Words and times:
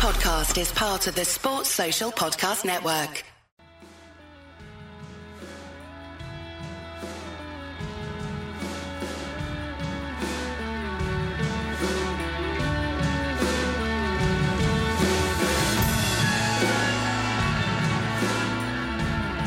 podcast 0.00 0.58
is 0.58 0.72
part 0.72 1.06
of 1.08 1.14
the 1.14 1.26
Sports 1.26 1.68
Social 1.68 2.10
Podcast 2.10 2.64
Network. 2.64 3.22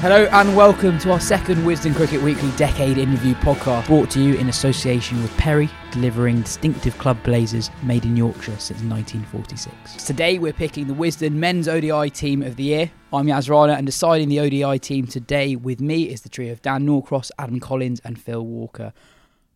Hello 0.02 0.28
and 0.34 0.56
welcome 0.56 1.00
to 1.00 1.12
our 1.14 1.20
second 1.20 1.64
Wisden 1.64 1.96
Cricket 1.96 2.22
Weekly 2.22 2.52
Decade 2.52 3.00
in 3.00 3.10
Review 3.10 3.34
podcast, 3.34 3.88
brought 3.88 4.12
to 4.12 4.22
you 4.22 4.36
in 4.36 4.50
association 4.50 5.20
with 5.24 5.36
Perry, 5.36 5.68
delivering 5.94 6.41
distinctive 6.41 6.98
club 6.98 7.21
blazers 7.21 7.70
made 7.84 8.04
in 8.04 8.18
Yorkshire 8.18 8.57
since 8.57 8.82
1946. 8.82 10.04
Today 10.04 10.39
we're 10.39 10.52
picking 10.52 10.88
the 10.88 10.93
Wisden 10.93 11.34
Men's 11.34 11.68
ODI 11.68 12.10
Team 12.10 12.42
of 12.42 12.56
the 12.56 12.64
Year. 12.64 12.92
I'm 13.14 13.28
Yas 13.28 13.47
Rana 13.47 13.74
and 13.74 13.86
deciding 13.86 14.28
the 14.28 14.39
ODI 14.39 14.79
team 14.79 15.06
today 15.06 15.56
with 15.56 15.79
me 15.79 16.10
is 16.10 16.21
the 16.21 16.29
trio 16.29 16.52
of 16.52 16.64
Dan 16.64 16.83
Norcross, 16.83 17.29
Adam 17.38 17.60
Collins 17.60 18.02
and 18.04 18.19
Phil 18.19 18.43
Walker. 18.43 18.92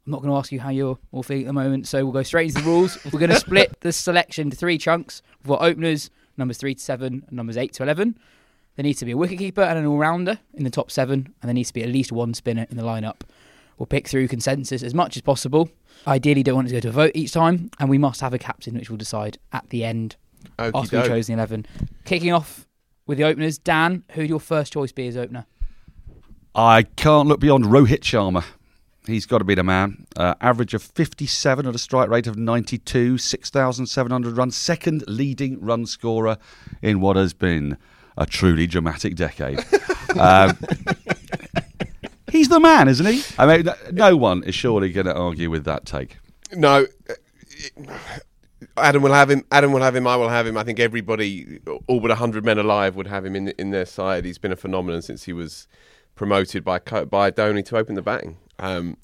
I'm 0.05 0.11
not 0.11 0.21
going 0.21 0.31
to 0.31 0.37
ask 0.37 0.51
you 0.51 0.59
how 0.59 0.69
you're 0.69 0.99
all 1.11 1.23
feeling 1.23 1.45
at 1.45 1.47
the 1.47 1.53
moment, 1.53 1.87
so 1.87 2.03
we'll 2.03 2.13
go 2.13 2.21
straight 2.21 2.49
into 2.49 2.61
the 2.61 2.69
rules. 2.69 3.03
We're 3.11 3.19
going 3.19 3.31
to 3.31 3.39
split 3.39 3.81
the 3.81 3.91
selection 3.91 4.47
into 4.47 4.57
three 4.57 4.77
chunks. 4.77 5.23
We've 5.41 5.49
got 5.49 5.63
openers, 5.63 6.11
numbers 6.37 6.59
3 6.59 6.75
to 6.75 6.81
7, 6.81 7.23
and 7.27 7.35
numbers 7.35 7.57
8 7.57 7.73
to 7.73 7.83
11. 7.83 8.15
There 8.75 8.83
needs 8.83 8.99
to 8.99 9.05
be 9.05 9.13
a 9.13 9.15
wicketkeeper 9.15 9.67
and 9.67 9.79
an 9.79 9.87
all 9.87 9.97
rounder 9.97 10.37
in 10.53 10.63
the 10.63 10.69
top 10.69 10.91
seven, 10.91 11.33
and 11.41 11.49
there 11.49 11.53
needs 11.53 11.69
to 11.69 11.73
be 11.73 11.81
at 11.81 11.89
least 11.89 12.11
one 12.11 12.35
spinner 12.35 12.67
in 12.69 12.77
the 12.77 12.83
lineup. 12.83 13.21
We'll 13.77 13.85
pick 13.87 14.07
through 14.07 14.27
consensus 14.27 14.81
as 14.83 14.93
much 14.93 15.15
as 15.17 15.21
possible. 15.21 15.69
Ideally, 16.05 16.43
don't 16.43 16.55
want 16.55 16.67
it 16.67 16.71
to 16.71 16.75
go 16.77 16.79
to 16.81 16.89
a 16.89 16.91
vote 16.91 17.11
each 17.13 17.31
time, 17.31 17.69
and 17.79 17.89
we 17.89 17.97
must 17.97 18.21
have 18.21 18.33
a 18.33 18.39
captain 18.39 18.75
which 18.75 18.89
we'll 18.89 18.97
decide 18.97 19.37
at 19.51 19.69
the 19.69 19.83
end 19.83 20.15
Okey 20.59 20.77
after 20.77 20.97
we've 20.97 21.07
chosen 21.07 21.35
the 21.35 21.41
11. 21.41 21.65
Kicking 22.05 22.31
off 22.31 22.67
with 23.05 23.17
the 23.17 23.23
openers, 23.23 23.57
Dan, 23.57 24.03
who'd 24.11 24.29
your 24.29 24.39
first 24.39 24.73
choice 24.73 24.91
be 24.91 25.07
as 25.07 25.17
opener? 25.17 25.45
I 26.55 26.83
can't 26.83 27.27
look 27.27 27.39
beyond 27.39 27.65
Rohit 27.65 27.99
Sharma. 28.01 28.43
He's 29.05 29.25
got 29.25 29.37
to 29.37 29.43
be 29.45 29.55
the 29.55 29.63
man. 29.63 30.05
Uh, 30.15 30.33
average 30.41 30.73
of 30.73 30.81
57 30.81 31.65
at 31.65 31.73
a 31.73 31.77
strike 31.77 32.09
rate 32.09 32.27
of 32.27 32.35
92, 32.35 33.17
6,700 33.17 34.37
runs, 34.37 34.57
second 34.57 35.03
leading 35.07 35.61
run 35.61 35.85
scorer 35.85 36.37
in 36.81 36.99
what 36.99 37.15
has 37.15 37.33
been 37.33 37.77
a 38.17 38.25
truly 38.25 38.67
dramatic 38.67 39.15
decade. 39.15 39.59
um, 40.19 40.57
he's 42.31 42.49
the 42.49 42.59
man, 42.59 42.87
isn't 42.87 43.05
he? 43.05 43.23
I 43.37 43.45
mean, 43.45 43.69
no 43.91 44.15
one 44.17 44.43
is 44.43 44.55
surely 44.55 44.91
going 44.91 45.07
to 45.07 45.15
argue 45.15 45.49
with 45.49 45.65
that 45.65 45.85
take. 45.85 46.17
No, 46.53 46.85
uh, 47.09 47.93
Adam 48.77 49.01
will 49.01 49.13
have 49.13 49.29
him. 49.29 49.43
Adam 49.51 49.71
will 49.71 49.81
have 49.81 49.95
him. 49.95 50.07
I 50.07 50.15
will 50.15 50.29
have 50.29 50.47
him. 50.47 50.57
I 50.57 50.63
think 50.63 50.79
everybody, 50.79 51.59
all 51.87 51.99
but 51.99 52.11
hundred 52.11 52.45
men 52.45 52.57
alive, 52.57 52.95
would 52.95 53.07
have 53.07 53.25
him 53.25 53.35
in 53.35 53.49
in 53.49 53.71
their 53.71 53.85
side. 53.85 54.25
He's 54.25 54.37
been 54.37 54.51
a 54.51 54.57
phenomenon 54.57 55.01
since 55.01 55.23
he 55.25 55.33
was 55.33 55.67
promoted 56.15 56.63
by 56.63 56.79
Co- 56.79 57.05
by 57.05 57.31
Dhoni 57.31 57.65
to 57.65 57.77
open 57.77 57.95
the 57.95 58.01
batting. 58.01 58.37
Um, 58.59 58.97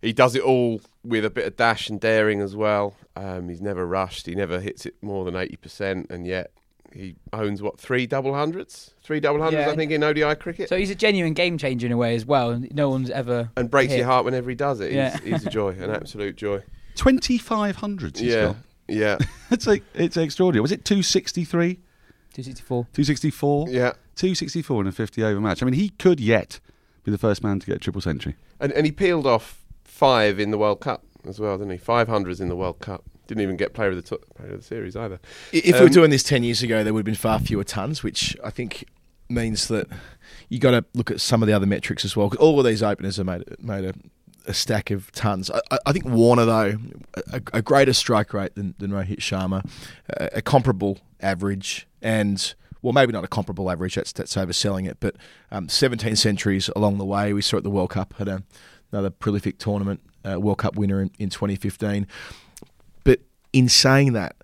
he 0.00 0.12
does 0.12 0.34
it 0.34 0.42
all 0.42 0.80
with 1.04 1.24
a 1.24 1.30
bit 1.30 1.46
of 1.46 1.56
dash 1.56 1.88
and 1.88 2.00
daring 2.00 2.40
as 2.40 2.54
well. 2.54 2.94
Um, 3.16 3.48
he's 3.48 3.60
never 3.60 3.86
rushed. 3.86 4.26
He 4.26 4.34
never 4.34 4.60
hits 4.60 4.86
it 4.86 4.94
more 5.02 5.24
than 5.24 5.36
eighty 5.36 5.56
percent, 5.56 6.10
and 6.10 6.26
yet 6.26 6.52
he 6.92 7.16
owns 7.32 7.60
what 7.62 7.78
three 7.78 8.06
double 8.06 8.34
hundreds, 8.34 8.94
three 9.02 9.20
double 9.20 9.40
hundreds, 9.42 9.66
Yeah. 9.66 9.72
I 9.72 9.76
think, 9.76 9.90
in 9.92 10.02
ODI 10.02 10.34
cricket. 10.36 10.68
So 10.68 10.76
he's 10.76 10.90
a 10.90 10.94
genuine 10.94 11.34
game 11.34 11.58
changer 11.58 11.86
in 11.86 11.92
a 11.92 11.96
way 11.96 12.14
as 12.14 12.24
well. 12.24 12.58
No 12.72 12.88
one's 12.88 13.10
ever 13.10 13.50
and 13.56 13.70
breaks 13.70 13.92
hit. 13.92 13.98
your 13.98 14.06
heart 14.06 14.24
whenever 14.24 14.48
he 14.50 14.56
does 14.56 14.80
it. 14.80 14.86
He's, 14.88 14.96
Yeah. 14.96 15.18
he's 15.18 15.46
a 15.46 15.50
joy, 15.50 15.70
an 15.70 15.90
absolute 15.94 16.36
joy. 16.36 16.62
2,500 16.96 18.18
he's 18.18 18.32
yeah, 18.32 18.44
got. 18.46 18.56
yeah, 18.88 19.18
It's, 19.50 19.66
like, 19.66 19.82
it's 19.94 20.16
extraordinary. 20.16 20.60
Was 20.62 20.72
it 20.72 20.84
263? 20.84 21.74
264. 22.32 22.84
264? 22.92 23.68
yeah. 23.70 23.92
264 24.16 24.80
in 24.82 24.86
a 24.88 24.92
50 24.92 25.22
over 25.22 25.40
match. 25.40 25.62
I 25.62 25.66
mean, 25.66 25.74
he 25.74 25.90
could 25.90 26.18
yet 26.20 26.58
be 27.04 27.10
the 27.12 27.18
first 27.18 27.42
man 27.44 27.60
to 27.60 27.66
get 27.66 27.76
a 27.76 27.78
triple 27.78 28.00
century. 28.00 28.34
And, 28.60 28.72
and 28.72 28.84
he 28.84 28.90
peeled 28.92 29.26
off 29.26 29.64
five 29.84 30.40
in 30.40 30.50
the 30.50 30.58
World 30.58 30.80
Cup 30.80 31.04
as 31.24 31.38
well, 31.38 31.56
didn't 31.56 31.70
he? 31.72 31.78
Five 31.78 32.08
hundreds 32.08 32.40
in 32.40 32.48
the 32.48 32.56
World 32.56 32.80
Cup. 32.80 33.04
Didn't 33.28 33.42
even 33.42 33.56
get 33.56 33.74
player 33.74 33.90
of 33.90 33.96
the 33.96 34.02
to- 34.02 34.20
player 34.34 34.50
of 34.54 34.58
the 34.60 34.64
series 34.64 34.96
either. 34.96 35.20
If 35.52 35.64
we 35.66 35.72
Um, 35.74 35.82
were 35.84 35.88
doing 35.88 36.10
this 36.10 36.22
10 36.24 36.42
years 36.42 36.62
ago, 36.62 36.82
there 36.82 36.92
would 36.92 37.00
have 37.00 37.04
been 37.06 37.14
far 37.14 37.38
fewer 37.38 37.62
tons, 37.62 38.02
which 38.02 38.36
I 38.42 38.50
think 38.50 38.84
means 39.28 39.68
that 39.68 39.86
you 40.48 40.58
got 40.58 40.70
to 40.72 40.84
look 40.94 41.10
at 41.10 41.20
some 41.20 41.42
of 41.42 41.46
the 41.46 41.52
other 41.52 41.66
metrics 41.66 42.04
as 42.04 42.16
well. 42.16 42.32
all 42.40 42.58
of 42.58 42.64
these 42.66 42.82
openers 42.82 43.18
have 43.18 43.26
made, 43.26 43.44
made 43.62 43.84
a, 43.84 43.92
a 44.46 44.54
stack 44.54 44.90
of 44.90 45.12
tons. 45.12 45.50
I, 45.50 45.60
I- 45.70 45.78
I 45.86 45.92
think 45.92 46.06
Warner, 46.06 46.46
though, 46.46 46.78
a, 47.30 47.42
a 47.52 47.62
greater 47.62 47.92
strike 47.92 48.32
rate 48.32 48.54
than, 48.54 48.74
than 48.78 48.90
Rohit 48.90 49.18
Sharma, 49.18 49.62
a, 50.08 50.38
a 50.38 50.42
comparable 50.42 50.98
average, 51.20 51.86
and 52.00 52.54
well, 52.80 52.92
maybe 52.94 53.12
not 53.12 53.24
a 53.24 53.28
comparable 53.28 53.70
average, 53.70 53.96
that's, 53.96 54.12
that's 54.12 54.36
overselling 54.36 54.88
it, 54.88 54.96
but 55.00 55.16
um, 55.50 55.68
17 55.68 56.16
centuries 56.16 56.70
along 56.76 56.96
the 56.96 57.04
way. 57.04 57.32
We 57.34 57.42
saw 57.42 57.58
at 57.58 57.64
the 57.64 57.70
World 57.70 57.90
Cup, 57.90 58.14
had 58.18 58.28
a, 58.28 58.42
another 58.92 59.10
prolific 59.10 59.58
tournament, 59.58 60.00
uh, 60.24 60.40
World 60.40 60.58
Cup 60.58 60.76
winner 60.76 61.02
in, 61.02 61.10
in 61.18 61.28
2015. 61.28 62.06
In 63.52 63.68
saying 63.68 64.12
that, 64.12 64.36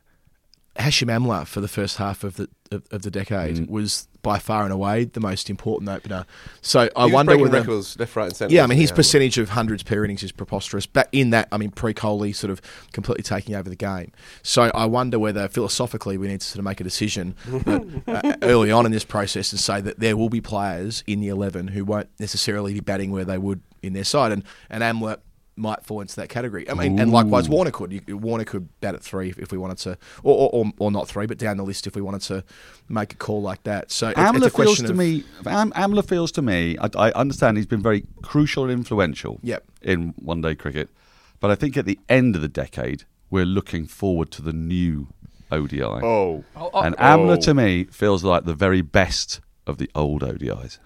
Hashim 0.76 1.06
Amla 1.08 1.46
for 1.46 1.60
the 1.60 1.68
first 1.68 1.98
half 1.98 2.24
of 2.24 2.36
the 2.36 2.48
of, 2.72 2.82
of 2.90 3.02
the 3.02 3.10
decade 3.10 3.56
Mm. 3.56 3.68
was 3.70 4.08
by 4.22 4.38
far 4.38 4.64
and 4.64 4.72
away 4.72 5.04
the 5.04 5.20
most 5.20 5.48
important 5.50 5.88
opener. 5.88 6.24
So 6.62 6.88
I 6.96 7.04
wonder 7.06 7.36
whether 7.36 7.58
records 7.60 7.96
left, 7.98 8.16
right, 8.16 8.24
and 8.26 8.34
centre. 8.34 8.52
yeah, 8.54 8.64
I 8.64 8.66
mean 8.66 8.78
his 8.78 8.90
percentage 8.90 9.36
of 9.38 9.50
hundreds 9.50 9.82
per 9.84 10.02
innings 10.04 10.22
is 10.24 10.32
preposterous. 10.32 10.86
But 10.86 11.08
in 11.12 11.30
that, 11.30 11.46
I 11.52 11.58
mean 11.58 11.70
pre-Kohli 11.70 12.34
sort 12.34 12.50
of 12.50 12.60
completely 12.92 13.22
taking 13.22 13.54
over 13.54 13.68
the 13.68 13.76
game. 13.76 14.10
So 14.42 14.62
I 14.74 14.86
wonder 14.86 15.18
whether 15.18 15.46
philosophically 15.46 16.16
we 16.18 16.26
need 16.26 16.40
to 16.40 16.46
sort 16.46 16.58
of 16.58 16.64
make 16.64 16.80
a 16.80 16.84
decision 16.84 17.36
that, 17.46 18.02
uh, 18.08 18.36
early 18.42 18.72
on 18.72 18.86
in 18.86 18.90
this 18.92 19.04
process 19.04 19.52
and 19.52 19.60
say 19.60 19.80
that 19.82 20.00
there 20.00 20.16
will 20.16 20.30
be 20.30 20.40
players 20.40 21.04
in 21.06 21.20
the 21.20 21.28
eleven 21.28 21.68
who 21.68 21.84
won't 21.84 22.08
necessarily 22.18 22.72
be 22.72 22.80
batting 22.80 23.12
where 23.12 23.26
they 23.26 23.38
would 23.38 23.60
in 23.82 23.92
their 23.92 24.04
side, 24.04 24.32
and 24.32 24.42
and 24.70 24.82
Amlet 24.82 25.20
might 25.56 25.84
fall 25.84 26.00
into 26.00 26.16
that 26.16 26.28
category. 26.28 26.68
I 26.68 26.74
mean, 26.74 26.98
and 26.98 27.12
likewise 27.12 27.48
Warner 27.48 27.70
could. 27.70 27.92
You, 27.92 28.16
Warner 28.16 28.44
could 28.44 28.68
bat 28.80 28.94
at 28.94 29.02
three 29.02 29.30
if, 29.30 29.38
if 29.38 29.52
we 29.52 29.58
wanted 29.58 29.78
to, 29.78 29.98
or, 30.22 30.34
or, 30.36 30.50
or, 30.52 30.72
or 30.78 30.90
not 30.90 31.08
three, 31.08 31.26
but 31.26 31.38
down 31.38 31.56
the 31.56 31.64
list 31.64 31.86
if 31.86 31.94
we 31.94 32.02
wanted 32.02 32.22
to 32.22 32.44
make 32.88 33.12
a 33.12 33.16
call 33.16 33.40
like 33.42 33.62
that. 33.64 33.90
So 33.90 34.08
it's, 34.08 34.18
it's 34.18 34.30
Amla 34.30 34.46
a 34.46 34.50
feels 34.50 34.78
to 34.78 34.90
of, 34.90 34.96
me. 34.96 35.24
Am, 35.46 35.70
Amla 35.72 36.06
feels 36.06 36.32
to 36.32 36.42
me. 36.42 36.76
I, 36.78 36.88
I 36.96 37.10
understand 37.12 37.56
he's 37.56 37.66
been 37.66 37.82
very 37.82 38.04
crucial 38.22 38.64
and 38.64 38.72
influential. 38.72 39.38
Yep. 39.42 39.64
In 39.82 40.14
one-day 40.16 40.54
cricket, 40.56 40.88
but 41.40 41.50
I 41.50 41.54
think 41.54 41.76
at 41.76 41.84
the 41.84 41.98
end 42.08 42.34
of 42.36 42.42
the 42.42 42.48
decade, 42.48 43.04
we're 43.30 43.44
looking 43.44 43.86
forward 43.86 44.30
to 44.32 44.42
the 44.42 44.52
new 44.52 45.08
ODI. 45.52 45.82
Oh. 45.82 46.00
oh, 46.02 46.44
Oh, 46.56 46.70
oh, 46.72 46.80
and 46.82 46.96
Amla 46.96 47.36
Oh. 47.36 47.40
to 47.42 47.54
me 47.54 47.84
feels 47.84 48.24
like 48.24 48.44
the 48.44 48.54
very 48.54 48.80
best 48.80 49.40
of 49.66 49.78
the 49.78 49.90
old 49.94 50.22
ODIs. 50.22 50.78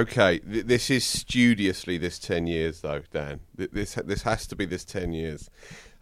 Okay. 0.00 0.40
This 0.44 0.90
is 0.90 1.04
studiously 1.04 1.98
this 1.98 2.18
ten 2.18 2.46
years, 2.46 2.80
though, 2.80 3.02
Dan. 3.12 3.40
This 3.54 3.94
this 3.94 4.22
has 4.22 4.46
to 4.46 4.56
be 4.56 4.64
this 4.64 4.84
ten 4.84 5.12
years, 5.12 5.50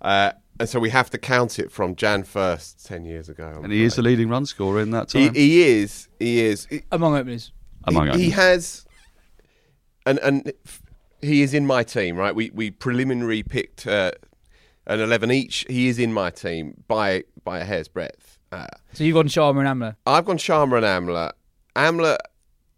uh, 0.00 0.32
and 0.58 0.68
so 0.68 0.78
we 0.78 0.90
have 0.90 1.10
to 1.10 1.18
count 1.18 1.58
it 1.58 1.72
from 1.72 1.96
Jan 1.96 2.22
first, 2.22 2.86
ten 2.86 3.04
years 3.04 3.28
ago. 3.28 3.52
I'm 3.56 3.64
And 3.64 3.72
he 3.72 3.82
is 3.82 3.96
the 3.96 4.02
leading 4.02 4.28
run 4.28 4.46
scorer 4.46 4.80
in 4.80 4.90
that 4.92 5.10
He, 5.10 5.26
time. 5.26 5.34
he 5.34 5.62
is. 5.62 6.08
He 6.18 6.40
is. 6.40 6.66
He- 6.66 6.82
among 6.92 7.16
openers. 7.16 7.52
among 7.84 8.04
he, 8.04 8.10
others. 8.10 8.22
he 8.22 8.30
has, 8.30 8.86
and 10.06 10.18
and 10.20 10.52
he 11.20 11.42
is 11.42 11.52
in 11.54 11.66
my 11.66 11.82
team, 11.82 12.16
right? 12.16 12.34
We 12.34 12.50
we 12.54 12.70
preliminary 12.70 13.42
picked 13.42 13.86
uh, 13.86 14.12
an 14.86 15.00
eleven 15.00 15.30
each. 15.32 15.66
He 15.68 15.88
is 15.88 15.98
in 15.98 16.12
my 16.12 16.30
team 16.30 16.84
by 16.86 17.24
by 17.44 17.58
a 17.58 17.64
hair's 17.64 17.88
breadth. 17.88 18.38
Uh, 18.52 18.66
So 18.92 19.04
you've 19.04 19.14
gone 19.14 19.28
Sharma 19.28 19.60
and 19.66 19.80
Amla. 19.82 19.96
I've 20.06 20.24
gone 20.26 20.38
Sharma 20.38 20.76
and 20.78 20.86
Amla. 21.08 21.32
Amla 21.76 22.18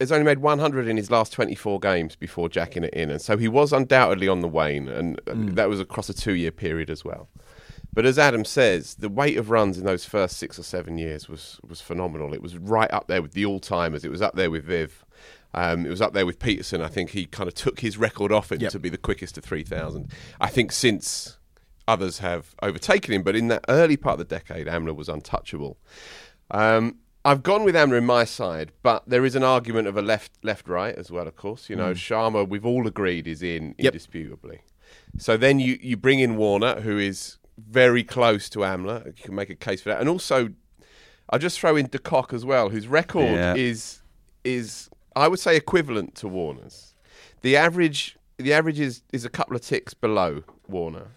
has 0.03 0.13
only 0.13 0.25
made 0.25 0.39
100 0.41 0.87
in 0.89 0.97
his 0.97 1.11
last 1.11 1.33
24 1.33 1.81
games 1.81 2.17
before 2.17 2.49
jacking 2.49 2.85
it 2.85 2.93
in, 2.95 3.11
and 3.11 3.21
so 3.21 3.37
he 3.37 3.49
was 3.49 3.73
undoubtedly 3.73 4.29
on 4.29 4.41
the 4.41 4.49
wane, 4.49 4.89
and 4.89 5.19
uh, 5.27 5.33
that 5.55 5.69
was 5.69 5.81
across 5.81 6.09
a 6.09 6.15
two-year 6.15 6.51
period 6.53 6.91
as 6.91 7.05
well. 7.05 7.29
But 7.95 8.07
as 8.07 8.19
Adam 8.19 8.45
says, 8.45 8.95
the 8.95 9.09
weight 9.11 9.37
of 9.37 9.51
runs 9.51 9.77
in 9.77 9.85
those 9.85 10.05
first 10.07 10.39
six 10.39 10.59
or 10.59 10.63
seven 10.63 10.97
years 10.99 11.29
was 11.29 11.61
was 11.69 11.81
phenomenal. 11.81 12.33
It 12.33 12.41
was 12.43 12.57
right 12.57 12.91
up 12.91 13.07
there 13.07 13.21
with 13.21 13.33
the 13.33 13.45
all-timers. 13.45 14.05
It 14.05 14.11
was 14.11 14.23
up 14.23 14.35
there 14.35 14.51
with 14.51 14.65
Viv. 14.65 15.05
Um, 15.55 15.85
it 15.85 15.91
was 15.91 16.01
up 16.01 16.15
there 16.15 16.25
with 16.25 16.39
Pietersen. 16.39 16.81
I 16.83 16.89
think 16.89 17.11
he 17.11 17.27
kind 17.27 17.47
of 17.49 17.55
took 17.55 17.81
his 17.81 17.99
record 17.99 18.33
off 18.33 18.51
him 18.51 18.61
Yep. 18.61 18.73
to 18.73 18.79
be 18.79 18.89
the 18.89 18.97
quickest 18.97 19.35
to 19.35 19.43
3,000. 19.43 20.11
I 20.41 20.49
think 20.49 20.73
since 20.73 21.37
others 21.87 22.21
have 22.21 22.55
overtaken 22.63 23.13
him, 23.13 23.23
but 23.23 23.37
in 23.37 23.49
that 23.49 23.63
early 23.69 23.99
part 23.99 24.19
of 24.19 24.27
the 24.27 24.35
decade, 24.35 24.67
Amla 24.67 24.97
was 24.97 25.11
untouchable. 25.11 25.77
Um, 26.51 26.97
I've 27.25 27.43
gone 27.43 27.63
with 27.65 27.75
Amla 27.75 27.99
in 27.99 28.07
my 28.07 28.25
side, 28.25 28.73
but 28.83 29.05
there 29.09 29.25
is 29.25 29.37
an 29.37 29.45
argument 29.45 29.87
of 29.89 29.97
a 29.97 30.03
left 30.03 30.33
left 30.43 30.69
right 30.69 30.95
as 30.95 31.11
well, 31.11 31.27
of 31.29 31.37
course. 31.37 31.71
You 31.71 31.77
know, 31.77 31.93
mm. 31.93 31.97
Sharma, 31.97 32.49
we've 32.49 32.67
all 32.67 32.87
agreed, 32.87 33.27
is 33.27 33.43
in 33.43 33.75
Yep. 33.79 33.93
indisputably. 33.95 34.63
So 35.19 35.37
then 35.37 35.61
you, 35.61 35.79
you 35.81 35.97
bring 35.97 36.19
in 36.21 36.37
Warner, 36.37 36.81
who 36.81 36.99
is 36.99 37.39
very 37.59 38.03
close 38.03 38.49
to 38.51 38.61
Amla. 38.61 39.07
You 39.07 39.13
can 39.23 39.35
make 39.35 39.51
a 39.51 39.55
case 39.55 39.81
for 39.83 39.91
that. 39.91 40.01
And 40.01 40.09
also, 40.09 40.51
I'll 41.31 41.39
just 41.39 41.61
throw 41.61 41.77
in 41.77 41.87
De 41.87 41.99
Kock 41.99 42.33
as 42.33 42.45
well, 42.45 42.71
whose 42.71 42.89
record 42.89 43.25
Yeah. 43.37 43.55
is 43.55 44.03
is 44.45 44.89
I 45.15 45.29
would 45.29 45.39
say 45.39 45.57
equivalent 45.57 46.15
to 46.17 46.29
Warner's. 46.29 46.95
The 47.43 47.57
average 47.57 48.17
the 48.39 48.53
average 48.53 48.81
is, 48.81 49.03
is 49.13 49.25
a 49.25 49.29
couple 49.31 49.55
of 49.55 49.63
ticks 49.63 49.95
below 49.95 50.43
Warner. 50.67 51.13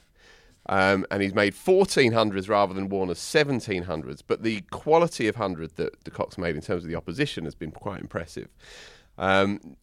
Um, 0.67 1.05
and 1.11 1.21
he's 1.21 1.33
made 1.33 1.53
1400s 1.53 2.49
rather 2.49 2.73
than 2.73 2.89
Warner's 2.89 3.19
1700s. 3.19 4.21
But 4.25 4.43
the 4.43 4.61
quality 4.71 5.27
of 5.27 5.35
100 5.35 5.75
that 5.75 6.03
De 6.03 6.11
Kock's 6.11 6.37
made 6.37 6.55
in 6.55 6.61
terms 6.61 6.83
of 6.83 6.89
the 6.89 6.95
opposition 6.95 7.43
has 7.45 7.55
been 7.55 7.71
quite 7.71 8.01
impressive. 8.01 8.49
Um, 9.17 9.77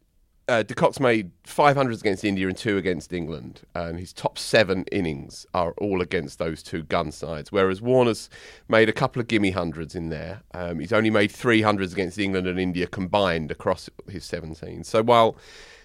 uh, 0.48 0.62
De 0.64 0.74
Kock's 0.74 0.98
made 0.98 1.30
500s 1.44 2.00
against 2.00 2.24
India 2.24 2.48
and 2.48 2.56
two 2.56 2.76
against 2.76 3.12
England. 3.12 3.62
And 3.74 3.98
his 3.98 4.12
top 4.12 4.38
seven 4.38 4.84
innings 4.90 5.46
are 5.54 5.72
all 5.78 6.02
against 6.02 6.40
those 6.40 6.64
two 6.64 6.82
gun 6.82 7.12
sides. 7.12 7.52
Whereas 7.52 7.80
Warner's 7.80 8.28
made 8.68 8.88
a 8.88 8.92
couple 8.92 9.20
of 9.20 9.28
gimme 9.28 9.52
hundreds 9.52 9.94
in 9.94 10.08
there. 10.08 10.42
Um, 10.52 10.80
he's 10.80 10.92
only 10.92 11.10
made 11.10 11.30
300s 11.30 11.92
against 11.92 12.18
England 12.18 12.48
and 12.48 12.58
India 12.58 12.88
combined 12.88 13.52
across 13.52 13.88
his 14.08 14.24
17. 14.24 14.82
So 14.82 15.02
while 15.02 15.36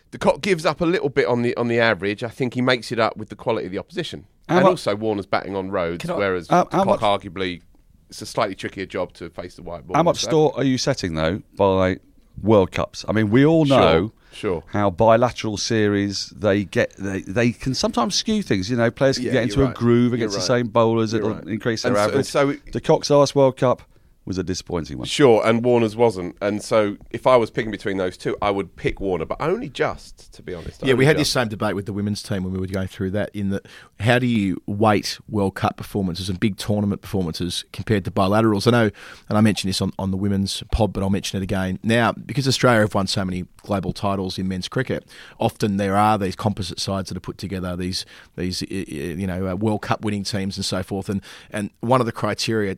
De 0.10 0.18
Kock 0.18 0.42
gives 0.42 0.66
up 0.66 0.82
a 0.82 0.86
little 0.86 1.10
bit 1.10 1.28
on 1.28 1.42
the 1.42 1.56
on 1.58 1.68
the 1.68 1.80
average, 1.80 2.24
I 2.24 2.30
think 2.30 2.54
he 2.54 2.62
makes 2.62 2.92
it 2.92 3.00
up 3.00 3.18
with 3.18 3.30
the 3.30 3.36
quality 3.36 3.66
of 3.66 3.72
the 3.72 3.78
opposition. 3.78 4.26
And 4.50 4.66
also 4.66 4.96
Warner's 4.96 5.26
batting 5.26 5.56
on 5.56 5.70
roads, 5.72 6.10
I- 6.10 6.16
whereas 6.16 6.48
Uh, 6.50 6.64
much- 6.86 7.02
arguably 7.02 7.62
it's 8.10 8.22
a 8.22 8.26
slightly 8.26 8.56
trickier 8.56 8.86
job 8.86 9.12
to 9.14 9.30
face 9.30 9.56
the 9.56 9.64
white 9.64 9.86
ball. 9.86 9.96
How 9.96 10.04
much 10.04 10.22
So- 10.22 10.30
store 10.30 10.54
are 10.56 10.64
you 10.64 10.78
setting 10.78 11.16
though 11.16 11.42
by 11.58 11.98
World 12.42 12.72
Cups? 12.72 13.04
I 13.08 13.12
mean, 13.12 13.30
we 13.30 13.46
all 13.46 13.66
know 13.66 14.14
Sure, 14.32 14.62
sure. 14.62 14.64
how 14.72 14.90
bilateral 14.90 15.58
series 15.58 16.30
they 16.36 16.64
get. 16.64 16.94
They, 16.98 17.22
they 17.22 17.52
can 17.52 17.74
sometimes 17.74 18.16
skew 18.16 18.42
things. 18.42 18.70
You 18.70 18.78
know, 18.78 18.90
players 18.92 19.18
can 19.18 19.26
Yeah, 19.28 19.34
get 19.34 19.44
into 19.44 19.66
a 19.66 19.74
groove 19.74 20.14
against 20.14 20.36
the 20.36 20.42
same 20.42 20.68
bowlers. 20.68 21.12
You're 21.12 21.22
It'll 21.24 21.34
right. 21.36 21.48
increase 21.48 21.82
their 21.82 21.96
so- 21.96 22.02
and 22.02 22.12
average. 22.12 22.26
so 22.28 22.50
it- 22.52 22.72
De 22.72 22.80
Kock's 22.80 23.10
last 23.10 23.36
World 23.36 23.58
Cup 23.58 23.82
was 24.28 24.38
a 24.38 24.44
disappointing 24.44 24.98
one. 24.98 25.08
Sure, 25.08 25.42
and 25.46 25.64
Warner's 25.64 25.96
wasn't. 25.96 26.36
And 26.42 26.62
so 26.62 26.98
if 27.12 27.26
I 27.26 27.38
was 27.38 27.50
picking 27.50 27.72
between 27.72 27.96
those 27.96 28.18
two, 28.18 28.36
I 28.42 28.52
would 28.52 28.76
pick 28.76 29.00
Warner, 29.00 29.26
but 29.26 29.38
only 29.40 29.70
just, 29.70 30.34
to 30.34 30.44
be 30.44 30.54
honest. 30.54 30.82
Yeah, 30.82 30.88
we 30.88 30.92
Only 30.92 31.06
had 31.06 31.18
this 31.18 31.32
same 31.32 31.48
debate 31.48 31.76
with 31.76 31.86
the 31.86 31.94
women's 31.94 32.22
team 32.22 32.44
when 32.44 32.52
we 32.52 32.60
were 32.60 32.68
going 32.68 32.90
through 32.90 33.12
that. 33.12 33.30
In 33.34 33.50
that, 33.52 33.66
how 34.02 34.20
do 34.20 34.28
you 34.28 34.62
weight 34.68 35.18
World 35.30 35.56
Cup 35.56 35.78
performances 35.78 36.30
and 36.30 36.40
big 36.40 36.58
tournament 36.58 37.02
performances 37.02 37.64
compared 37.72 38.04
to 38.04 38.12
bilaterals? 38.12 38.68
I 38.68 38.72
know, 38.72 38.92
and 39.30 39.38
I 39.38 39.42
mentioned 39.42 39.70
this 39.70 39.82
on, 39.82 39.94
on 39.98 40.12
the 40.12 40.18
women's 40.18 40.62
pod, 40.74 40.92
but 40.92 41.04
I'll 41.04 41.10
mention 41.10 41.40
it 41.40 41.44
again 41.44 41.80
now 41.82 42.12
because 42.12 42.50
Australia 42.50 42.82
have 42.82 42.94
won 42.94 43.08
so 43.08 43.24
many 43.24 43.46
global 43.60 43.94
titles 43.94 44.38
in 44.38 44.50
men's 44.50 44.68
cricket. 44.68 45.08
Often 45.40 45.78
there 45.78 45.96
are 45.96 46.18
these 46.18 46.36
composite 46.36 46.82
sides 46.82 47.10
that 47.10 47.18
are 47.18 47.22
put 47.22 47.38
together, 47.38 47.78
these 47.78 48.06
these 48.36 48.62
you 48.64 49.26
know 49.26 49.48
uh, 49.48 49.56
World 49.56 49.84
Cup 49.84 50.04
winning 50.04 50.24
teams 50.24 50.58
and 50.58 50.66
so 50.66 50.84
forth. 50.84 51.08
And 51.08 51.22
and 51.50 51.70
one 51.80 52.02
of 52.02 52.06
the 52.06 52.12
criteria 52.12 52.78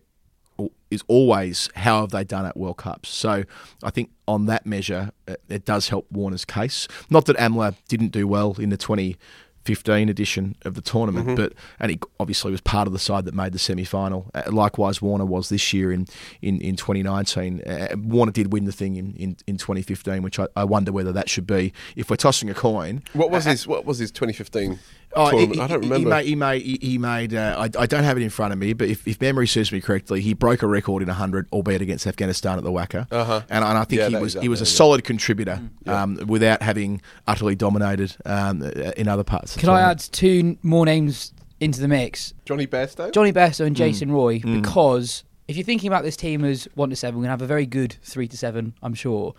is 0.92 1.04
always 1.08 1.70
how 1.76 2.02
have 2.02 2.12
they 2.12 2.24
done 2.24 2.46
at 2.46 2.58
World 2.58 2.78
Cups. 2.78 3.10
So 3.10 3.44
I 3.84 3.90
think 3.90 4.12
on 4.28 4.46
that 4.48 4.66
measure, 4.66 5.12
uh, 5.28 5.36
it 5.48 5.66
does 5.66 5.90
help 5.90 6.08
Warner's 6.12 6.46
case. 6.46 6.88
Not 7.10 7.26
that 7.26 7.38
Amla 7.38 7.76
didn't 7.88 8.10
do 8.10 8.28
well 8.28 8.56
in 8.60 8.70
the 8.70 8.78
2015 8.78 10.10
edition 10.10 10.56
of 10.64 10.76
the 10.76 10.82
tournament, 10.82 11.36
but 11.36 11.54
and 11.80 11.92
he 11.92 12.00
obviously 12.20 12.52
was 12.52 12.62
part 12.62 12.88
of 12.88 12.94
the 12.94 13.00
side 13.00 13.26
that 13.26 13.34
made 13.34 13.54
the 13.54 13.60
semi 13.60 13.84
final. 13.84 14.30
Uh, 14.34 14.44
likewise, 14.52 15.02
Warner 15.02 15.26
was 15.26 15.50
this 15.50 15.74
year 15.74 15.92
in 15.92 16.08
in, 16.42 16.60
in 16.62 16.76
2019. 16.76 17.62
Uh, 17.62 17.96
Warner 17.98 18.32
did 18.32 18.52
win 18.52 18.66
the 18.66 18.72
thing 18.72 18.96
in, 18.96 19.16
in, 19.16 19.38
in 19.48 19.58
2015, 19.58 20.22
which 20.24 20.40
I, 20.40 20.48
I 20.56 20.64
wonder 20.64 20.92
whether 20.92 21.12
that 21.12 21.30
should 21.30 21.48
be 21.48 21.74
if 21.96 22.10
we're 22.10 22.16
tossing 22.16 22.50
a 22.50 22.56
coin. 22.56 23.04
What 23.14 23.32
was 23.32 23.46
his 23.46 23.68
What 23.68 23.86
was 23.86 24.00
his 24.00 24.12
2015 24.12 24.80
Oh, 25.16 25.32
tournament? 25.32 25.56
he, 25.56 25.62
I 25.62 25.68
don't 25.68 25.80
remember. 25.82 25.98
He 25.98 26.06
made, 26.06 26.26
he 26.28 26.36
made, 26.36 26.84
he 26.84 26.98
made 26.98 27.34
uh, 27.34 27.56
I, 27.58 27.64
I 27.82 27.86
don't 27.88 28.04
have 28.04 28.18
it 28.18 28.22
in 28.22 28.30
front 28.30 28.54
of 28.54 28.60
me, 28.60 28.74
but 28.74 28.90
if, 28.90 29.08
if 29.08 29.20
memory 29.20 29.48
serves 29.48 29.72
me 29.72 29.82
correctly, 29.82 30.22
he 30.22 30.34
broke 30.34 30.62
a 30.62 30.68
record 30.68 31.02
in 31.02 31.08
100, 31.08 31.48
albeit 31.52 31.82
against 31.82 32.06
Afghanistan 32.06 32.58
at 32.58 32.64
the 32.64 32.72
WACA. 32.72 33.08
Uh-huh. 33.12 33.42
And, 33.50 33.64
and 33.66 33.78
I 33.78 33.84
think 33.86 34.02
Yeah, 34.02 34.10
he 34.10 34.16
was 34.18 34.36
is 34.36 34.42
he 34.42 34.50
was 34.50 34.62
a 34.62 34.66
yeah. 34.66 34.70
solid 34.70 35.04
contributor 35.04 35.62
um, 35.88 36.20
without 36.28 36.62
having 36.62 37.02
utterly 37.28 37.56
dominated 37.56 38.16
um, 38.26 38.62
uh, 38.62 38.68
in 38.98 39.08
other 39.08 39.24
parts. 39.24 39.56
of 39.56 39.62
the 39.62 39.68
Can 39.68 39.70
I 39.76 39.82
add 39.82 40.00
two 40.00 40.58
more 40.62 40.86
names 40.86 41.34
into 41.60 41.82
the 41.82 41.88
mix? 41.88 42.34
Jonny 42.46 42.68
Bairstow? 42.68 43.12
Jonny 43.12 43.34
Bairstow 43.34 43.64
Mm. 43.64 43.68
and 43.68 43.76
Jason 43.76 44.12
Roy, 44.12 44.40
because 44.40 45.24
if 45.48 45.58
you're 45.58 45.66
thinking 45.66 45.88
about 45.88 46.04
this 46.04 46.16
team 46.16 46.46
as 46.46 46.68
one 46.76 46.92
to 46.92 46.96
seven, 46.96 47.18
we're 47.18 47.24
gonna 47.24 47.32
have 47.32 47.42
a 47.42 47.48
very 47.48 47.66
good 47.66 47.96
three 48.04 48.28
to 48.28 48.38
seven, 48.38 48.76
I'm 48.84 48.94
sure. 48.94 49.34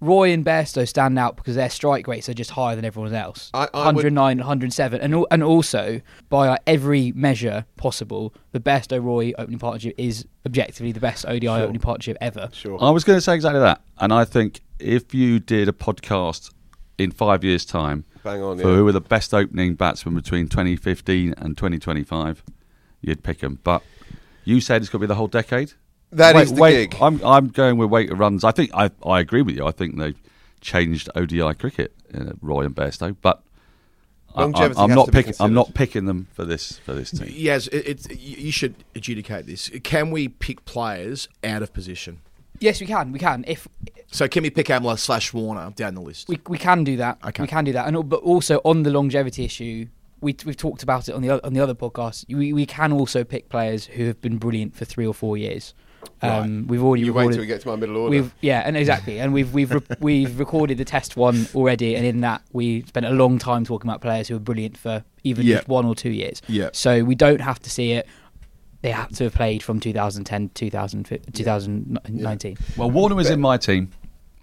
Roy 0.00 0.32
and 0.32 0.44
Bairstow 0.44 0.88
stand 0.88 1.18
out 1.18 1.36
because 1.36 1.56
their 1.56 1.68
strike 1.70 2.06
rates 2.08 2.28
are 2.28 2.34
just 2.34 2.52
higher 2.52 2.74
than 2.74 2.84
everyone 2.84 3.12
else. 3.14 3.50
I- 3.52 3.68
I 3.74 3.86
would- 3.92 3.96
109, 3.96 4.38
107, 4.38 5.00
and 5.00 5.26
and 5.30 5.42
also 5.42 6.00
by 6.28 6.48
uh, 6.48 6.56
every 6.66 7.12
measure 7.12 7.66
possible, 7.76 8.32
the 8.52 8.60
Bairstow 8.60 9.02
Roy 9.02 9.32
opening 9.38 9.58
partnership 9.58 9.94
is 9.98 10.24
objectively 10.46 10.92
the 10.92 11.00
best 11.00 11.26
ODI 11.26 11.46
Sure. 11.46 11.58
opening 11.60 11.80
partnership 11.80 12.16
ever. 12.20 12.48
Sure. 12.52 12.78
I 12.82 12.90
was 12.90 13.04
going 13.04 13.18
to 13.18 13.20
say 13.20 13.34
exactly 13.34 13.60
that, 13.60 13.82
and 13.98 14.12
I 14.12 14.24
think 14.24 14.60
if 14.78 15.12
you 15.14 15.38
did 15.38 15.68
a 15.68 15.72
podcast 15.72 16.50
in 16.96 17.10
five 17.10 17.44
years' 17.44 17.64
time 17.66 18.04
Bang 18.22 18.42
on, 18.42 18.58
for 18.58 18.68
yeah. 18.70 18.76
who 18.76 18.84
were 18.86 18.92
the 18.92 19.00
best 19.00 19.34
opening 19.34 19.74
batsmen 19.74 20.14
between 20.14 20.48
2015 20.48 21.34
and 21.36 21.56
2025, 21.56 22.42
you'd 23.02 23.22
pick 23.22 23.40
them. 23.40 23.58
But 23.62 23.82
you 24.44 24.60
said 24.62 24.80
it's 24.80 24.88
got 24.90 24.96
to 24.98 25.00
be 25.00 25.06
the 25.06 25.14
whole 25.16 25.26
decade. 25.28 25.74
That 26.12 26.32
That 26.32 26.42
is 26.42 26.52
is 26.52 26.58
the 26.58 26.70
gig. 26.70 26.96
I'm 27.00 27.20
I'm 27.24 27.48
going 27.48 27.78
with 27.78 27.90
weight 27.90 28.12
runs. 28.16 28.44
I 28.44 28.50
think 28.50 28.70
I 28.74 28.90
I 29.04 29.20
agree 29.20 29.42
with 29.42 29.56
you. 29.56 29.66
I 29.66 29.70
think 29.70 29.96
they've 29.98 30.20
changed 30.60 31.08
ODI 31.14 31.54
cricket, 31.54 31.92
uh, 32.14 32.32
Roy 32.40 32.64
and 32.64 32.74
Bairstow, 32.74 33.16
but. 33.20 33.42
I- 34.32 34.44
I'm, 34.44 34.54
I'm 34.54 34.90
not 34.90 35.10
picking. 35.10 35.34
I'm 35.40 35.54
not 35.54 35.74
picking 35.74 36.04
them 36.04 36.28
for 36.34 36.44
this 36.44 36.78
for 36.78 36.94
this 36.94 37.10
team. 37.10 37.26
Yes, 37.32 37.66
it, 37.66 37.78
it's 37.78 38.08
you 38.10 38.36
you 38.36 38.52
should 38.52 38.76
adjudicate 38.94 39.46
this. 39.46 39.68
Can 39.82 40.12
we 40.12 40.28
pick 40.28 40.64
players 40.64 41.28
out 41.42 41.62
of 41.62 41.72
position? 41.72 42.20
Yes, 42.60 42.80
we 42.80 42.86
can. 42.86 43.10
We 43.10 43.18
can. 43.18 43.44
If 43.48 43.66
So 44.12 44.28
can 44.28 44.44
we 44.44 44.50
pick 44.50 44.66
Amla 44.66 45.00
slash 45.00 45.32
Warner 45.32 45.72
down 45.74 45.94
the 45.96 46.00
list? 46.00 46.28
We 46.28 46.38
we 46.46 46.58
can 46.58 46.84
do 46.84 46.96
that. 46.98 47.18
Okay. 47.24 47.42
We 47.42 47.48
can 47.48 47.64
do 47.64 47.72
that, 47.72 47.88
and 47.88 48.08
but 48.08 48.22
also 48.22 48.60
on 48.64 48.84
the 48.84 48.90
longevity 48.90 49.44
issue, 49.44 49.86
we 50.20 50.36
we've 50.44 50.56
talked 50.56 50.84
about 50.84 51.08
it 51.08 51.14
on 51.16 51.22
the 51.22 51.44
on 51.44 51.52
the 51.54 51.60
other 51.60 51.74
podcast. 51.74 52.26
We 52.32 52.52
we 52.52 52.66
can 52.66 52.92
also 52.92 53.24
pick 53.24 53.48
players 53.48 53.86
who 53.86 54.06
have 54.06 54.20
been 54.20 54.36
brilliant 54.38 54.76
for 54.76 54.84
three 54.84 55.06
or 55.06 55.14
four 55.14 55.38
years. 55.38 55.74
Um, 56.22 56.66
We've 56.66 56.82
already 56.82 57.04
You 57.04 57.12
wait 57.14 57.22
recorded- 57.22 57.34
till 57.36 57.40
we 57.42 57.46
get 57.46 57.60
to 57.62 57.68
my 57.68 57.76
middle 57.76 57.96
order. 57.96 58.10
We've 58.10 58.34
yeah, 58.40 58.62
and 58.66 58.76
exactly, 58.76 59.18
and 59.20 59.32
we've 59.32 59.52
we've 59.54 59.70
re- 59.70 59.80
we've 60.00 60.38
recorded 60.38 60.76
the 60.78 60.84
test 60.84 61.16
one 61.16 61.46
already, 61.54 61.94
and 61.96 62.04
in 62.04 62.20
that 62.20 62.42
we 62.52 62.82
spent 62.84 63.06
a 63.06 63.10
long 63.10 63.38
time 63.38 63.64
talking 63.64 63.88
about 63.88 64.00
players 64.02 64.28
who 64.28 64.36
are 64.36 64.40
brilliant 64.40 64.76
for 64.76 65.02
even 65.24 65.46
Yeah. 65.46 65.56
just 65.56 65.68
one 65.68 65.86
or 65.86 65.94
two 65.94 66.10
years. 66.10 66.42
Yeah. 66.46 66.70
So 66.72 67.04
we 67.04 67.14
don't 67.14 67.40
have 67.40 67.58
to 67.60 67.70
see 67.70 67.92
it. 67.92 68.06
They 68.82 68.90
have 68.90 69.10
to 69.16 69.24
have 69.24 69.34
played 69.34 69.62
from 69.62 69.78
2010 69.80 70.48
to 70.48 70.54
2000, 70.54 71.04
2019. 71.32 72.56
Well, 72.76 72.90
Warner 72.90 73.14
was 73.14 73.28
in 73.30 73.40
my 73.40 73.56
team, 73.58 73.90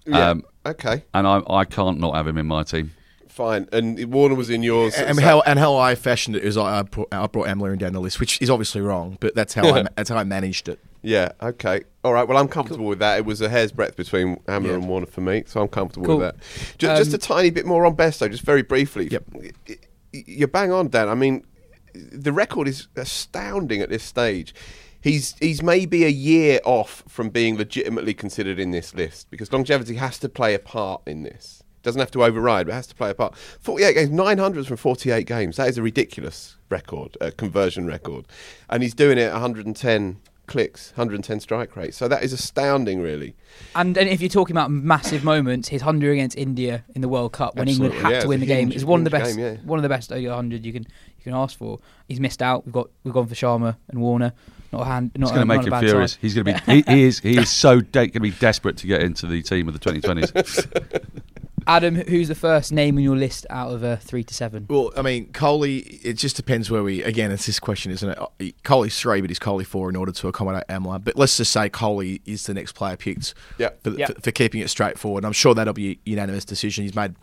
yeah. 0.05 0.29
um, 0.31 0.43
okay, 0.65 1.03
and 1.13 1.27
I 1.27 1.41
I 1.49 1.65
can't 1.65 1.99
not 1.99 2.15
have 2.15 2.27
him 2.27 2.37
in 2.37 2.45
my 2.47 2.63
team. 2.63 2.91
Fine. 3.37 3.69
And 3.71 4.11
Warner 4.11 4.33
was 4.35 4.49
in 4.49 4.63
yours. 4.63 4.95
and 4.95 5.15
so- 5.17 5.21
how 5.23 5.41
and 5.41 5.59
how 5.59 5.75
I 5.75 5.93
fashioned 5.93 6.35
it 6.35 6.43
is 6.43 6.57
I, 6.57 6.79
I, 6.79 6.81
brought, 6.81 7.07
I 7.11 7.27
brought 7.27 7.47
Amla 7.47 7.77
down 7.77 7.93
the 7.93 8.01
list, 8.01 8.19
which 8.19 8.41
is 8.41 8.49
obviously 8.49 8.81
wrong, 8.81 9.17
but 9.19 9.35
that's 9.35 9.53
how 9.53 9.67
I, 9.73 9.85
that's 9.95 10.09
how 10.09 10.17
I 10.17 10.23
managed 10.23 10.67
it. 10.67 10.79
Yeah, 11.03 11.29
okay. 11.41 11.81
All 12.03 12.11
right, 12.13 12.27
well, 12.27 12.37
I'm 12.39 12.47
comfortable 12.47 12.85
with 12.87 12.97
that. 12.99 13.19
It 13.19 13.25
was 13.25 13.39
a 13.41 13.47
hair's 13.47 13.71
breadth 13.71 13.95
between 13.95 14.37
Amla 14.47 14.65
Yeah. 14.67 14.73
and 14.73 14.89
Warner 14.89 15.05
for 15.05 15.21
me, 15.21 15.43
so 15.45 15.61
I'm 15.61 15.67
comfortable 15.67 16.07
Cool. 16.07 16.17
with 16.17 16.35
that. 16.35 16.77
Just, 16.79 16.97
just 16.97 17.09
Um, 17.11 17.15
a 17.15 17.17
tiny 17.19 17.49
bit 17.51 17.65
more 17.67 17.85
on 17.85 17.95
Bairstow, 17.95 18.29
just 18.31 18.43
very 18.43 18.63
briefly. 18.63 19.07
Yep. 19.11 19.23
Y- 19.33 19.51
y- 19.69 19.75
You're 20.11 20.47
bang 20.47 20.71
on, 20.71 20.87
Dan. 20.89 21.07
I 21.07 21.13
mean, 21.13 21.45
the 21.93 22.33
record 22.33 22.67
is 22.67 22.87
astounding 22.95 23.81
at 23.81 23.89
this 23.89 24.03
stage. 24.03 24.53
He's 24.99 25.35
he's 25.39 25.61
maybe 25.61 26.03
a 26.05 26.09
year 26.09 26.59
off 26.65 27.03
from 27.07 27.29
being 27.29 27.55
legitimately 27.55 28.15
considered 28.15 28.59
in 28.59 28.71
this 28.71 28.95
list 28.95 29.29
because 29.29 29.53
longevity 29.53 29.95
has 29.95 30.17
to 30.19 30.27
play 30.27 30.55
a 30.55 30.59
part 30.59 31.01
in 31.05 31.21
this. 31.23 31.56
Doesn't 31.87 32.01
have 32.01 32.11
to 32.11 32.23
override, 32.25 32.65
but 32.67 32.73
has 32.73 32.85
to 32.87 32.95
play 32.95 33.11
a 33.11 33.13
part. 33.13 33.33
48 33.37 33.93
games, 33.93 34.09
900 34.09 34.67
from 34.67 34.75
48 34.75 35.25
games. 35.25 35.55
That 35.55 35.69
is 35.69 35.77
a 35.77 35.81
ridiculous 35.81 36.57
record, 36.69 37.15
a 37.21 37.31
conversion 37.31 37.87
record. 37.87 38.25
And 38.69 38.83
he's 38.83 38.93
doing 38.93 39.17
it 39.17 39.31
110 39.31 40.17
clicks, 40.47 40.91
110 40.97 41.39
strike 41.39 41.77
rate. 41.77 41.93
So 41.93 42.09
that 42.09 42.23
is 42.23 42.33
astounding, 42.33 42.99
really. 42.99 43.35
And, 43.73 43.97
and 43.97 44.09
if 44.09 44.19
you're 44.19 44.27
talking 44.29 44.53
about 44.53 44.69
massive 44.69 45.23
moments, 45.23 45.69
his 45.69 45.81
hundred 45.81 46.11
against 46.11 46.37
India 46.37 46.83
in 46.93 46.99
the 46.99 47.07
World 47.07 47.31
Cup 47.31 47.55
when 47.55 47.69
England 47.69 47.93
Absolutely, 47.93 48.13
had 48.13 48.17
yeah, 48.17 48.21
to 48.23 48.27
win 48.27 48.39
the 48.41 48.45
game 48.45 48.67
huge- 48.67 48.75
is 48.75 48.83
one 48.83 48.99
of 48.99 49.03
the 49.05 49.09
best. 49.09 49.37
game, 49.37 49.45
yeah. 49.45 49.61
One 49.63 49.79
of 49.79 49.83
the 49.83 49.89
best 49.89 50.09
hundred 50.11 50.65
you 50.65 50.73
can 50.73 50.83
you 50.83 51.23
can 51.23 51.33
ask 51.33 51.57
for. 51.57 51.79
He's 52.09 52.19
missed 52.19 52.41
out. 52.41 52.65
We've 52.65 52.73
got 52.73 52.89
we've 53.05 53.13
gone 53.13 53.27
for 53.27 53.35
Sharma 53.35 53.77
and 53.87 54.01
Warner. 54.01 54.33
Not 54.73 54.81
a 54.81 54.85
hand. 54.85 55.11
Not 55.15 55.27
It's 55.27 55.31
going 55.31 55.39
a, 55.49 55.53
to 55.53 55.59
make 55.61 55.69
not 55.69 55.81
a 55.81 55.85
him 55.85 55.89
furious. 55.89 56.11
side. 56.11 56.19
He's 56.21 56.33
going 56.33 56.45
to 56.47 56.53
be. 56.65 56.71
he, 56.83 56.83
he 56.85 57.03
is. 57.03 57.19
He 57.19 57.37
is 57.37 57.49
so 57.49 57.79
de- 57.79 57.91
going 58.07 58.11
to 58.11 58.19
be 58.19 58.31
desperate 58.31 58.75
to 58.77 58.87
get 58.87 59.01
into 59.01 59.25
the 59.25 59.41
team 59.41 59.69
of 59.69 59.73
the 59.73 59.79
2020s. 59.79 61.21
Adam, 61.67 61.95
who's 61.95 62.29
the 62.29 62.35
first 62.35 62.71
name 62.71 62.95
on 62.97 63.03
your 63.03 63.17
list 63.17 63.45
out 63.49 63.73
of 63.73 63.83
a 63.83 63.97
three 63.97 64.23
to 64.23 64.33
seven? 64.33 64.65
Well, 64.69 64.91
I 64.95 65.01
mean, 65.01 65.27
Kohli. 65.33 65.99
It 66.03 66.13
just 66.13 66.37
depends 66.37 66.71
where 66.71 66.81
we. 66.81 67.03
Again, 67.03 67.29
it's 67.29 67.45
this 67.45 67.59
question, 67.59 67.91
isn't 67.91 68.09
it? 68.09 68.17
Uh, 68.17 68.27
Kohli's 68.63 68.97
three, 68.99 69.19
but 69.19 69.29
he's 69.29 69.37
Kohli 69.39 69.65
four 69.65 69.89
in 69.89 69.97
order 69.97 70.13
to 70.13 70.27
accommodate 70.29 70.63
Amla? 70.69 71.03
But 71.03 71.17
let's 71.17 71.35
just 71.35 71.51
say 71.51 71.69
Kohli 71.69 72.21
is 72.25 72.45
the 72.45 72.53
next 72.53 72.71
player 72.71 72.95
picked. 72.95 73.33
Yep. 73.57 73.83
For, 73.83 73.89
Yep. 73.91 74.15
for, 74.15 74.21
for 74.21 74.31
keeping 74.31 74.61
it 74.61 74.69
straightforward. 74.69 75.23
And 75.23 75.27
I'm 75.27 75.33
sure 75.33 75.53
that'll 75.53 75.73
be 75.73 75.91
a 75.91 75.97
unanimous 76.09 76.45
decision. 76.45 76.83
He's 76.85 76.95
made, 76.95 77.15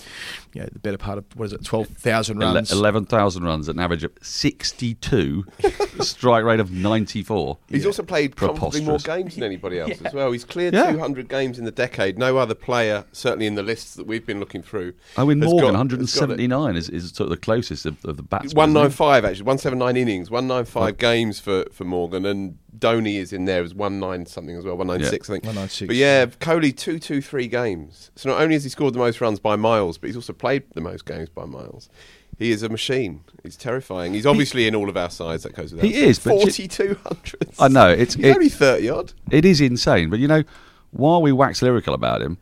you 0.52 0.60
know, 0.60 0.68
the 0.70 0.78
better 0.78 0.98
part 0.98 1.16
of 1.18 1.24
what 1.36 1.46
is 1.46 1.52
it, 1.54 1.64
twelve 1.64 1.88
thousand 1.88 2.38
runs. 2.38 2.70
11,000 2.70 3.44
runs 3.44 3.68
at 3.68 3.76
an 3.76 3.80
average 3.80 4.04
of 4.04 4.12
62, 4.20 5.44
strike 6.00 6.44
rate 6.44 6.60
of 6.60 6.70
94. 6.70 7.56
He's 7.70 7.86
also 7.86 8.02
played 8.02 8.36
probably 8.36 8.82
more 8.82 8.98
games 8.98 9.34
than 9.34 9.44
anybody 9.44 9.78
else 9.80 10.00
as 10.02 10.12
well. 10.12 10.32
He's 10.32 10.44
cleared 10.44 10.74
Yeah. 10.74 10.92
200 10.92 11.28
games 11.28 11.58
in 11.58 11.64
the 11.64 11.70
decade. 11.70 12.18
No 12.18 12.36
other 12.36 12.54
player, 12.54 13.04
certainly 13.12 13.46
in 13.46 13.54
the 13.54 13.62
lists 13.62 13.94
that 13.94 14.06
we've 14.06 14.26
been 14.26 14.33
been 14.34 14.40
looking 14.40 14.62
through. 14.62 14.92
Oh, 15.16 15.24
Eoin 15.26 15.42
has 15.42 15.50
Morgan, 15.50 15.72
got- 15.74 15.90
has 16.00 16.14
got 16.14 16.30
it. 16.30 16.38
179 16.50 16.76
is, 16.76 16.88
is 16.90 17.10
sort 17.10 17.26
of 17.26 17.30
the 17.30 17.36
closest 17.36 17.86
of, 17.86 18.04
of 18.04 18.16
the 18.16 18.22
batsmen. 18.22 18.56
One 18.56 18.68
isn't 18.70 18.74
nine 18.82 18.90
he? 18.90 18.96
five 18.96 19.24
actually, 19.24 19.44
one 19.44 19.58
seven 19.58 19.78
nine 19.78 19.96
innings, 19.96 20.30
one 20.30 20.46
nine 20.46 20.64
five 20.64 20.98
games 20.98 21.40
for, 21.40 21.64
for 21.72 21.84
Morgan, 21.84 22.26
and 22.26 22.58
Dhoni 22.78 23.16
is 23.16 23.32
in 23.32 23.44
there 23.44 23.62
as 23.62 23.74
one 23.74 24.00
nine 24.00 24.26
something 24.26 24.56
as 24.56 24.64
well, 24.64 24.76
one 24.76 24.88
nine 24.88 25.04
six 25.04 25.30
I 25.30 25.34
think. 25.34 25.44
196, 25.44 25.86
But 25.88 25.96
yeah, 25.96 26.26
Kohli 26.26 26.76
two 26.76 26.98
two 26.98 27.20
three 27.22 27.46
games. 27.48 28.10
So 28.16 28.28
not 28.30 28.40
only 28.40 28.54
has 28.54 28.64
he 28.64 28.70
scored 28.70 28.94
the 28.94 28.98
most 28.98 29.20
runs 29.20 29.38
by 29.40 29.56
miles, 29.56 29.96
but 29.98 30.08
he's 30.08 30.16
also 30.16 30.32
played 30.32 30.64
the 30.74 30.80
most 30.80 31.06
games 31.06 31.28
by 31.28 31.44
miles. 31.44 31.88
He 32.36 32.50
is 32.50 32.64
a 32.64 32.68
machine. 32.68 33.20
He's 33.44 33.56
terrifying. 33.56 34.12
He's 34.12 34.26
obviously 34.26 34.66
in 34.66 34.74
all 34.74 34.88
of 34.88 34.96
our 34.96 35.08
sides. 35.10 35.44
That 35.44 35.54
goes 35.54 35.72
without 35.72 35.86
He 35.86 35.92
saying. 35.94 36.08
is, 36.08 36.18
but 36.18 36.30
ju- 36.32 36.40
forty 36.40 36.66
two 36.68 36.98
hundreds. 37.04 37.60
I 37.60 37.68
know, 37.68 37.90
it's- 37.92 38.14
he's 38.14 38.24
it- 38.26 38.34
only 38.34 38.48
thirty 38.48 38.88
odd. 38.90 39.12
It 39.30 39.44
is 39.44 39.60
insane. 39.60 40.10
But 40.10 40.18
you 40.18 40.26
know, 40.26 40.42
while 40.90 41.22
we 41.22 41.30
wax 41.30 41.62
lyrical 41.62 41.94
about 41.94 42.22
him, 42.22 42.38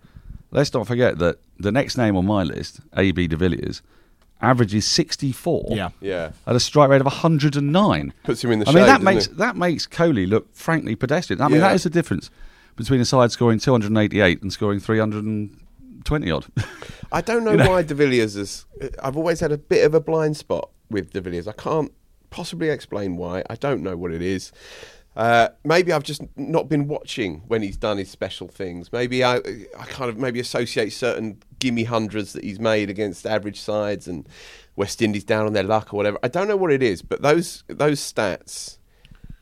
let's 0.52 0.72
not 0.72 0.86
forget 0.86 1.18
that 1.18 1.38
the 1.58 1.72
next 1.72 1.96
name 1.98 2.16
on 2.16 2.24
my 2.26 2.42
list, 2.44 2.80
AB 2.96 3.26
de 3.26 3.36
Villiers, 3.36 3.82
averages 4.40 4.86
64 4.86 5.66
Yeah. 5.70 5.90
Yeah, 6.00 6.32
at 6.46 6.54
a 6.56 6.60
strike 6.60 6.88
rate 6.90 7.00
of 7.00 7.06
109. 7.06 8.12
puts 8.24 8.42
him 8.44 8.50
in 8.52 8.58
the 8.60 8.68
I 8.68 8.72
shade. 8.72 8.74
mean, 8.78 8.86
that 8.86 9.02
makes 9.02 9.26
it? 9.26 9.36
that 9.38 9.56
makes 9.56 9.86
Kohli 9.86 10.28
look 10.28 10.54
frankly 10.54 10.94
pedestrian. 10.96 11.40
I 11.40 11.48
mean, 11.48 11.56
Yeah. 11.60 11.68
that 11.68 11.74
is 11.74 11.82
the 11.84 11.90
difference 11.90 12.30
between 12.76 13.00
a 13.00 13.04
side 13.04 13.30
scoring 13.32 13.58
288 13.58 14.42
and 14.42 14.52
scoring 14.52 14.80
320 14.80 16.30
odd. 16.30 16.46
I 17.12 17.20
don't 17.20 17.44
know, 17.44 17.52
You 17.52 17.56
know? 17.58 17.68
why 17.70 17.82
De 17.82 17.94
Villiers 17.94 18.36
is. 18.36 18.64
I've 19.02 19.16
always 19.16 19.40
had 19.40 19.52
a 19.52 19.58
bit 19.58 19.84
of 19.84 19.94
a 19.94 20.00
blind 20.00 20.36
spot 20.36 20.70
with 20.90 21.12
De 21.12 21.20
Villiers. 21.20 21.46
I 21.46 21.52
can't 21.52 21.92
possibly 22.30 22.70
explain 22.70 23.16
why. 23.16 23.42
I 23.50 23.54
don't 23.56 23.82
know 23.82 23.96
what 23.96 24.10
it 24.12 24.22
is. 24.22 24.52
Uh, 25.14 25.48
maybe 25.64 25.92
I've 25.92 26.02
just 26.02 26.22
not 26.36 26.68
been 26.68 26.88
watching 26.88 27.42
when 27.46 27.62
he's 27.62 27.76
done 27.76 27.98
his 27.98 28.10
special 28.10 28.48
things. 28.48 28.92
Maybe 28.92 29.22
I, 29.22 29.36
I 29.36 29.84
kind 29.86 30.08
of 30.08 30.16
maybe 30.16 30.40
associate 30.40 30.90
certain 30.90 31.42
gimme 31.58 31.84
hundreds 31.84 32.32
that 32.32 32.44
he's 32.44 32.58
made 32.58 32.88
against 32.88 33.26
average 33.26 33.60
sides 33.60 34.08
and 34.08 34.26
West 34.74 35.02
Indies 35.02 35.24
down 35.24 35.46
on 35.46 35.52
their 35.52 35.64
luck 35.64 35.92
or 35.92 35.98
whatever. 35.98 36.18
I 36.22 36.28
don't 36.28 36.48
know 36.48 36.56
what 36.56 36.72
it 36.72 36.82
is, 36.82 37.02
but 37.02 37.20
those 37.20 37.62
those 37.68 38.00
stats 38.00 38.78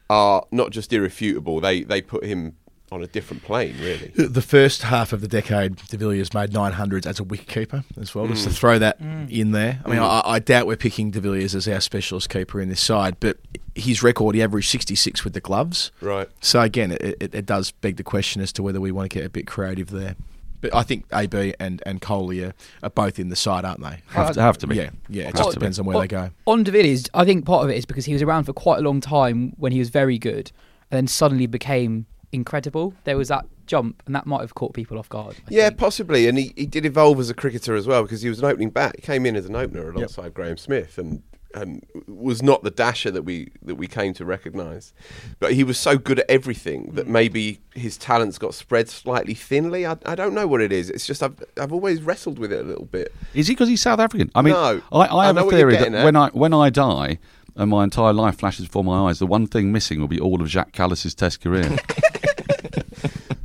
are 0.08 0.44
not 0.50 0.70
just 0.70 0.92
irrefutable. 0.92 1.60
They 1.60 1.84
they 1.84 2.02
put 2.02 2.24
him 2.24 2.56
on 2.92 3.02
a 3.02 3.06
different 3.06 3.42
plane, 3.44 3.76
really. 3.80 4.12
The 4.16 4.42
first 4.42 4.82
half 4.82 5.12
of 5.12 5.20
the 5.20 5.28
decade, 5.28 5.76
De 5.76 5.96
Villiers 5.96 6.34
made 6.34 6.50
900s 6.50 7.06
as 7.06 7.20
a 7.20 7.24
wicketkeeper 7.24 7.84
as 8.00 8.14
well, 8.14 8.26
just 8.26 8.44
to 8.44 8.50
mm. 8.50 8.54
throw 8.54 8.78
that 8.78 9.00
mm. 9.00 9.30
in 9.30 9.52
there. 9.52 9.80
I 9.84 9.88
mean, 9.88 9.98
mm. 9.98 10.02
I, 10.02 10.22
I 10.24 10.38
doubt 10.40 10.66
we're 10.66 10.76
picking 10.76 11.10
De 11.10 11.20
Villiers 11.20 11.54
as 11.54 11.68
our 11.68 11.80
specialist 11.80 12.28
keeper 12.28 12.60
in 12.60 12.68
this 12.68 12.80
side, 12.80 13.16
but 13.20 13.38
his 13.74 14.02
record, 14.02 14.34
he 14.34 14.42
averaged 14.42 14.70
66 14.70 15.22
with 15.24 15.34
the 15.34 15.40
gloves. 15.40 15.92
Right. 16.00 16.28
So 16.40 16.60
again, 16.60 16.92
it, 16.92 17.16
it, 17.20 17.34
it 17.34 17.46
does 17.46 17.70
beg 17.70 17.96
the 17.96 18.02
question 18.02 18.42
as 18.42 18.52
to 18.54 18.62
whether 18.62 18.80
we 18.80 18.90
want 18.90 19.10
to 19.10 19.18
get 19.18 19.24
a 19.24 19.30
bit 19.30 19.46
creative 19.46 19.90
there. 19.90 20.16
But 20.60 20.74
I 20.74 20.82
think 20.82 21.06
AB 21.12 21.54
and, 21.58 21.82
and 21.86 22.02
Kohli 22.02 22.46
are, 22.46 22.52
are 22.82 22.90
both 22.90 23.18
in 23.18 23.28
the 23.28 23.36
side, 23.36 23.64
aren't 23.64 23.80
they? 23.80 24.02
have, 24.08 24.32
to, 24.32 24.42
have 24.42 24.58
to 24.58 24.66
be. 24.66 24.76
Yeah, 24.76 24.90
yeah. 25.08 25.28
It 25.28 25.36
just 25.36 25.50
to 25.50 25.56
be. 25.56 25.60
depends 25.60 25.78
on 25.78 25.86
where 25.86 25.98
they 25.98 26.08
go. 26.08 26.30
On 26.46 26.62
De 26.62 26.70
Villiers, 26.70 27.08
I 27.14 27.24
think 27.24 27.46
part 27.46 27.64
of 27.64 27.70
it 27.70 27.76
is 27.76 27.86
because 27.86 28.04
he 28.04 28.12
was 28.12 28.20
around 28.20 28.44
for 28.44 28.52
quite 28.52 28.78
a 28.78 28.82
long 28.82 29.00
time 29.00 29.54
when 29.56 29.72
he 29.72 29.78
was 29.78 29.88
very 29.88 30.18
good, 30.18 30.52
and 30.90 30.98
then 30.98 31.06
suddenly 31.06 31.46
became 31.46 32.06
incredible. 32.32 32.94
There 33.04 33.16
was 33.16 33.28
that 33.28 33.46
jump, 33.66 34.02
and 34.06 34.14
that 34.14 34.26
might 34.26 34.40
have 34.40 34.54
caught 34.54 34.74
people 34.74 34.98
off 34.98 35.08
guard. 35.08 35.36
I 35.38 35.48
Yeah, 35.48 35.68
think. 35.68 35.78
possibly. 35.78 36.28
And 36.28 36.38
he, 36.38 36.52
he 36.56 36.66
did 36.66 36.84
evolve 36.84 37.20
as 37.20 37.30
a 37.30 37.34
cricketer 37.34 37.74
as 37.74 37.86
well 37.86 38.02
because 38.02 38.22
he 38.22 38.28
was 38.28 38.38
an 38.40 38.44
opening 38.46 38.70
bat. 38.70 38.96
He 38.96 39.02
came 39.02 39.26
in 39.26 39.36
as 39.36 39.46
an 39.46 39.56
opener 39.56 39.90
alongside 39.90 40.34
Graeme 40.34 40.56
Smith 40.56 40.98
and 40.98 41.22
and 41.52 41.84
was 42.06 42.44
not 42.44 42.62
the 42.62 42.70
dasher 42.70 43.10
that 43.10 43.22
we 43.22 43.50
that 43.62 43.74
we 43.74 43.88
came 43.88 44.14
to 44.14 44.24
recognise. 44.24 44.92
But 45.40 45.52
he 45.54 45.64
was 45.64 45.78
so 45.78 45.98
good 45.98 46.20
at 46.20 46.30
everything 46.30 46.92
that 46.94 47.06
mm. 47.06 47.10
maybe 47.10 47.60
his 47.74 47.96
talents 47.96 48.38
got 48.38 48.54
spread 48.54 48.88
slightly 48.88 49.34
thinly. 49.34 49.84
I, 49.84 49.96
I 50.06 50.14
don't 50.14 50.32
know 50.32 50.46
what 50.46 50.60
it 50.60 50.70
is. 50.70 50.90
It's 50.90 51.06
just 51.06 51.24
I've 51.24 51.42
I've 51.60 51.72
always 51.72 52.02
wrestled 52.02 52.38
with 52.38 52.52
it 52.52 52.60
a 52.60 52.68
little 52.68 52.84
bit. 52.84 53.12
Is 53.34 53.48
he 53.48 53.54
because 53.54 53.68
he's 53.68 53.82
South 53.82 53.98
African? 53.98 54.30
I 54.34 54.42
mean, 54.42 54.54
No. 54.54 54.80
I, 54.92 54.96
I 54.98 55.16
I 55.16 55.26
have 55.26 55.34
know 55.34 55.48
a 55.48 55.50
theory 55.50 55.72
that 55.76 55.92
at. 55.92 56.04
when 56.04 56.14
I 56.14 56.28
when 56.28 56.54
I 56.54 56.70
die 56.70 57.18
and 57.60 57.70
my 57.70 57.84
entire 57.84 58.12
life 58.12 58.38
flashes 58.38 58.66
before 58.66 58.82
my 58.82 59.08
eyes, 59.08 59.18
the 59.18 59.26
one 59.26 59.46
thing 59.46 59.70
missing 59.70 60.00
will 60.00 60.08
be 60.08 60.18
all 60.18 60.40
of 60.40 60.48
Jacques 60.48 60.72
Kallis's 60.72 61.14
Test 61.14 61.40
career. 61.40 61.76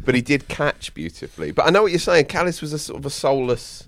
But 0.05 0.13
he 0.13 0.22
did 0.22 0.48
catch 0.48 0.93
beautifully. 0.93 1.51
But 1.51 1.65
I 1.65 1.72
know 1.72 1.81
what 1.81 1.91
you're 1.91 1.98
saying. 2.00 2.25
Callis 2.25 2.62
was 2.62 2.72
a 2.74 2.77
sort 2.77 3.00
of 3.00 3.07
a 3.07 3.10
soulless 3.10 3.88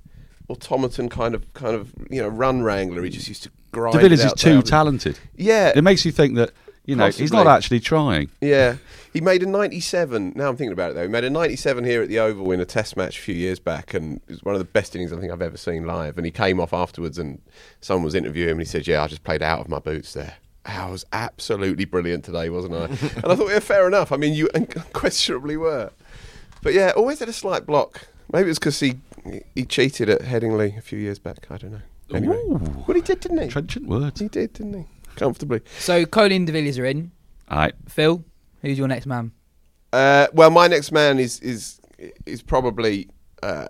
automaton 0.50 1.10
kind 1.10 1.36
of 1.36 1.54
kind 1.54 1.76
of 1.76 1.94
you 2.10 2.20
know 2.20 2.28
run 2.28 2.64
wrangler. 2.64 3.04
He 3.04 3.12
just 3.12 3.28
used 3.28 3.44
to 3.44 3.52
grind. 3.72 3.94
De 3.94 4.00
Villiers 4.00 4.22
it 4.22 4.26
is 4.26 4.32
out 4.32 4.38
too 4.38 4.64
talented. 4.64 5.20
Yeah, 5.36 5.74
It 5.76 5.84
makes 5.84 6.06
you 6.06 6.12
think 6.12 6.36
that 6.36 6.52
you 6.88 6.96
know 6.96 7.10
he's 7.10 7.32
not 7.32 7.46
actually 7.46 7.80
trying. 7.80 8.30
Yeah, 8.42 8.78
he 9.14 9.22
made 9.22 9.44
a 9.44 9.46
97. 9.46 10.34
Now 10.36 10.50
I'm 10.50 10.58
thinking 10.58 10.74
about 10.74 10.92
it 10.92 10.94
though. 10.96 11.04
He 11.04 11.08
made 11.08 11.26
a 11.26 11.30
97 11.30 11.84
here 11.84 12.02
at 12.02 12.10
the 12.10 12.18
Oval 12.18 12.52
in 12.52 12.60
a 12.60 12.66
Test 12.66 12.98
match 12.98 13.20
a 13.20 13.22
few 13.22 13.36
years 13.36 13.60
back, 13.60 13.94
and 13.94 14.18
it 14.28 14.30
was 14.30 14.44
one 14.44 14.56
of 14.56 14.60
the 14.60 14.66
best 14.66 14.96
innings 14.96 15.14
I 15.14 15.20
think 15.20 15.32
I've 15.32 15.42
ever 15.42 15.58
seen 15.58 15.86
live. 15.86 16.18
And 16.18 16.26
he 16.26 16.32
came 16.32 16.60
off 16.60 16.74
afterwards, 16.74 17.20
and 17.20 17.40
someone 17.82 18.06
was 18.06 18.16
interviewing 18.16 18.50
him, 18.50 18.58
and 18.58 18.62
he 18.62 18.66
said, 18.66 18.88
"Yeah, 18.88 19.04
I 19.04 19.08
just 19.08 19.24
played 19.24 19.44
out 19.44 19.60
of 19.60 19.70
my 19.70 19.80
boots 19.80 20.14
there." 20.14 20.38
I 20.66 20.90
was 20.90 21.06
absolutely 21.14 21.86
brilliant 21.86 22.26
today, 22.26 22.50
wasn't 22.50 22.74
I? 22.74 22.86
and 23.24 23.26
I 23.26 23.36
thought, 23.36 23.50
yeah, 23.50 23.60
fair 23.60 23.88
enough. 23.88 24.12
I 24.12 24.18
mean, 24.18 24.34
you 24.34 24.50
unquestionably 24.56 25.56
were. 25.56 25.92
But 26.62 26.74
yeah, 26.74 26.92
always 26.96 27.20
had 27.20 27.30
a 27.30 27.34
slight 27.34 27.66
block. 27.66 28.08
Maybe 28.32 28.50
it's 28.50 28.60
because 28.60 28.80
he 28.80 28.96
he 29.56 29.66
cheated 29.66 30.10
at 30.10 30.22
Headingley 30.22 30.78
a 30.78 30.82
few 30.82 31.00
years 31.00 31.20
back. 31.20 31.48
I 31.50 31.58
don't 31.58 31.72
know. 31.72 31.82
Anyway, 32.14 32.38
Ooh. 32.38 32.84
well, 32.88 32.96
he 32.96 33.02
did, 33.02 33.20
didn't 33.20 33.40
he? 33.40 33.48
Trenchant 33.48 33.88
words. 33.88 34.20
He 34.20 34.30
did, 34.30 34.54
didn't 34.54 34.74
he? 34.74 34.86
Comfortably. 35.18 35.62
So 35.80 36.06
Colin 36.06 36.32
and 36.32 36.48
De 36.48 36.54
Villiers 36.54 36.80
are 36.80 36.86
in. 36.86 37.12
All 37.50 37.58
right. 37.58 37.74
Phil, 37.88 38.24
who's 38.62 38.78
your 38.78 38.88
next 38.88 39.06
man? 39.06 39.32
Uh, 39.92 40.28
well, 40.34 40.50
my 40.50 40.68
next 40.68 40.92
man 40.92 41.20
is 41.20 41.40
is 41.40 41.80
is 42.26 42.42
probably 42.42 43.10
uh, 43.44 43.68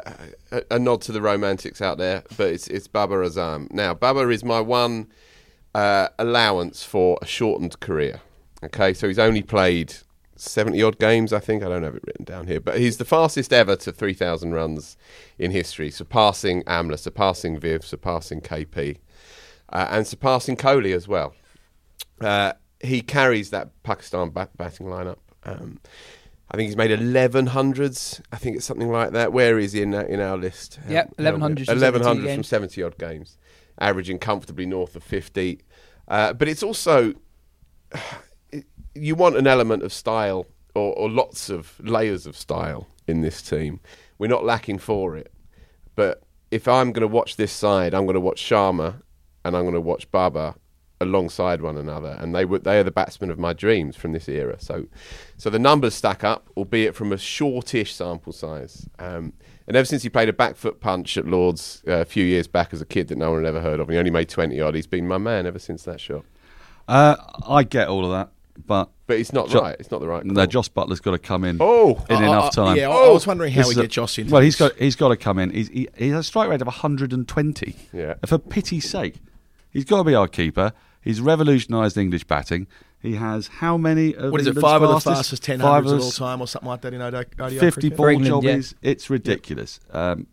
a, 0.51 0.63
a 0.71 0.79
nod 0.79 1.01
to 1.01 1.11
the 1.11 1.21
romantics 1.21 1.81
out 1.81 1.97
there, 1.97 2.23
but 2.37 2.47
it's 2.47 2.67
it's 2.67 2.87
Babar 2.87 3.19
Azam. 3.19 3.71
Now, 3.71 3.93
Babar 3.93 4.31
is 4.31 4.43
my 4.43 4.59
one 4.59 5.07
uh, 5.75 6.09
allowance 6.17 6.83
for 6.83 7.17
a 7.21 7.25
shortened 7.25 7.79
career. 7.79 8.21
Okay, 8.63 8.93
so 8.93 9.07
he's 9.07 9.19
only 9.19 9.43
played 9.43 9.93
seventy 10.35 10.81
odd 10.81 10.97
games, 10.99 11.31
I 11.31 11.39
think. 11.39 11.63
I 11.63 11.69
don't 11.69 11.83
have 11.83 11.95
it 11.95 12.03
written 12.05 12.25
down 12.25 12.47
here, 12.47 12.59
but 12.59 12.79
he's 12.79 12.97
the 12.97 13.05
fastest 13.05 13.53
ever 13.53 13.75
to 13.77 13.91
three 13.91 14.13
thousand 14.13 14.53
runs 14.53 14.97
in 15.37 15.51
history, 15.51 15.91
surpassing 15.91 16.63
Amla, 16.63 16.97
surpassing 16.97 17.59
Viv, 17.59 17.85
surpassing 17.85 18.41
KP, 18.41 18.97
uh, 19.71 19.87
and 19.89 20.07
surpassing 20.07 20.55
Kohli 20.55 20.93
as 20.93 21.07
well. 21.07 21.33
Uh, 22.21 22.53
he 22.79 23.01
carries 23.01 23.49
that 23.51 23.69
Pakistan 23.83 24.29
bat- 24.29 24.55
batting 24.57 24.87
lineup. 24.87 25.17
Um, 25.43 25.79
I 26.49 26.57
think 26.57 26.67
he's 26.67 26.77
made 26.77 26.91
1100s. 26.91 28.21
I 28.31 28.37
think 28.37 28.55
it's 28.55 28.65
something 28.65 28.91
like 28.91 29.11
that. 29.11 29.33
Where 29.33 29.59
is 29.59 29.73
he 29.73 29.81
in, 29.81 29.93
in 29.93 30.21
our 30.21 30.37
list? 30.37 30.79
Yep, 30.87 31.17
1100s 31.17 31.65
from 31.65 31.79
1100 31.79 32.33
from 32.33 32.43
70 32.43 32.83
odd 32.83 32.97
games, 32.97 33.37
averaging 33.79 34.19
comfortably 34.19 34.65
north 34.65 34.95
of 34.95 35.03
50. 35.03 35.61
Uh, 36.07 36.33
but 36.33 36.47
it's 36.47 36.63
also, 36.63 37.13
it, 38.51 38.65
you 38.95 39.15
want 39.15 39.35
an 39.35 39.47
element 39.47 39.83
of 39.83 39.91
style 39.91 40.45
or, 40.73 40.93
or 40.93 41.09
lots 41.09 41.49
of 41.49 41.73
layers 41.81 42.25
of 42.25 42.37
style 42.37 42.87
in 43.07 43.21
this 43.21 43.41
team. 43.41 43.81
We're 44.17 44.27
not 44.27 44.45
lacking 44.45 44.79
for 44.79 45.17
it. 45.17 45.31
But 45.95 46.23
if 46.51 46.67
I'm 46.67 46.91
going 46.93 47.01
to 47.01 47.07
watch 47.07 47.35
this 47.35 47.51
side, 47.51 47.93
I'm 47.93 48.05
going 48.05 48.13
to 48.13 48.21
watch 48.21 48.41
Sharma 48.41 49.01
and 49.47 49.55
I'm 49.55 49.63
going 49.63 49.73
to 49.73 49.81
watch 49.81 50.09
Babar 50.11 50.55
alongside 50.99 51.61
one 51.61 51.77
another, 51.77 52.17
and 52.19 52.33
they 52.35 52.43
were 52.45 52.59
they 52.59 52.79
are 52.79 52.83
the 52.83 52.91
batsmen 52.91 53.29
of 53.29 53.37
my 53.39 53.53
dreams 53.53 53.95
from 53.95 54.11
this 54.13 54.27
era. 54.27 54.57
So, 54.59 54.87
so 55.37 55.49
the 55.49 55.59
numbers 55.59 55.93
stack 55.95 56.23
up, 56.23 56.49
albeit 56.57 56.95
from 56.95 57.11
a 57.13 57.17
shortish 57.17 57.93
sample 57.93 58.33
size. 58.33 58.87
Um, 58.99 59.33
and 59.67 59.75
ever 59.77 59.85
since 59.85 60.01
he 60.03 60.09
played 60.09 60.29
a 60.29 60.33
back 60.33 60.55
foot 60.55 60.79
punch 60.79 61.17
at 61.17 61.27
Lords 61.27 61.83
uh, 61.87 61.93
a 62.01 62.05
few 62.05 62.23
years 62.25 62.47
back 62.47 62.73
as 62.73 62.81
a 62.81 62.85
kid 62.85 63.09
that 63.09 63.17
no 63.17 63.31
one 63.31 63.43
had 63.43 63.49
ever 63.49 63.61
heard 63.61 63.79
of, 63.79 63.87
and 63.89 63.93
he 63.93 63.99
only 63.99 64.11
made 64.11 64.29
twenty 64.29 64.59
odd. 64.59 64.75
He's 64.75 64.87
been 64.87 65.07
my 65.07 65.17
man 65.19 65.45
ever 65.45 65.59
since 65.59 65.83
that 65.83 65.99
shot. 65.99 66.25
Uh, 66.87 67.15
I 67.47 67.63
get 67.63 67.89
all 67.89 68.05
of 68.05 68.11
that, 68.11 68.29
but 68.65 68.89
But 69.07 69.17
it's 69.19 69.33
not 69.33 69.49
Jo- 69.49 69.59
right. 69.61 69.75
It's 69.79 69.91
not 69.91 69.99
the 70.01 70.07
right. 70.07 70.25
no, 70.25 70.33
call. 70.33 70.47
Jos 70.47 70.69
Buttler's 70.69 71.01
got 71.01 71.11
to 71.11 71.19
come 71.19 71.43
in 71.43 71.57
Oh, 71.59 72.03
in 72.09 72.15
I- 72.15 72.23
enough 72.23 72.45
I- 72.45 72.49
time. 72.55 72.77
Yeah, 72.77 72.89
I- 72.89 72.93
I 72.93 73.05
Oh! 73.07 73.13
was 73.13 73.27
wondering 73.27 73.51
how 73.53 73.59
This 73.59 73.67
we 73.67 73.71
is 73.73 73.77
a- 73.77 73.81
get 73.83 73.91
Jos 73.91 74.17
into 74.17 74.31
Well, 74.33 74.41
he's 74.41 74.57
this. 74.57 74.69
got 74.69 74.79
he's 74.79 74.95
got 74.95 75.09
to 75.09 75.17
come 75.17 75.37
in. 75.37 75.49
He's, 75.51 75.67
he, 75.67 75.89
he 75.97 76.09
has 76.09 76.19
a 76.21 76.23
strike 76.23 76.49
rate 76.49 76.61
of 76.61 76.67
120. 76.67 77.75
Yeah. 77.93 78.15
For 78.25 78.37
pity's 78.39 78.89
sake, 78.89 79.15
he's 79.71 79.85
got 79.85 79.97
to 79.97 80.03
be 80.03 80.15
our 80.15 80.27
keeper. 80.27 80.73
He's 81.01 81.21
revolutionised 81.21 81.97
English 81.97 82.25
batting. 82.25 82.67
He 82.99 83.15
has 83.15 83.47
how 83.47 83.77
many? 83.77 84.15
Of 84.15 84.31
What 84.31 84.41
is 84.41 84.47
it? 84.47 84.51
England's 84.51 84.61
Five 84.71 84.81
of 84.81 84.89
the 84.89 84.95
fastest? 84.95 85.15
fastest 85.17 85.43
ten 85.43 85.59
Five 85.59 85.83
hundreds 85.85 85.91
of 85.93 85.99
of 85.99 86.03
all 86.05 86.11
time, 86.11 86.41
or 86.41 86.47
something 86.47 86.67
like 86.67 86.81
that 86.81 86.93
in 86.93 87.01
ODI. 87.01 87.25
ODI 87.39 87.59
50 87.59 87.89
ball 87.89 87.95
For 87.97 88.09
England, 88.11 88.43
yeah. 88.43 88.89
It's 88.89 89.09
ridiculous. 89.09 89.79
Um, 89.91 90.27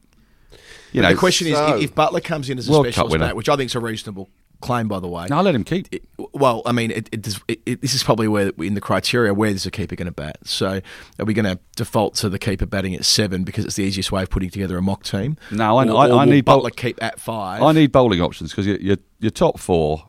you 0.92 1.00
But 1.00 1.08
know, 1.08 1.08
the 1.14 1.18
question 1.18 1.46
is, 1.48 1.54
so- 1.56 1.76
if 1.76 1.84
if 1.84 1.94
Buttler 1.94 2.22
comes 2.24 2.48
in 2.50 2.58
as 2.58 2.68
a 2.68 2.72
World 2.72 2.86
Cup 2.86 2.92
specialist 2.94 3.12
winner. 3.12 3.26
bat, 3.26 3.36
which 3.36 3.48
I 3.48 3.56
think 3.56 3.70
is 3.70 3.74
a 3.74 3.80
reasonable 3.80 4.28
claim, 4.60 4.88
by 4.88 5.00
the 5.00 5.08
way. 5.08 5.26
I'll 5.30 5.42
let 5.42 5.54
him 5.54 5.64
keep. 5.64 5.88
it- 5.92 6.04
well, 6.32 6.62
I 6.66 6.72
mean, 6.72 6.90
it, 6.90 7.08
it, 7.12 7.26
it, 7.48 7.60
it, 7.66 7.80
this 7.80 7.94
is 7.94 8.02
probably 8.02 8.28
where 8.28 8.50
in 8.58 8.74
the 8.74 8.80
criteria 8.80 9.32
where 9.34 9.50
is 9.50 9.66
a 9.66 9.70
keeper 9.70 9.94
going 9.96 10.06
to 10.06 10.12
bat. 10.12 10.38
So, 10.44 10.80
are 11.18 11.24
we 11.24 11.34
going 11.34 11.44
to 11.44 11.58
default 11.76 12.14
to 12.16 12.28
the 12.28 12.38
keeper 12.38 12.66
batting 12.66 12.94
at 12.94 13.04
seven 13.04 13.44
because 13.44 13.64
it's 13.64 13.76
the 13.76 13.84
easiest 13.84 14.10
way 14.12 14.22
of 14.22 14.30
putting 14.30 14.50
together 14.50 14.76
a 14.78 14.82
mock 14.82 15.02
team? 15.04 15.36
No, 15.50 15.76
I- 15.78 15.86
Or- 15.88 15.96
I- 15.96 16.10
or 16.10 16.18
I 16.20 16.24
need 16.24 16.44
bol- 16.44 16.62
Buttler 16.62 16.74
keep 16.76 17.02
at 17.02 17.20
five. 17.20 17.62
I 17.62 17.72
need 17.72 17.92
bowling 17.92 18.20
options 18.20 18.50
because 18.50 18.66
your, 18.66 18.76
your 18.78 18.96
your 19.20 19.30
top 19.30 19.58
four 19.58 20.08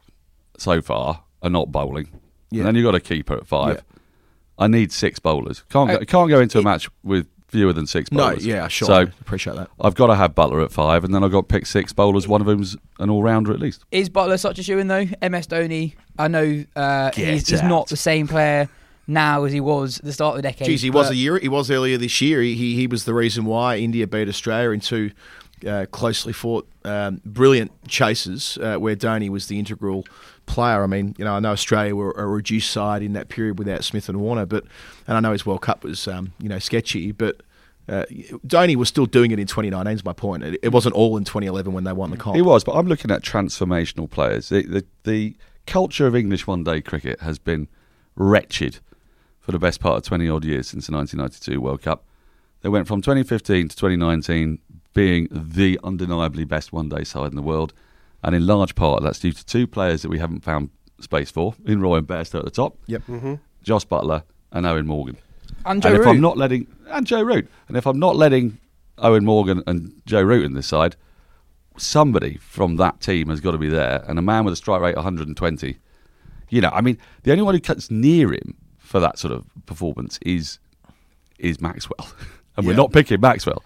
so 0.58 0.82
far 0.82 1.24
are 1.42 1.50
not 1.50 1.72
bowling. 1.72 2.10
Yeah. 2.52 2.60
And 2.60 2.68
then 2.68 2.76
you've 2.76 2.86
got 2.86 2.96
a 2.96 3.00
keeper 3.02 3.36
at 3.36 3.46
five. 3.48 3.76
Yeah. 3.76 3.82
I 4.58 4.68
need 4.68 4.92
six 4.94 5.20
bowlers. 5.20 5.64
Can't 5.70 5.90
Uh, 5.92 5.98
go, 5.98 6.06
can't 6.06 6.30
go 6.30 6.40
into 6.40 6.60
a 6.60 6.64
match 6.64 6.90
with 7.04 7.28
fewer 7.56 7.74
than 7.74 7.88
six 7.88 8.12
No, 8.12 8.32
yeah, 8.32 8.68
sure. 8.68 8.86
So 8.88 9.02
appreciate 9.02 9.56
that. 9.56 9.70
I've 9.80 9.96
got 9.96 10.08
to 10.08 10.16
have 10.16 10.36
Buttler 10.36 10.64
at 10.64 10.72
five, 10.72 11.04
and 11.04 11.14
then 11.14 11.24
I've 11.24 11.32
got 11.32 11.48
to 11.48 11.54
pick 11.54 11.66
six 11.66 11.94
bowlers. 11.94 12.28
One 12.28 12.42
of 12.42 12.48
them's 12.48 12.76
an 13.00 13.10
all 13.10 13.24
rounder 13.24 13.54
at 13.54 13.60
least. 13.60 13.86
Is 13.92 14.10
Buttler 14.10 14.40
such 14.40 14.60
a 14.60 14.64
shoe 14.64 14.78
in 14.78 14.88
though? 14.88 15.06
MS 15.06 15.48
Dhoni, 15.48 15.96
I 16.20 16.28
know 16.28 16.66
uh, 16.76 17.12
he's, 17.14 17.48
he's 17.48 17.64
not 17.64 17.88
the 17.88 17.98
same 17.98 18.28
player 18.28 18.70
now 19.08 19.44
as 19.44 19.54
he 19.54 19.62
was 19.62 20.00
at 20.00 20.06
the 20.06 20.14
start 20.14 20.36
of 20.36 20.38
the 20.38 20.42
decade. 20.50 20.68
Geez, 20.68 20.82
he 20.82 20.90
was 20.90 21.10
a 21.10 21.16
year. 21.16 21.38
He 21.38 21.50
was 21.50 21.70
earlier 21.70 21.98
this 21.98 22.22
year. 22.22 22.42
He 22.42 22.56
he, 22.56 22.76
he 22.76 22.88
was 22.88 23.06
the 23.06 23.14
reason 23.14 23.46
why 23.46 23.78
India 23.78 24.08
beat 24.08 24.28
Australia 24.28 24.72
in 24.72 24.80
two 24.80 25.12
uh, 25.66 25.86
closely 25.92 26.34
fought, 26.34 26.68
um, 26.84 27.22
brilliant 27.26 27.72
chases 27.88 28.58
uh, 28.62 28.76
where 28.76 28.96
Dhoni 28.96 29.30
was 29.30 29.48
the 29.48 29.60
integral 29.60 30.06
player. 30.46 30.84
I 30.84 30.88
mean, 30.88 31.16
you 31.18 31.26
know, 31.26 31.36
I 31.36 31.40
know 31.40 31.52
Australia 31.52 31.96
were 31.96 32.12
a 32.12 32.26
reduced 32.26 32.72
side 32.72 33.02
in 33.02 33.14
that 33.14 33.30
period 33.30 33.58
without 33.58 33.84
Smith 33.84 34.10
and 34.10 34.20
Warner, 34.20 34.46
but 34.46 34.66
and 35.08 35.18
I 35.18 35.20
know 35.20 35.32
his 35.32 35.46
World 35.46 35.62
Cup 35.62 35.84
was 35.84 36.08
um, 36.08 36.34
you 36.40 36.50
know 36.50 36.60
sketchy, 36.60 37.12
but. 37.12 37.42
Uh, 37.88 38.04
Dhoni 38.48 38.76
was 38.76 38.90
still 38.90 39.06
doing 39.06 39.30
it 39.30 39.38
in 39.38 39.46
2019. 39.46 39.94
Is 39.94 40.04
my 40.04 40.12
point. 40.12 40.42
It, 40.42 40.60
it 40.64 40.70
wasn't 40.70 40.96
all 40.96 41.18
in 41.18 41.24
2011 41.24 41.72
when 41.72 41.84
they 41.84 41.94
won 41.94 42.10
the 42.10 42.18
comp. 42.18 42.36
He 42.36 42.42
was, 42.42 42.64
but 42.64 42.72
I'm 42.72 42.88
looking 42.88 43.12
at 43.12 43.22
transformational 43.22 44.10
players. 44.10 44.50
The, 44.50 44.64
the, 44.64 44.86
the 45.04 45.36
culture 45.68 46.08
of 46.08 46.16
English 46.16 46.48
one 46.48 46.64
day 46.64 46.82
cricket 46.82 47.20
has 47.20 47.38
been 47.38 47.68
wretched 48.16 48.80
for 49.40 49.52
the 49.52 49.60
best 49.60 49.80
part 49.80 49.98
of 49.98 50.04
20 50.04 50.28
odd 50.28 50.44
years 50.44 50.68
since 50.68 50.88
the 50.88 50.94
1992 50.94 51.62
World 51.62 51.84
Cup. 51.84 52.04
They 52.62 52.70
went 52.70 52.88
from 52.88 53.02
2015 53.02 53.68
to 53.68 53.76
2019 53.76 54.58
being 54.96 55.28
the 55.30 55.80
undeniably 55.84 56.46
best 56.46 56.74
one 56.74 56.90
day 56.90 57.04
side 57.04 57.30
in 57.30 57.36
the 57.36 57.44
world. 57.44 57.72
And 58.24 58.34
in 58.34 58.48
large 58.48 58.74
part, 58.74 59.04
that's 59.04 59.20
due 59.20 59.32
to 59.34 59.46
two 59.46 59.68
players 59.68 60.02
that 60.02 60.10
we 60.10 60.18
haven't 60.18 60.44
found 60.44 60.72
space 61.00 61.30
for 61.30 61.54
in 61.66 61.80
Roy 61.82 61.98
and 61.98 62.08
Bairstow 62.08 62.40
at 62.40 62.46
the 62.46 62.50
top 62.52 62.78
Yep. 62.88 63.04
Mm-hmm. 63.08 63.34
Jos 63.62 63.86
Buttler 63.86 64.24
and 64.52 64.66
Eoin 64.66 64.86
Morgan. 64.86 65.18
and 65.66 65.84
Joe 65.84 65.90
and 65.90 65.98
if 65.98 66.06
Root. 66.06 66.10
I'm 66.10 66.22
not 66.22 66.38
letting 66.38 66.66
and 66.90 67.06
Joe 67.06 67.22
Root, 67.22 67.48
and 67.68 67.78
if 67.78 67.86
I'm 67.86 68.00
not 68.00 68.16
letting 68.16 68.58
Eoin 68.98 69.24
Morgan 69.24 69.62
and 69.68 70.02
Joe 70.06 70.24
Root 70.24 70.46
in 70.46 70.54
this 70.54 70.68
side, 70.68 70.96
somebody 71.78 72.38
from 72.38 72.78
that 72.78 73.02
team 73.02 73.28
has 73.30 73.42
got 73.42 73.52
to 73.52 73.58
be 73.58 73.70
there, 73.70 74.04
and 74.08 74.18
a 74.18 74.22
man 74.22 74.46
with 74.46 74.54
a 74.54 74.58
strike 74.58 74.82
rate 74.82 74.96
of 74.96 75.04
120. 75.04 75.78
You 76.50 76.62
know, 76.62 76.70
I 76.70 76.82
mean, 76.82 76.98
the 77.24 77.32
only 77.32 77.44
one 77.44 77.54
who 77.56 77.60
cuts 77.60 77.92
near 77.92 78.32
him 78.32 78.56
for 78.78 79.00
that 79.02 79.20
sort 79.20 79.34
of 79.34 79.46
performance 79.66 80.18
is 80.22 80.60
is 81.38 81.60
Maxwell, 81.60 82.08
and 82.58 82.66
we're 82.66 82.76
not 82.76 82.94
picking 82.94 83.20
Maxwell. 83.20 83.62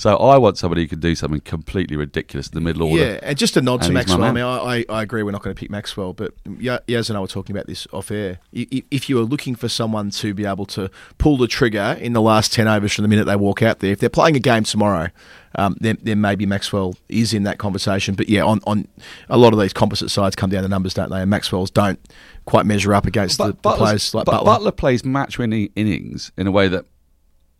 So 0.00 0.16
I 0.16 0.38
want 0.38 0.56
somebody 0.56 0.80
who 0.80 0.88
can 0.88 1.00
do 1.00 1.14
something 1.14 1.42
completely 1.42 1.94
ridiculous 1.94 2.48
in 2.48 2.54
the 2.54 2.62
middle 2.62 2.84
order. 2.84 3.04
Yeah, 3.04 3.18
and 3.22 3.36
just 3.36 3.58
a 3.58 3.60
nod 3.60 3.82
to 3.82 3.88
And 3.88 3.92
my 3.92 4.00
Maxwell. 4.00 4.24
I 4.24 4.32
mean, 4.32 4.42
I, 4.42 4.86
I, 4.88 5.02
agree 5.02 5.22
we're 5.22 5.30
not 5.30 5.42
going 5.42 5.54
to 5.54 5.60
pick 5.60 5.68
Maxwell, 5.68 6.14
but 6.14 6.32
Ya- 6.58 6.78
Yas 6.86 7.10
and 7.10 7.18
I 7.18 7.20
were 7.20 7.26
talking 7.26 7.54
about 7.54 7.66
this 7.66 7.86
off 7.92 8.10
air. 8.10 8.38
If 8.50 9.10
you 9.10 9.18
are 9.20 9.24
looking 9.24 9.54
for 9.54 9.68
someone 9.68 10.08
to 10.12 10.32
be 10.32 10.46
able 10.46 10.64
to 10.66 10.90
pull 11.18 11.36
the 11.36 11.46
trigger 11.46 11.98
in 12.00 12.14
the 12.14 12.22
last 12.22 12.50
10 12.50 12.66
overs 12.66 12.94
from 12.94 13.02
the 13.02 13.08
minute 13.08 13.26
they 13.26 13.36
walk 13.36 13.60
out 13.60 13.80
there, 13.80 13.92
if 13.92 14.00
they're 14.00 14.08
playing 14.08 14.36
a 14.36 14.40
game 14.40 14.64
tomorrow, 14.64 15.08
um, 15.56 15.76
then, 15.80 15.98
then 16.00 16.18
maybe 16.18 16.46
Maxwell 16.46 16.94
is 17.10 17.34
in 17.34 17.42
that 17.42 17.58
conversation. 17.58 18.14
But 18.14 18.30
yeah, 18.30 18.42
on, 18.42 18.60
on 18.66 18.88
a 19.28 19.36
lot 19.36 19.52
of 19.52 19.60
these 19.60 19.74
composite 19.74 20.10
sides 20.10 20.34
come 20.34 20.48
down 20.48 20.62
to 20.62 20.68
numbers, 20.70 20.94
don't 20.94 21.10
they? 21.10 21.20
And 21.20 21.28
Maxwell's 21.28 21.70
don't 21.70 22.00
quite 22.46 22.64
measure 22.64 22.94
up 22.94 23.04
against 23.04 23.36
the, 23.36 23.48
the 23.48 23.52
players 23.76 24.14
like 24.14 24.24
but 24.24 24.44
Buttler. 24.44 24.60
Buttler 24.60 24.76
plays 24.76 25.04
match-winning 25.04 25.70
innings 25.76 26.32
in 26.38 26.46
a 26.46 26.50
way 26.50 26.68
that 26.68 26.86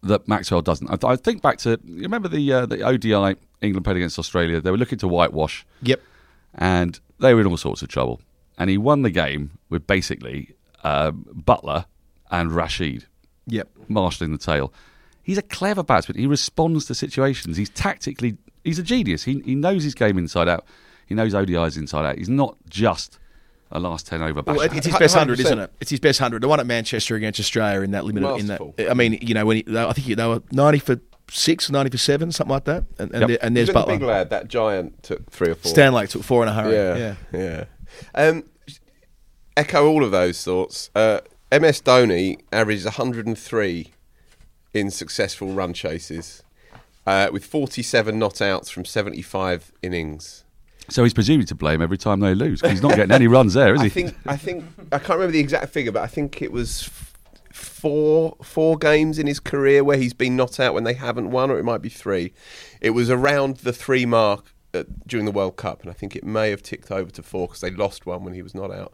that 0.02 0.26
Maxwell 0.28 0.62
doesn't. 0.62 1.04
I, 1.04 1.08
I 1.10 1.16
think 1.16 1.42
back 1.42 1.58
to 1.58 1.78
you 1.84 2.02
remember 2.02 2.28
the 2.28 2.52
uh, 2.52 2.66
the 2.66 2.82
ODI 2.82 3.36
England 3.60 3.84
played 3.84 3.96
against 3.96 4.18
Australia. 4.18 4.60
They 4.60 4.70
were 4.70 4.76
looking 4.78 4.98
to 4.98 5.08
whitewash, 5.08 5.64
Yep. 5.82 6.00
and 6.54 6.98
they 7.18 7.34
were 7.34 7.40
in 7.40 7.46
all 7.46 7.56
sorts 7.56 7.82
of 7.82 7.88
trouble. 7.88 8.20
And 8.58 8.68
he 8.70 8.76
won 8.78 9.02
the 9.02 9.10
game 9.10 9.58
with 9.70 9.86
basically 9.86 10.54
um, 10.84 11.24
Buttler 11.34 11.86
and 12.30 12.52
Rashid 12.52 13.06
Yep. 13.46 13.68
marshalling 13.88 14.32
the 14.32 14.38
tail. 14.38 14.72
He's 15.22 15.38
a 15.38 15.42
clever 15.42 15.82
batsman. 15.82 16.18
He 16.18 16.26
responds 16.26 16.86
to 16.86 16.94
situations. 16.94 17.56
He's 17.56 17.70
tactically. 17.70 18.36
He's 18.64 18.78
a 18.78 18.82
genius. 18.82 19.24
He 19.24 19.40
he 19.44 19.54
knows 19.54 19.82
his 19.84 19.94
game 19.94 20.18
inside 20.18 20.48
out. 20.48 20.64
He 21.06 21.14
knows 21.14 21.34
ODIs 21.34 21.76
inside 21.76 22.04
out. 22.06 22.18
He's 22.18 22.28
not 22.28 22.56
just 22.68 23.18
a 23.72 23.78
last 23.80 24.06
ten 24.06 24.22
over 24.22 24.42
Well, 24.42 24.60
it's 24.60 24.86
his 24.86 24.96
best 24.96 25.14
100%. 25.14 25.18
hundred, 25.18 25.40
isn't 25.40 25.58
it? 25.58 25.72
It's 25.80 25.90
his 25.90 26.00
best 26.00 26.18
hundred. 26.18 26.42
The 26.42 26.48
one 26.48 26.60
at 26.60 26.66
Manchester 26.66 27.14
against 27.16 27.38
Australia 27.40 27.80
in 27.82 27.92
that 27.92 28.04
limited. 28.04 28.36
In 28.40 28.46
that, 28.48 28.90
I 28.90 28.94
mean, 28.94 29.18
you 29.22 29.34
know, 29.34 29.46
when 29.46 29.58
he, 29.58 29.64
I 29.76 29.92
think 29.92 30.16
they 30.16 30.26
were 30.26 30.42
ninety 30.52 30.78
for 30.78 31.00
six, 31.32 31.70
90 31.70 31.90
for 31.90 31.96
seven, 31.98 32.32
something 32.32 32.50
like 32.50 32.64
that. 32.64 32.84
And, 32.98 33.12
and, 33.12 33.20
Yep. 33.20 33.28
there- 33.28 33.38
and 33.42 33.56
there's 33.56 33.68
Even 33.68 33.82
the 33.82 33.86
big 33.86 34.02
lad, 34.02 34.30
that 34.30 34.48
giant 34.48 35.00
took 35.04 35.30
three 35.30 35.50
or 35.50 35.54
four. 35.54 35.72
Stanlake 35.72 36.08
took 36.08 36.24
four 36.24 36.42
in 36.42 36.48
a 36.48 36.52
hurry. 36.52 36.74
Yeah, 36.74 37.14
Yeah. 37.32 37.38
yeah. 37.38 37.64
Um, 38.16 38.44
echo 39.56 39.86
all 39.86 40.02
of 40.04 40.10
those 40.10 40.42
thoughts. 40.42 40.90
Uh, 40.94 41.20
MS 41.52 41.82
Dhoni 41.82 42.38
averages 42.52 42.84
103 42.84 43.92
in 44.74 44.90
successful 44.90 45.52
run 45.52 45.72
chases, 45.72 46.42
uh, 47.06 47.28
with 47.32 47.44
47 47.44 48.18
not 48.18 48.40
outs 48.40 48.68
from 48.70 48.84
75 48.84 49.72
innings. 49.82 50.44
So 50.90 51.04
he's 51.04 51.14
presumably 51.14 51.46
to 51.46 51.54
blame 51.54 51.80
every 51.82 51.98
time 51.98 52.20
they 52.20 52.34
lose 52.34 52.60
he's 52.60 52.82
not 52.82 52.96
getting 52.96 53.12
any 53.12 53.26
runs 53.26 53.54
there, 53.54 53.74
is 53.74 53.80
he? 53.80 53.86
I 53.86 53.90
think 53.90 54.16
I 54.26 54.36
think 54.36 54.64
I 54.92 54.98
can't 54.98 55.10
remember 55.18 55.32
the 55.32 55.40
exact 55.40 55.72
figure, 55.72 55.92
but 55.92 56.02
I 56.02 56.06
think 56.06 56.42
it 56.42 56.52
was 56.52 56.84
f- 56.84 57.14
four 57.52 58.36
four 58.42 58.76
games 58.76 59.18
in 59.18 59.26
his 59.26 59.40
career 59.40 59.84
where 59.84 59.96
he's 59.96 60.14
been 60.14 60.36
not 60.36 60.58
out 60.60 60.74
when 60.74 60.84
they 60.84 60.94
haven't 60.94 61.30
won, 61.30 61.50
or 61.50 61.58
it 61.58 61.64
might 61.64 61.82
be 61.82 61.88
three. 61.88 62.32
It 62.80 62.90
was 62.90 63.10
around 63.10 63.58
the 63.58 63.72
three 63.72 64.06
mark 64.06 64.52
uh, 64.74 64.84
during 65.06 65.26
the 65.26 65.32
World 65.32 65.56
Cup, 65.56 65.82
and 65.82 65.90
I 65.90 65.94
think 65.94 66.16
it 66.16 66.24
may 66.24 66.50
have 66.50 66.62
ticked 66.62 66.90
over 66.90 67.10
to 67.10 67.22
four 67.22 67.46
because 67.46 67.60
they 67.60 67.70
lost 67.70 68.06
one 68.06 68.24
when 68.24 68.34
he 68.34 68.42
was 68.42 68.54
not 68.54 68.70
out. 68.70 68.92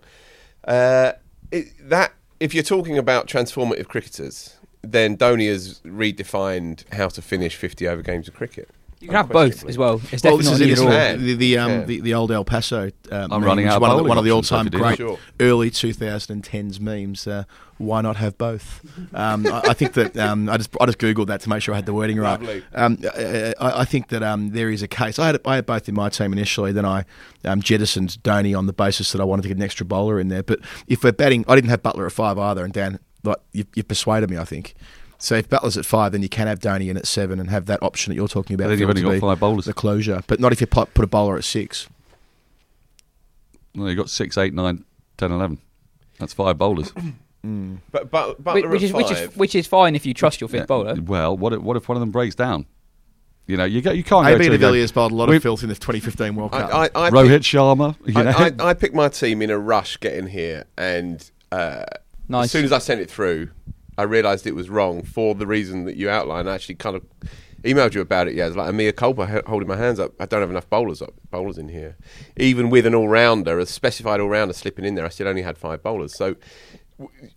Uh, 0.64 1.12
it, 1.50 1.68
that 1.88 2.12
if 2.40 2.54
you're 2.54 2.62
talking 2.62 2.98
about 2.98 3.26
transformative 3.26 3.88
cricketers, 3.88 4.56
then 4.82 5.16
Dhoni 5.16 5.48
has 5.48 5.80
redefined 5.80 6.90
how 6.92 7.08
to 7.08 7.22
finish 7.22 7.56
50 7.56 7.88
over 7.88 8.02
games 8.02 8.28
of 8.28 8.34
cricket. 8.34 8.68
You 9.00 9.08
can 9.08 9.16
have 9.16 9.28
both 9.28 9.64
as 9.66 9.76
well. 9.76 10.00
It's 10.10 10.22
Well, 10.24 10.38
definitely 10.38 10.44
this 10.44 10.52
is 10.52 10.60
it. 10.60 10.64
either 10.64 10.70
This 10.74 10.80
or. 10.80 10.88
is 10.88 10.88
Man. 11.20 11.26
the 11.26 11.34
the, 11.34 11.58
um, 11.58 11.70
Yeah. 11.70 11.84
the 11.84 12.00
the 12.00 12.14
old 12.14 12.32
El 12.32 12.44
Paso. 12.46 12.90
Um, 13.12 13.30
I'm 13.32 13.44
running 13.44 13.66
meme, 13.66 13.72
out 13.72 13.76
of 13.76 13.82
one 13.82 13.90
of 13.90 13.96
the, 13.96 14.02
bowling 14.02 14.08
one 14.08 14.18
of 14.18 14.24
the 14.24 14.30
options 14.30 14.52
all-time 14.52 14.66
if 14.68 14.72
you 14.72 14.78
do. 14.78 14.84
great 14.84 14.96
Sure. 14.96 15.18
early 15.38 15.70
2010s 15.70 16.80
memes. 16.80 17.26
Uh, 17.26 17.44
why 17.78 18.00
not 18.00 18.16
have 18.16 18.38
both? 18.38 18.80
Um, 19.12 19.46
I, 19.46 19.60
I 19.68 19.72
think 19.74 19.92
that 19.92 20.16
um, 20.16 20.48
I 20.48 20.56
just 20.56 20.74
I 20.80 20.86
just 20.86 20.96
googled 20.96 21.26
that 21.26 21.42
to 21.42 21.50
make 21.50 21.60
sure 21.60 21.74
I 21.74 21.76
had 21.76 21.84
the 21.84 21.92
wording 21.92 22.18
right. 22.18 22.64
Um, 22.74 22.98
I, 23.14 23.52
I 23.60 23.80
I 23.80 23.84
think 23.84 24.08
that 24.08 24.22
um, 24.22 24.50
there 24.52 24.70
is 24.70 24.80
a 24.82 24.88
case. 24.88 25.18
I 25.18 25.26
had 25.26 25.40
I 25.44 25.56
had 25.56 25.66
both 25.66 25.86
in 25.90 25.94
my 25.94 26.08
team 26.08 26.32
initially. 26.32 26.72
Then 26.72 26.86
I 26.86 27.04
um, 27.44 27.60
jettisoned 27.60 28.16
Dhoni 28.24 28.56
on 28.56 28.64
the 28.66 28.72
basis 28.72 29.12
that 29.12 29.20
I 29.20 29.24
wanted 29.24 29.42
to 29.42 29.48
get 29.48 29.58
an 29.58 29.62
extra 29.62 29.84
bowler 29.84 30.18
in 30.18 30.28
there. 30.28 30.42
But 30.42 30.60
if 30.88 31.04
we're 31.04 31.12
batting, 31.12 31.44
I 31.46 31.54
didn't 31.54 31.68
have 31.68 31.82
Buttler 31.82 32.06
at 32.06 32.12
five 32.12 32.38
either. 32.38 32.64
And 32.64 32.72
Dan, 32.72 32.98
like 33.24 33.36
you, 33.52 33.64
you 33.74 33.82
persuaded 33.84 34.30
me. 34.30 34.38
I 34.38 34.44
think. 34.46 34.74
So 35.18 35.34
if 35.36 35.48
Buttler's 35.48 35.76
at 35.78 35.86
five, 35.86 36.12
then 36.12 36.22
you 36.22 36.28
can 36.28 36.46
have 36.46 36.58
Dhoni 36.58 36.88
in 36.90 36.96
at 36.96 37.06
seven 37.06 37.40
and 37.40 37.48
have 37.50 37.66
that 37.66 37.82
option 37.82 38.10
that 38.10 38.16
you're 38.16 38.28
talking 38.28 38.54
about. 38.54 38.64
But 38.64 38.68
then 38.70 38.78
you've 38.80 38.88
only 38.90 39.02
got 39.02 39.20
five 39.20 39.40
bowlers. 39.40 39.64
The 39.64 39.72
closure, 39.72 40.22
but 40.26 40.40
not 40.40 40.52
if 40.52 40.60
you 40.60 40.66
put 40.66 40.92
put 40.94 41.04
a 41.04 41.08
bowler 41.08 41.36
at 41.36 41.44
six. 41.44 41.88
Well, 43.74 43.88
you've 43.88 43.96
got 43.98 44.10
six, 44.10 44.36
eight, 44.38 44.54
nine, 44.54 44.84
ten, 45.16 45.30
eleven. 45.32 45.58
That's 46.18 46.32
five 46.32 46.58
bowlers. 46.58 46.92
But, 47.92 48.10
but 48.10 48.38
Which, 48.40 48.64
Buttler 48.64 48.70
which 48.70 48.82
at 48.82 48.86
is 48.88 48.92
which 48.92 49.10
is 49.12 49.36
which 49.36 49.54
is 49.54 49.66
fine 49.68 49.94
if 49.94 50.04
you 50.04 50.12
trust 50.12 50.40
your 50.40 50.48
fifth 50.48 50.66
bowler. 50.66 50.96
Well, 51.00 51.36
what 51.36 51.52
if, 51.52 51.60
what 51.60 51.76
if 51.76 51.88
one 51.88 51.94
of 51.94 52.00
them 52.00 52.10
breaks 52.10 52.34
down? 52.34 52.66
You 53.46 53.56
know, 53.56 53.64
you 53.64 53.82
go, 53.82 53.92
you 53.92 54.02
can't 54.02 54.26
go 54.26 54.32
AB 54.34 54.38
to 54.38 54.48
de 54.50 54.54
a 54.56 54.58
game- 54.58 54.60
Villiers 54.60 54.90
bowled 54.90 55.12
a 55.12 55.14
lot 55.14 55.28
We- 55.28 55.36
of 55.36 55.44
filth 55.44 55.62
in 55.62 55.68
the 55.68 55.76
2015 55.76 56.34
World 56.34 56.50
Cup. 56.50 56.74
I, 56.74 56.86
I, 56.86 57.06
I 57.06 57.10
Rohit 57.10 57.42
Sharma. 57.42 57.94
You 58.04 58.14
know, 58.14 58.30
I, 58.30 58.50
I, 58.58 58.70
I 58.70 58.74
picked 58.74 58.96
my 58.96 59.08
team 59.08 59.42
in 59.42 59.50
a 59.50 59.58
rush 59.58 59.96
getting 59.98 60.26
here, 60.26 60.64
and 60.76 61.30
uh, 61.52 61.84
Nice. 62.28 62.46
as 62.46 62.50
soon 62.50 62.64
as 62.64 62.72
I 62.72 62.78
sent 62.78 63.00
it 63.00 63.08
through, 63.08 63.50
I 63.98 64.02
realised 64.02 64.46
it 64.46 64.54
was 64.54 64.68
wrong 64.68 65.02
for 65.02 65.34
the 65.34 65.46
reason 65.46 65.84
that 65.84 65.96
you 65.96 66.08
outlined. 66.08 66.48
I 66.48 66.54
actually 66.54 66.76
kind 66.76 66.96
of 66.96 67.04
emailed 67.62 67.94
you 67.94 68.00
about 68.00 68.28
it. 68.28 68.34
Yeah, 68.34 68.46
it's 68.46 68.56
like 68.56 68.68
a 68.68 68.72
mere 68.72 68.92
culpa 68.92 69.42
holding 69.46 69.68
my 69.68 69.76
hands 69.76 69.98
up. 69.98 70.12
I 70.20 70.26
don't 70.26 70.40
have 70.40 70.50
enough 70.50 70.68
bowlers 70.68 71.02
up, 71.02 71.14
bowlers 71.30 71.58
in 71.58 71.68
here. 71.68 71.96
Even 72.36 72.70
with 72.70 72.86
an 72.86 72.94
all 72.94 73.08
rounder, 73.08 73.58
a 73.58 73.66
specified 73.66 74.20
all 74.20 74.28
rounder 74.28 74.54
slipping 74.54 74.84
in 74.84 74.94
there, 74.94 75.04
I 75.04 75.08
still 75.08 75.28
only 75.28 75.42
had 75.42 75.58
five 75.58 75.82
bowlers. 75.82 76.16
So. 76.16 76.36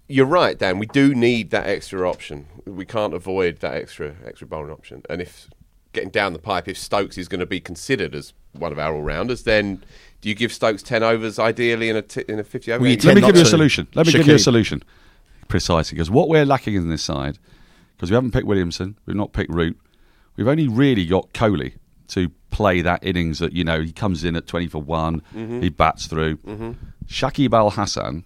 You're 0.07 0.25
right, 0.25 0.57
Dan. 0.57 0.79
We 0.79 0.85
do 0.85 1.13
need 1.13 1.49
that 1.49 1.67
extra 1.67 2.09
option. 2.09 2.47
We 2.65 2.85
can't 2.85 3.13
avoid 3.13 3.59
that 3.59 3.73
extra 3.73 4.15
extra 4.25 4.47
bowling 4.47 4.71
option. 4.71 5.03
And 5.09 5.21
if 5.21 5.49
getting 5.91 6.11
down 6.11 6.31
the 6.31 6.39
pipe, 6.39 6.69
if 6.69 6.77
Stokes 6.77 7.17
is 7.17 7.27
going 7.27 7.41
to 7.41 7.45
be 7.45 7.59
considered 7.59 8.15
as 8.15 8.33
one 8.53 8.71
of 8.71 8.79
our 8.79 8.95
all 8.95 9.01
rounders, 9.01 9.43
then 9.43 9.83
do 10.21 10.29
you 10.29 10.35
give 10.35 10.53
Stokes 10.53 10.81
ten 10.81 11.03
overs 11.03 11.39
ideally 11.39 11.89
in 11.89 11.97
a 11.97 12.01
t- 12.01 12.23
in 12.29 12.39
a 12.39 12.43
fifty 12.45 12.71
over? 12.71 12.81
Well. 12.81 12.95
Let 13.03 13.15
me 13.15 13.21
give 13.21 13.35
you 13.35 13.41
a 13.41 13.45
solution. 13.45 13.89
Let 13.95 14.05
me 14.07 14.13
give 14.13 14.27
you 14.27 14.35
a 14.35 14.39
solution. 14.39 14.81
Precisely, 15.49 15.95
because 15.95 16.09
what 16.09 16.29
we're 16.29 16.45
lacking 16.45 16.75
in 16.75 16.89
this 16.89 17.03
side, 17.03 17.37
because 17.97 18.09
we 18.09 18.15
haven't 18.15 18.31
picked 18.31 18.47
Williamson, 18.47 18.97
we've 19.05 19.17
not 19.17 19.33
picked 19.33 19.53
Root, 19.53 19.77
we've 20.37 20.47
only 20.47 20.69
really 20.69 21.05
got 21.05 21.33
Coley 21.33 21.73
to 22.09 22.29
play 22.49 22.81
that 22.81 23.03
innings 23.03 23.39
that 23.39 23.51
you 23.51 23.63
know 23.63 23.81
he 23.81 23.91
comes 23.91 24.23
in 24.23 24.35
at 24.35 24.47
twenty 24.47 24.67
for 24.67 24.81
one, 24.81 25.21
mm-hmm. 25.35 25.59
he 25.61 25.69
bats 25.69 26.07
through. 26.07 26.37
Mm-hmm. 26.37 26.71
Shakib 27.07 27.53
Al 27.53 27.71
Hasan, 27.71 28.23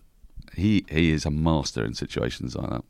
he 0.55 0.85
he 0.89 1.11
is 1.11 1.25
a 1.25 1.31
master 1.31 1.83
in 1.83 1.95
situations 1.95 2.55
like 2.55 2.69
that. 2.69 2.83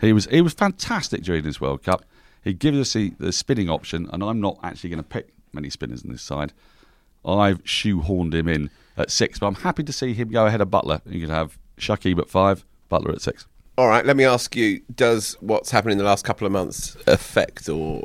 He 0.00 0.12
was 0.12 0.26
he 0.26 0.40
was 0.40 0.52
fantastic 0.52 1.22
during 1.22 1.42
this 1.42 1.60
World 1.60 1.82
Cup. 1.82 2.04
He 2.44 2.52
gives 2.52 2.78
us 2.78 2.92
the, 2.92 3.12
the 3.18 3.32
spinning 3.32 3.68
option, 3.68 4.08
and 4.12 4.22
I'm 4.22 4.40
not 4.40 4.58
actually 4.62 4.90
going 4.90 5.02
to 5.02 5.08
pick 5.08 5.32
many 5.52 5.70
spinners 5.70 6.04
in 6.04 6.12
this 6.12 6.22
side. 6.22 6.52
I've 7.24 7.64
shoehorned 7.64 8.34
him 8.34 8.48
in 8.48 8.70
at 8.96 9.10
six, 9.10 9.38
but 9.38 9.46
I'm 9.48 9.56
happy 9.56 9.82
to 9.82 9.92
see 9.92 10.14
him 10.14 10.28
go 10.28 10.46
ahead 10.46 10.60
of 10.60 10.68
Buttler. 10.68 11.00
You 11.06 11.20
could 11.20 11.30
have 11.30 11.58
Shakib 11.78 12.18
at 12.20 12.28
five, 12.28 12.64
Buttler 12.90 13.12
at 13.12 13.20
six. 13.20 13.46
All 13.78 13.88
right, 13.88 14.04
let 14.06 14.16
me 14.16 14.24
ask 14.24 14.56
you: 14.56 14.80
Does 14.94 15.36
what's 15.40 15.70
happened 15.70 15.92
in 15.92 15.98
the 15.98 16.04
last 16.04 16.24
couple 16.24 16.46
of 16.46 16.52
months 16.52 16.96
affect 17.06 17.68
or 17.68 18.02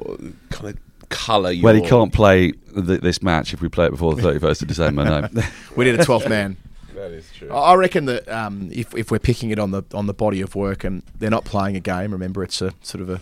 kind 0.49 0.75
of 0.75 1.09
colour 1.09 1.51
your? 1.51 1.63
Well, 1.63 1.75
he 1.75 1.81
can't 1.81 2.11
play 2.11 2.51
th- 2.51 3.01
this 3.01 3.21
match 3.21 3.53
if 3.53 3.61
we 3.61 3.69
play 3.69 3.85
it 3.85 3.91
before 3.91 4.13
the 4.15 4.21
31st 4.21 4.61
of 4.63 4.67
December. 4.67 5.03
No. 5.05 5.41
We 5.75 5.85
need 5.85 5.95
a 5.95 6.03
12th 6.03 6.27
man. 6.27 6.57
That 6.93 7.11
is 7.11 7.29
true. 7.31 7.49
I 7.49 7.71
I 7.71 7.75
reckon 7.75 8.05
that 8.05 8.27
um, 8.27 8.69
if 8.71 8.93
if 8.95 9.11
we're 9.11 9.19
picking 9.19 9.49
it 9.49 9.59
on 9.59 9.71
the 9.71 9.83
on 9.93 10.07
the 10.07 10.13
body 10.13 10.41
of 10.41 10.55
work 10.55 10.83
and 10.83 11.03
they're 11.17 11.29
not 11.29 11.45
playing 11.45 11.75
a 11.77 11.79
game, 11.79 12.11
remember 12.11 12.43
it's 12.43 12.61
a 12.61 12.73
sort 12.81 13.01
of 13.01 13.09
a 13.09 13.21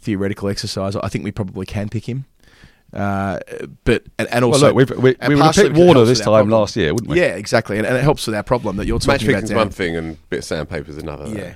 theoretical 0.00 0.48
exercise. 0.48 0.94
I 0.94 1.08
think 1.08 1.24
we 1.24 1.32
probably 1.32 1.66
can 1.66 1.88
pick 1.88 2.08
him. 2.08 2.26
Uh, 2.92 3.38
but 3.84 4.04
and, 4.18 4.28
and 4.28 4.44
Well, 4.44 4.54
also 4.54 4.72
look, 4.72 4.76
we've, 4.76 4.90
we, 4.98 5.16
and 5.20 5.28
we 5.28 5.34
would 5.34 5.44
have 5.44 5.54
picked 5.54 5.68
because 5.74 5.84
Warner 5.84 6.04
this 6.04 6.18
time 6.20 6.26
problem. 6.26 6.50
last 6.50 6.74
year, 6.76 6.94
wouldn't 6.94 7.10
we? 7.10 7.20
Yeah, 7.20 7.34
exactly, 7.34 7.76
and, 7.78 7.86
and 7.86 7.96
it 7.96 8.02
helps 8.02 8.26
with 8.26 8.34
our 8.34 8.42
problem 8.42 8.76
that 8.76 8.86
you're 8.86 8.96
Match 8.96 9.04
talking 9.04 9.28
about. 9.28 9.32
fixing's 9.40 9.50
Dan. 9.50 9.58
one 9.58 9.70
thing 9.70 9.96
and 9.96 10.28
bit 10.30 10.38
of 10.38 10.44
sandpaper 10.44 10.90
is 10.90 10.96
another. 10.98 11.28
though. 11.28 11.38
Yeah, 11.38 11.54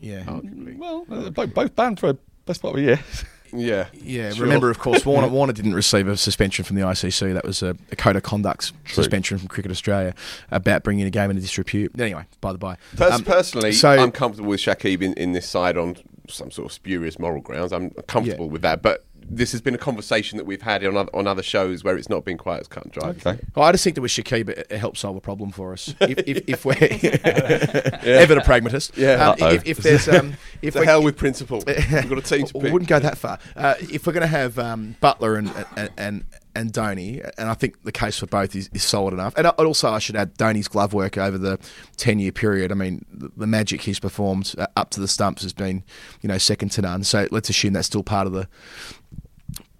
yeah, 0.00 0.22
arguably. 0.22 0.78
Well, 0.78 1.04
uh, 1.10 1.30
both, 1.30 1.52
both 1.54 1.74
banned 1.74 1.98
for 1.98 2.10
a 2.10 2.16
best 2.46 2.62
part 2.62 2.74
of 2.74 2.80
a 2.80 2.82
year. 2.82 3.00
Yeah, 3.50 3.86
yeah. 3.94 4.30
Sure. 4.34 4.42
Remember, 4.44 4.68
of 4.68 4.78
course, 4.78 5.06
Warner 5.06 5.28
Warner 5.28 5.54
didn't 5.54 5.72
receive 5.72 6.06
a 6.06 6.18
suspension 6.18 6.66
from 6.66 6.76
the 6.76 6.82
ICC. 6.82 7.32
That 7.32 7.46
was 7.46 7.62
a, 7.62 7.74
a 7.90 7.96
code 7.96 8.14
of 8.16 8.22
conduct 8.22 8.72
suspension 8.86 9.38
from 9.38 9.48
Cricket 9.48 9.70
Australia 9.70 10.12
about 10.50 10.82
bringing 10.82 11.06
a 11.06 11.10
game 11.10 11.30
into 11.30 11.40
disrepute. 11.40 11.98
Anyway, 11.98 12.26
by 12.42 12.52
the 12.52 12.58
by, 12.58 12.76
Pers- 12.98 13.14
Um, 13.14 13.24
personally, 13.24 13.72
so- 13.72 13.88
I'm 13.88 14.12
comfortable 14.12 14.50
with 14.50 14.60
Shakib 14.60 15.00
in, 15.00 15.14
in 15.14 15.32
this 15.32 15.48
side 15.48 15.78
on 15.78 15.96
some 16.28 16.50
sort 16.50 16.66
of 16.66 16.72
spurious 16.74 17.18
moral 17.18 17.40
grounds. 17.40 17.72
I'm 17.72 17.88
comfortable 18.06 18.50
with 18.50 18.60
that, 18.60 18.82
but 18.82 19.06
this 19.30 19.52
has 19.52 19.60
been 19.60 19.74
a 19.74 19.78
conversation 19.78 20.38
that 20.38 20.44
we've 20.44 20.62
had 20.62 20.84
on 20.84 20.96
other, 20.96 21.10
on 21.14 21.26
other 21.26 21.42
shows 21.42 21.84
where 21.84 21.96
it's 21.96 22.08
not 22.08 22.24
been 22.24 22.38
quite 22.38 22.60
as 22.60 22.68
cut 22.68 22.84
and 22.84 22.92
dry. 22.92 23.08
Okay. 23.10 23.38
Well, 23.54 23.66
I 23.66 23.72
just 23.72 23.84
think 23.84 23.94
that 23.96 24.02
with 24.02 24.10
Shakib, 24.12 24.48
it, 24.48 24.66
it 24.70 24.78
helps 24.78 25.00
solve 25.00 25.16
a 25.16 25.20
problem 25.20 25.50
for 25.50 25.72
us. 25.72 25.94
If, 26.00 26.18
if, 26.26 26.44
if 26.48 26.64
we're 26.64 26.78
ever 28.04 28.38
a 28.38 28.44
pragmatist, 28.44 28.96
Yeah. 28.96 29.30
Um, 29.30 29.36
if, 29.54 29.66
if 29.66 29.76
there's 29.78 30.08
um, 30.08 30.34
if 30.62 30.74
The 30.74 30.80
we 30.80 30.86
hell 30.86 31.02
with 31.02 31.16
principle. 31.16 31.62
We've 31.66 32.08
got 32.08 32.18
a 32.18 32.22
team 32.22 32.46
to 32.46 32.52
pick. 32.58 32.72
wouldn't 32.72 32.88
go 32.88 32.98
that 32.98 33.18
far. 33.18 33.38
Uh, 33.56 33.74
if 33.80 34.06
we're 34.06 34.12
going 34.12 34.22
to 34.22 34.26
have 34.26 34.58
um, 34.58 34.96
Buttler 35.02 35.38
and 35.38 35.52
and 35.76 35.90
and, 35.96 36.24
and 36.54 36.72
Dhoni, 36.72 37.28
and 37.38 37.48
I 37.48 37.54
think 37.54 37.82
the 37.84 37.92
case 37.92 38.18
for 38.18 38.26
both 38.26 38.56
is, 38.56 38.68
is 38.72 38.82
solid 38.82 39.14
enough. 39.14 39.34
And 39.36 39.46
I- 39.46 39.50
also, 39.50 39.90
I 39.90 39.98
should 39.98 40.16
add 40.16 40.34
Dhoni's 40.36 40.66
glove 40.68 40.92
work 40.94 41.18
over 41.18 41.38
the 41.38 41.58
ten 41.96 42.18
year 42.18 42.32
period. 42.32 42.72
I 42.72 42.74
mean, 42.74 43.04
the, 43.12 43.30
the 43.36 43.46
magic 43.46 43.82
he's 43.82 44.00
performed 44.00 44.54
uh, 44.58 44.66
up 44.76 44.90
to 44.90 45.00
the 45.00 45.08
stumps 45.08 45.42
has 45.42 45.52
been, 45.52 45.84
you 46.22 46.28
know, 46.28 46.38
second 46.38 46.70
to 46.70 46.82
none. 46.82 47.04
So 47.04 47.28
let's 47.30 47.48
assume 47.50 47.74
that's 47.74 47.86
still 47.86 48.02
part 48.02 48.26
of 48.26 48.32
the 48.32 48.48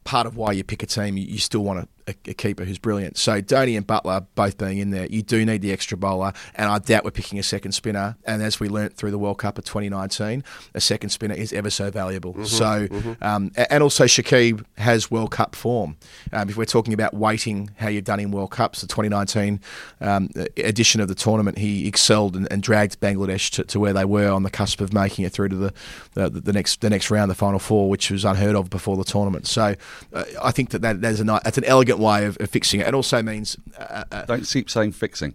part 0.09 0.27
of 0.27 0.39
why 0.39 0.53
you 0.53 0.65
pick 0.65 0.83
a 0.83 0.87
team, 0.87 1.19
you, 1.19 1.37
still 1.37 1.63
want 1.63 1.81
a, 1.81 1.89
a, 2.09 2.15
a 2.31 2.35
keeper 2.35 2.65
who's 2.65 2.79
brilliant. 2.79 3.17
So 3.19 3.41
Dhoni 3.41 3.77
and 3.77 3.87
Buttler 3.87 4.27
both 4.35 4.59
being 4.59 4.79
in 4.79 4.91
there, 4.91 5.07
you 5.07 5.23
do 5.23 5.45
need 5.45 5.63
the 5.63 5.73
extra 5.73 5.97
bowler, 5.97 6.33
and 6.57 6.69
I 6.71 6.79
doubt 6.79 7.05
we're 7.05 7.11
picking 7.13 7.39
a 7.39 7.43
second 7.43 7.73
spinner. 7.73 8.17
And 8.25 8.43
as 8.43 8.59
we 8.59 8.69
learnt 8.69 8.97
through 8.97 9.11
the 9.13 9.19
World 9.19 9.39
Cup 9.39 9.59
of 9.59 9.65
2019, 9.65 10.43
a 10.75 10.81
second 10.81 11.11
spinner 11.11 11.35
is 11.35 11.53
ever 11.53 11.71
so 11.71 11.91
valuable. 11.91 12.45
so, 12.45 12.89
Um, 13.21 13.53
and 13.71 13.83
also 13.83 14.05
Shakib 14.05 14.65
has 14.79 15.11
World 15.11 15.31
Cup 15.31 15.55
form. 15.55 15.97
Um, 16.33 16.49
if 16.49 16.57
we're 16.57 16.65
talking 16.65 16.95
about 16.95 17.15
weighting 17.15 17.71
how 17.77 17.89
you've 17.89 18.05
done 18.05 18.21
in 18.21 18.31
World 18.31 18.51
Cups, 18.51 18.81
the 18.81 18.87
2019 18.87 19.61
um, 20.01 20.29
edition 20.57 21.01
of 21.01 21.09
the 21.09 21.15
tournament, 21.15 21.59
he 21.59 21.87
excelled 21.87 22.37
and, 22.37 22.51
and 22.51 22.63
dragged 22.63 23.01
Bangladesh 23.01 23.51
to, 23.53 23.65
to 23.65 23.79
where 23.81 23.93
they 23.93 24.05
were 24.05 24.31
on 24.31 24.43
the 24.43 24.51
cusp 24.51 24.81
of 24.81 24.93
making 24.93 25.25
it 25.25 25.33
through 25.33 25.49
to 25.51 25.57
the, 25.57 25.73
the 26.15 26.31
the 26.31 26.53
next 26.53 26.81
the 26.81 26.91
next 26.91 27.11
round, 27.11 27.31
the 27.31 27.35
final 27.35 27.59
four, 27.59 27.89
which 27.91 28.11
was 28.11 28.25
unheard 28.25 28.55
of 28.57 28.71
before 28.71 28.97
the 28.97 29.05
tournament. 29.05 29.47
So, 29.47 29.75
uh, 30.13 30.25
I 30.43 30.51
think 30.51 30.71
that, 30.71 30.83
that 30.83 31.01
that's 31.01 31.21
a 31.21 31.25
ni- 31.25 31.39
that's 31.45 31.59
an 31.59 31.65
elegant 31.65 31.98
way 31.99 32.25
of, 32.27 32.37
of 32.41 32.49
fixing 32.51 32.81
it. 32.81 32.87
It 32.87 32.95
also 32.95 33.23
means 33.23 33.57
uh, 33.79 34.05
uh, 34.11 34.25
Don't 34.25 34.45
keep 34.47 34.71
saying 34.71 34.93
fixing. 34.93 35.35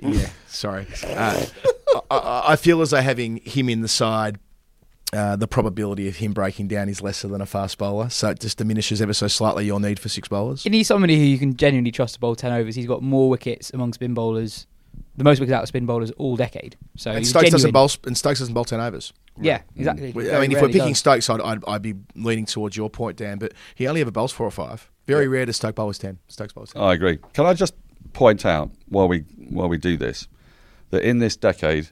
yeah, 0.00 0.30
sorry. 0.46 0.86
Uh, 1.06 1.44
I, 2.10 2.16
I 2.16 2.42
I 2.52 2.56
feel 2.56 2.80
as 2.82 2.90
though 2.90 3.00
having 3.00 3.38
him 3.38 3.68
in 3.68 3.80
the 3.82 3.88
side, 3.88 4.38
uh, 5.12 5.36
the 5.36 5.48
probability 5.48 6.06
of 6.08 6.16
him 6.16 6.32
breaking 6.32 6.68
down 6.68 6.88
is 6.88 7.00
lesser 7.02 7.28
than 7.28 7.40
a 7.40 7.46
fast 7.46 7.78
bowler. 7.78 8.08
So 8.10 8.28
it 8.30 8.40
just 8.40 8.58
diminishes 8.58 9.00
ever 9.00 9.14
so 9.14 9.26
slightly 9.28 9.64
your 9.66 9.80
need 9.80 9.98
for 9.98 10.08
six 10.08 10.28
bowlers. 10.28 10.64
You 10.64 10.70
need 10.70 10.84
somebody 10.84 11.16
who 11.16 11.24
you 11.24 11.38
can 11.38 11.56
genuinely 11.56 11.90
trust 11.90 12.14
to 12.14 12.20
bowl 12.20 12.36
10 12.36 12.52
overs. 12.52 12.74
He's 12.74 12.86
got 12.86 13.02
more 13.02 13.28
wickets 13.30 13.70
among 13.72 13.94
spin 13.94 14.12
bowlers, 14.14 14.66
the 15.16 15.24
most 15.24 15.40
wickets 15.40 15.54
out 15.54 15.62
of 15.62 15.68
spin 15.68 15.86
bowlers 15.86 16.10
all 16.12 16.36
decade. 16.36 16.76
So 16.96 17.10
And 17.10 17.20
he's 17.20 17.30
Stokes 17.30 17.50
doesn't 17.50 17.68
genuine. 17.68 17.72
bowl, 17.72 17.90
and 18.06 18.16
Stokes 18.18 18.38
doesn't 18.40 18.54
bowl 18.54 18.64
ten 18.66 18.80
overs. 18.80 19.12
Yeah, 19.40 19.62
exactly. 19.76 20.08
I 20.32 20.40
mean, 20.40 20.52
if 20.52 20.60
we're 20.60 20.68
picking 20.68 20.88
does. 20.88 20.98
Stokes, 20.98 21.30
I'd, 21.30 21.40
I'd, 21.40 21.64
I'd 21.66 21.82
be 21.82 21.94
leaning 22.16 22.44
towards 22.44 22.76
your 22.76 22.90
point, 22.90 23.16
Dan. 23.16 23.38
But 23.38 23.52
he 23.76 23.86
only 23.86 24.00
ever 24.00 24.10
bowls 24.10 24.32
four 24.32 24.46
or 24.46 24.50
five. 24.50 24.90
Very 25.08 25.28
rare 25.28 25.46
to 25.46 25.52
Stoke 25.52 25.74
bowl 25.74 25.88
as 25.88 25.98
ten. 25.98 26.18
Stokes 26.28 26.52
bowls 26.52 26.72
ten. 26.72 26.82
I 26.82 26.92
agree. 26.94 27.18
Can 27.32 27.46
I 27.46 27.54
just 27.54 27.74
point 28.12 28.44
out 28.46 28.70
while 28.88 29.08
we 29.08 29.20
while 29.50 29.68
we 29.68 29.78
do 29.78 29.96
this 29.96 30.28
that 30.90 31.02
in 31.02 31.18
this 31.18 31.36
decade 31.36 31.88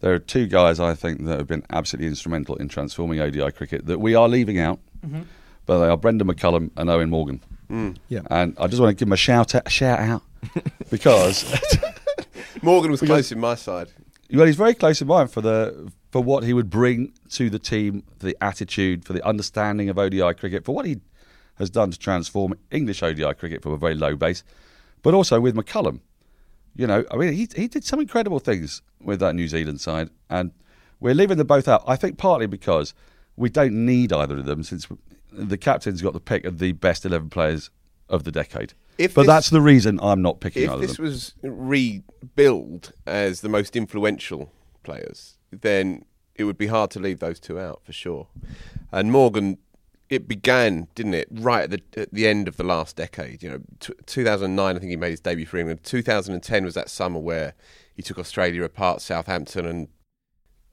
there 0.00 0.12
are 0.12 0.18
two 0.18 0.46
guys 0.46 0.78
I 0.78 0.94
think 0.94 1.24
that 1.24 1.38
have 1.38 1.46
been 1.46 1.64
absolutely 1.70 2.08
instrumental 2.08 2.56
in 2.56 2.68
transforming 2.68 3.20
ODI 3.20 3.50
cricket 3.52 3.86
that 3.86 3.98
we 3.98 4.14
are 4.14 4.28
leaving 4.28 4.58
out, 4.58 4.78
mm-hmm. 5.04 5.22
but 5.64 5.78
they 5.78 5.88
are 5.88 5.96
Brendon 5.96 6.28
McCullum 6.28 6.70
and 6.76 6.90
Eoin 6.90 7.08
Morgan. 7.08 7.40
Mm. 7.70 7.96
Yeah. 8.08 8.20
And 8.30 8.56
I 8.58 8.66
just 8.66 8.80
want 8.80 8.90
to 8.90 8.94
give 8.94 9.08
them 9.08 9.12
a 9.12 9.16
shout 9.16 9.54
out, 9.54 9.70
shout 9.70 9.98
out 9.98 10.22
because 10.90 11.44
Morgan 12.62 12.90
was 12.90 13.00
close 13.02 13.32
in 13.32 13.40
my 13.40 13.54
side. 13.54 13.88
well, 14.32 14.46
he's 14.46 14.56
very 14.56 14.74
close 14.74 15.00
in 15.00 15.08
mind 15.08 15.30
for 15.30 15.40
the 15.40 15.90
for 16.10 16.22
what 16.22 16.44
he 16.44 16.52
would 16.52 16.70
bring 16.70 17.12
to 17.30 17.50
the 17.50 17.58
team, 17.58 18.02
for 18.18 18.26
the 18.26 18.36
attitude, 18.40 19.04
for 19.04 19.12
the 19.12 19.26
understanding 19.26 19.88
of 19.88 19.98
ODI 19.98 20.34
cricket, 20.34 20.64
for 20.64 20.74
what 20.74 20.86
he 20.86 21.00
has 21.58 21.70
done 21.70 21.90
to 21.90 21.98
transform 21.98 22.54
English 22.70 23.02
ODI 23.02 23.34
cricket 23.34 23.62
from 23.62 23.72
a 23.72 23.76
very 23.76 23.94
low 23.94 24.14
base, 24.16 24.42
but 25.02 25.14
also 25.14 25.40
with 25.40 25.54
McCullum. 25.54 26.00
You 26.74 26.86
know, 26.86 27.04
I 27.10 27.16
mean, 27.16 27.32
he 27.32 27.48
he 27.56 27.68
did 27.68 27.84
some 27.84 28.00
incredible 28.00 28.38
things 28.38 28.82
with 29.02 29.20
that 29.20 29.34
New 29.34 29.48
Zealand 29.48 29.80
side, 29.80 30.10
and 30.28 30.52
we're 31.00 31.14
leaving 31.14 31.38
them 31.38 31.46
both 31.46 31.68
out. 31.68 31.82
I 31.86 31.96
think 31.96 32.18
partly 32.18 32.46
because 32.46 32.92
we 33.36 33.48
don't 33.48 33.86
need 33.86 34.12
either 34.12 34.36
of 34.36 34.44
them, 34.44 34.62
since 34.62 34.86
the 35.32 35.56
captain's 35.58 36.02
got 36.02 36.12
the 36.12 36.20
pick 36.20 36.44
of 36.44 36.58
the 36.58 36.72
best 36.72 37.04
eleven 37.06 37.30
players 37.30 37.70
of 38.08 38.24
the 38.24 38.32
decade. 38.32 38.74
If 38.98 39.14
but 39.14 39.22
this- 39.22 39.28
that's 39.28 39.50
the 39.50 39.60
reason 39.60 39.98
I'm 40.02 40.22
not 40.22 40.40
picking 40.40 40.64
If 40.64 40.70
either 40.70 40.80
this 40.80 40.90
of 40.92 40.96
them. 40.98 41.04
was 41.06 41.34
rebuilt 41.42 42.92
as 43.06 43.40
the 43.40 43.48
most 43.48 43.76
influential 43.76 44.52
players, 44.82 45.36
then 45.50 46.04
it 46.34 46.44
would 46.44 46.58
be 46.58 46.66
hard 46.66 46.90
to 46.92 47.00
leave 47.00 47.18
those 47.20 47.40
two 47.40 47.58
out 47.58 47.80
for 47.84 47.92
sure. 47.92 48.28
And 48.92 49.10
Morgan, 49.10 49.58
it 50.08 50.28
began, 50.28 50.88
didn't 50.94 51.14
it, 51.14 51.28
right 51.30 51.64
at 51.64 51.70
the 51.70 52.00
at 52.00 52.12
the 52.12 52.26
end 52.26 52.48
of 52.48 52.56
the 52.56 52.64
last 52.64 52.96
decade. 52.96 53.42
You 53.42 53.50
know, 53.50 53.60
t- 53.80 53.94
2009, 54.06 54.76
I 54.76 54.78
think 54.78 54.90
he 54.90 54.96
made 54.96 55.10
his 55.10 55.20
debut 55.20 55.46
for 55.46 55.58
England. 55.58 55.80
2010 55.82 56.64
was 56.64 56.74
that 56.74 56.88
summer 56.88 57.18
where 57.18 57.54
he 57.94 58.02
took 58.02 58.18
Australia 58.18 58.62
apart, 58.62 59.00
Southampton, 59.00 59.66
and 59.66 59.88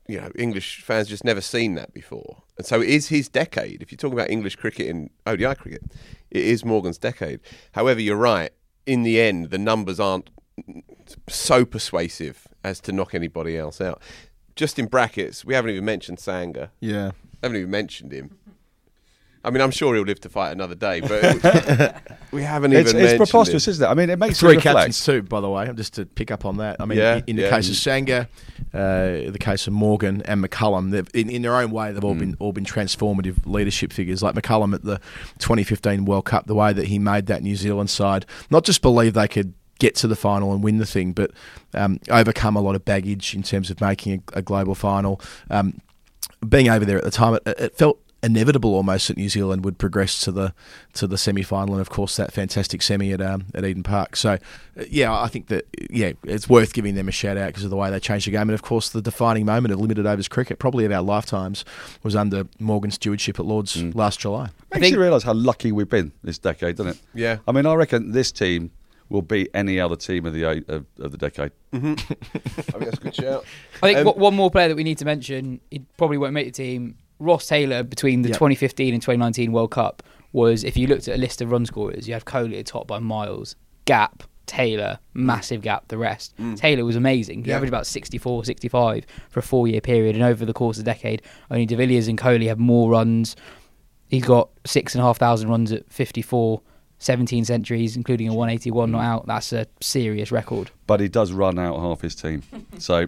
you 0.07 0.19
know, 0.19 0.29
English 0.35 0.81
fans 0.81 1.07
just 1.07 1.23
never 1.23 1.41
seen 1.41 1.75
that 1.75 1.93
before. 1.93 2.43
And 2.57 2.65
so 2.65 2.81
it 2.81 2.89
is 2.89 3.07
his 3.07 3.29
decade. 3.29 3.81
If 3.81 3.91
you're 3.91 3.97
talking 3.97 4.17
about 4.17 4.29
English 4.29 4.57
cricket 4.57 4.87
and 4.89 5.09
ODI 5.25 5.55
cricket, 5.55 5.81
it 6.29 6.43
is 6.43 6.65
Morgan's 6.65 6.97
decade. 6.97 7.39
However, 7.71 8.01
you're 8.01 8.17
right. 8.17 8.51
In 8.85 9.03
the 9.03 9.21
end, 9.21 9.49
the 9.49 9.57
numbers 9.57 9.99
aren't 9.99 10.29
so 11.29 11.65
persuasive 11.65 12.47
as 12.63 12.79
to 12.81 12.91
knock 12.91 13.15
anybody 13.15 13.57
else 13.57 13.79
out. 13.79 14.01
Just 14.55 14.77
in 14.77 14.87
brackets, 14.87 15.45
we 15.45 15.53
haven't 15.53 15.71
even 15.71 15.85
mentioned 15.85 16.19
Sanga. 16.19 16.71
Yeah. 16.79 17.11
haven't 17.41 17.57
even 17.57 17.71
mentioned 17.71 18.11
him. 18.11 18.37
I 19.45 19.49
mean, 19.49 19.61
I'm 19.61 19.71
sure 19.71 19.93
he'll 19.93 20.05
live 20.05 20.21
to 20.21 20.29
fight 20.29 20.51
another 20.51 20.75
day, 20.75 21.01
but 21.01 22.01
we 22.31 22.43
haven't 22.43 22.71
even 22.71 22.85
It's, 22.85 22.93
it's 22.93 23.17
preposterous, 23.17 23.67
him. 23.67 23.71
isn't 23.71 23.85
it? 23.85 23.89
I 23.89 23.93
mean, 23.93 24.09
it 24.09 24.17
makes 24.17 24.39
Three 24.39 24.51
you 24.51 24.55
reflect. 24.57 24.75
captains 24.77 25.03
too, 25.05 25.21
by 25.23 25.41
the 25.41 25.49
way. 25.49 25.69
Just 25.73 25.95
to 25.95 26.05
pick 26.05 26.31
up 26.31 26.45
on 26.45 26.57
that. 26.57 26.77
I 26.79 26.85
mean, 26.85 26.97
Yeah, 26.97 27.21
in 27.27 27.35
the 27.35 27.43
yeah. 27.43 27.49
case 27.49 27.69
of 27.69 27.75
Sanga, 27.75 28.29
uh, 28.73 29.29
the 29.29 29.37
case 29.39 29.67
of 29.67 29.73
Morgan 29.73 30.21
and 30.23 30.43
McCullum, 30.43 30.91
they've, 30.91 31.09
in, 31.13 31.29
in 31.29 31.41
their 31.41 31.55
own 31.57 31.71
way, 31.71 31.91
they've 31.91 32.03
all 32.03 32.15
been 32.15 32.37
all 32.39 32.53
been 32.53 32.63
transformative 32.65 33.45
leadership 33.45 33.91
figures. 33.91 34.23
Like 34.23 34.35
McCullum 34.35 34.73
at 34.73 34.83
the 34.83 34.99
2015 35.39 36.05
World 36.05 36.25
Cup, 36.25 36.47
the 36.47 36.55
way 36.55 36.71
that 36.71 36.87
he 36.87 36.97
made 36.97 37.25
that 37.27 37.43
New 37.43 37.55
Zealand 37.55 37.89
side 37.89 38.25
not 38.49 38.63
just 38.63 38.81
believe 38.81 39.13
they 39.13 39.27
could 39.27 39.53
get 39.79 39.95
to 39.95 40.07
the 40.07 40.15
final 40.15 40.53
and 40.53 40.63
win 40.63 40.77
the 40.77 40.85
thing, 40.85 41.11
but 41.11 41.31
um, 41.73 41.99
overcome 42.09 42.55
a 42.55 42.61
lot 42.61 42.75
of 42.75 42.85
baggage 42.85 43.35
in 43.35 43.43
terms 43.43 43.69
of 43.69 43.81
making 43.81 44.23
a, 44.33 44.39
a 44.39 44.41
global 44.41 44.75
final. 44.75 45.19
Um, 45.49 45.81
being 46.47 46.69
over 46.69 46.85
there 46.85 46.97
at 46.97 47.03
the 47.03 47.11
time, 47.11 47.33
it, 47.35 47.41
it 47.45 47.75
felt 47.77 47.99
inevitable 48.23 48.73
almost 48.73 49.09
that 49.09 49.17
New 49.17 49.29
Zealand 49.29 49.63
would 49.65 49.77
progress 49.77 50.19
to 50.21 50.31
the 50.31 50.53
to 50.93 51.05
the 51.07 51.17
semi 51.17 51.43
final, 51.43 51.73
and 51.75 51.81
of 51.81 51.89
course 51.89 52.15
that 52.15 52.31
fantastic 52.31 52.81
semi 52.81 53.11
at 53.11 53.21
um, 53.21 53.45
at 53.53 53.65
Eden 53.65 53.83
Park. 53.83 54.15
So, 54.15 54.31
uh, 54.31 54.83
yeah, 54.89 55.13
I 55.13 55.27
think 55.27 55.47
that 55.47 55.65
yeah, 55.89 56.13
it's 56.23 56.47
worth 56.49 56.73
giving 56.73 56.95
them 56.95 57.07
a 57.07 57.11
shout 57.11 57.37
out 57.37 57.47
because 57.47 57.63
of 57.63 57.69
the 57.69 57.75
way 57.75 57.91
they 57.91 57.99
changed 57.99 58.25
the 58.27 58.31
game, 58.31 58.41
and 58.41 58.51
of 58.51 58.61
course 58.61 58.89
the 58.89 59.01
defining 59.01 59.45
moment 59.45 59.73
of 59.73 59.79
limited 59.79 60.05
overs 60.05 60.27
cricket, 60.27 60.57
probably 60.57 60.85
of 60.85 60.91
our 60.91 61.01
lifetimes, 61.03 61.65
was 62.01 62.15
under 62.15 62.47
Morgan's 62.59 62.95
stewardship 62.95 63.39
at 63.39 63.45
Lords 63.45 63.81
last 63.95 64.19
July. 64.19 64.49
Makes 64.73 64.81
think- 64.85 64.95
you 64.95 65.01
realise 65.01 65.23
how 65.23 65.33
lucky 65.33 65.71
we've 65.71 65.89
been 65.89 66.11
this 66.23 66.37
decade, 66.39 66.77
doesn't 66.77 66.93
it? 66.93 67.01
Yeah. 67.13 67.37
I 67.47 67.51
mean, 67.51 67.65
I 67.65 67.73
reckon 67.75 68.11
this 68.13 68.31
team 68.31 68.71
will 69.09 69.21
beat 69.21 69.49
any 69.53 69.79
other 69.79 69.95
team 69.95 70.25
of 70.25 70.33
the 70.33 70.43
eight- 70.45 70.67
of, 70.69 70.85
of 70.99 71.11
the 71.11 71.17
decade. 71.17 71.51
I 71.73 71.77
think 71.77 71.99
that's 72.79 72.97
a 72.97 73.01
good 73.01 73.13
shout. 73.15 73.45
I 73.83 73.87
think 73.93 73.99
Um, 73.99 74.05
one- 74.05 74.19
one 74.19 74.35
more 74.35 74.49
player 74.49 74.69
that 74.69 74.75
we 74.75 74.83
need 74.83 74.97
to 74.99 75.05
mention, 75.05 75.59
he 75.69 75.79
probably 75.97 76.17
won't 76.17 76.33
make 76.33 76.45
the 76.47 76.51
team. 76.51 76.95
Ross 77.23 77.47
Taylor 77.47 77.83
between 77.83 78.21
the 78.21 78.29
Yep. 78.29 78.37
2015 78.37 78.93
and 78.93 79.01
2019 79.01 79.51
World 79.51 79.71
Cup 79.71 80.03
was, 80.31 80.63
if 80.63 80.75
you 80.75 80.87
looked 80.87 81.07
at 81.07 81.15
a 81.15 81.17
list 81.17 81.41
of 81.41 81.51
run 81.51 81.65
scorers, 81.65 82.07
you 82.07 82.13
had 82.13 82.25
Kohli 82.25 82.59
at 82.59 82.65
top 82.65 82.87
by 82.87 82.99
miles, 82.99 83.55
Gap 83.85 84.23
Taylor, 84.45 84.99
mm. 85.15 85.21
massive 85.21 85.61
gap. 85.61 85.87
The 85.87 85.97
rest, 85.97 86.35
mm. 86.37 86.57
Taylor 86.57 86.83
was 86.83 86.95
amazing. 86.97 87.43
He 87.43 87.49
Yeah. 87.49 87.55
averaged 87.55 87.69
about 87.71 87.87
64, 87.87 88.43
65 88.43 89.05
for 89.29 89.39
a 89.39 89.43
four-year 89.43 89.79
period, 89.81 90.15
and 90.15 90.23
over 90.23 90.43
the 90.45 90.53
course 90.53 90.77
of 90.77 90.83
the 90.85 90.91
decade, 90.91 91.21
only 91.49 91.65
De 91.65 91.75
Villiers 91.77 92.07
and 92.09 92.17
Kohli 92.17 92.47
have 92.47 92.59
more 92.59 92.89
runs. 92.91 93.35
He's 94.09 94.25
got 94.25 94.49
six 94.65 94.93
and 94.93 95.01
a 95.01 95.05
half 95.05 95.17
thousand 95.17 95.49
runs 95.49 95.71
at 95.71 95.89
54, 95.91 96.61
17 96.99 97.45
centuries, 97.45 97.95
including 97.95 98.27
a 98.27 98.33
181 98.33 98.91
not 98.91 99.01
out. 99.03 99.27
That's 99.27 99.53
a 99.53 99.65
serious 99.81 100.31
record. 100.31 100.71
But 100.87 100.99
he 100.99 101.07
does 101.07 101.31
run 101.31 101.57
out 101.57 101.79
half 101.79 102.01
his 102.01 102.13
team. 102.15 102.43
So 102.79 103.07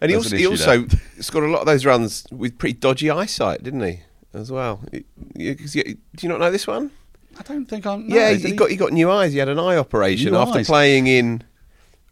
And 0.00 0.10
he 0.10 0.16
also, 0.16 0.36
he 0.36 0.46
also 0.46 0.86
scored 1.20 1.44
a 1.44 1.48
lot 1.48 1.60
of 1.60 1.66
those 1.66 1.84
runs 1.84 2.26
with 2.30 2.56
pretty 2.58 2.78
dodgy 2.78 3.10
eyesight, 3.10 3.62
didn't 3.62 3.82
he? 3.82 4.00
As 4.32 4.50
well. 4.50 4.80
Y- 4.92 5.04
y- 5.36 5.54
Do 5.56 5.94
you 6.22 6.28
not 6.28 6.40
know 6.40 6.50
this 6.50 6.66
one? 6.66 6.90
I 7.38 7.42
don't 7.42 7.66
think 7.66 7.86
I'm. 7.86 8.08
no, 8.08 8.16
yeah, 8.16 8.30
did 8.32 8.40
he, 8.42 8.52
got 8.52 8.70
he 8.70 8.76
got 8.76 8.92
new 8.92 9.10
eyes. 9.10 9.32
He 9.32 9.38
had 9.38 9.48
an 9.48 9.58
eye 9.58 9.76
operation 9.76 10.32
New 10.32 10.38
after 10.38 10.60
eyes? 10.60 10.66
playing 10.66 11.06
in 11.06 11.42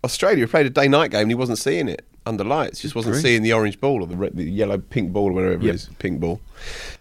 Australia. 0.04 0.44
He 0.44 0.50
played 0.50 0.66
a 0.66 0.70
day 0.70 0.88
night 0.88 1.10
game 1.10 1.22
and 1.22 1.30
he 1.30 1.34
wasn't 1.34 1.58
seeing 1.58 1.88
it 1.88 2.04
under 2.26 2.44
lights. 2.44 2.80
Just 2.80 2.94
wasn't 2.94 3.14
grief. 3.14 3.22
seeing 3.22 3.42
the 3.42 3.52
orange 3.52 3.80
ball 3.80 4.02
or 4.02 4.06
the, 4.06 4.16
red, 4.16 4.36
the 4.36 4.44
yellow 4.44 4.78
pink 4.78 5.12
ball 5.12 5.30
or 5.30 5.32
whatever 5.32 5.52
Yep. 5.54 5.62
it 5.62 5.74
is. 5.74 5.90
Pink 5.98 6.20
ball. 6.20 6.40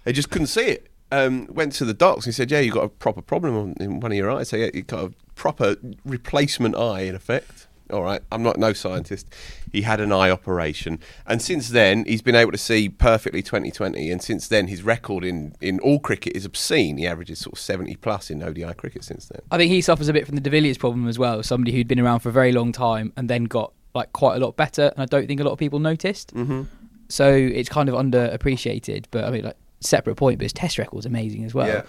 They 0.04 0.14
just 0.14 0.30
couldn't 0.30 0.48
see 0.48 0.66
it. 0.66 0.88
Um, 1.12 1.48
went 1.50 1.72
to 1.74 1.86
the 1.86 1.94
docs 1.94 2.26
and 2.26 2.34
he 2.34 2.36
said, 2.36 2.52
"Yeah, 2.52 2.60
you've 2.60 2.74
got 2.74 2.84
a 2.84 2.90
proper 2.90 3.22
problem 3.22 3.76
in 3.80 4.00
one 4.02 4.12
of 4.12 4.18
your 4.18 4.30
eyes. 4.32 4.50
So 4.50 4.58
yeah, 4.58 4.70
you 4.74 4.82
got 4.82 5.06
a 5.06 5.14
proper 5.36 5.78
replacement 6.06 6.76
eye 6.76 7.02
in 7.02 7.16
effect." 7.16 7.67
All 7.92 8.04
right, 8.04 8.22
I'm 8.32 8.44
not 8.44 8.58
no 8.58 8.74
scientist. 8.74 9.28
He 9.72 9.82
had 9.82 10.00
an 10.00 10.12
eye 10.12 10.30
operation, 10.30 11.00
and 11.26 11.42
since 11.42 11.70
then 11.70 12.06
he's 12.06 12.22
been 12.22 12.36
able 12.36 12.52
to 12.52 12.58
see 12.58 12.90
perfectly 12.90 13.42
2020. 13.42 14.12
And 14.12 14.22
since 14.22 14.48
then, 14.48 14.68
his 14.68 14.84
record 14.84 15.24
in, 15.24 15.56
in 15.62 15.80
all 15.80 16.00
cricket 16.00 16.36
is 16.36 16.46
obscene. 16.46 16.98
He 16.98 17.08
averages 17.08 17.40
sort 17.40 17.54
of 17.54 17.60
70 17.60 17.96
plus 17.98 18.30
in 18.30 18.44
ODI 18.44 18.74
cricket 18.74 19.04
since 19.04 19.28
then. 19.28 19.42
I 19.52 19.58
think 19.58 19.72
he 19.72 19.82
suffers 19.82 20.10
a 20.10 20.14
bit 20.14 20.26
from 20.26 20.36
the 20.36 20.42
De 20.42 20.50
Villiers 20.50 20.78
problem 20.78 21.08
as 21.08 21.18
well. 21.18 21.42
Somebody 21.44 21.72
who'd 21.72 21.88
been 21.88 22.00
around 22.00 22.20
for 22.20 22.30
a 22.30 22.34
very 22.34 22.52
long 22.52 22.72
time 22.72 23.14
and 23.16 23.30
then 23.30 23.46
got 23.46 23.74
like 23.96 24.12
quite 24.14 24.36
a 24.36 24.40
lot 24.40 24.56
better, 24.56 24.92
and 24.96 25.02
I 25.02 25.06
don't 25.06 25.28
think 25.28 25.40
a 25.40 25.44
lot 25.44 25.52
of 25.52 25.60
people 25.60 25.80
noticed. 25.80 26.34
Mm-hmm. 26.34 26.64
So 27.10 27.32
it's 27.32 27.70
kind 27.70 27.90
of 27.90 27.96
underappreciated. 27.96 29.06
But 29.12 29.24
I 29.24 29.32
mean, 29.32 29.44
like 29.44 29.58
separate 29.80 30.16
point, 30.16 30.40
but 30.40 30.46
his 30.46 30.54
Test 30.54 30.78
record's 30.78 31.06
amazing 31.06 31.46
as 31.46 31.54
well. 31.54 31.68
Yeah. 31.68 31.84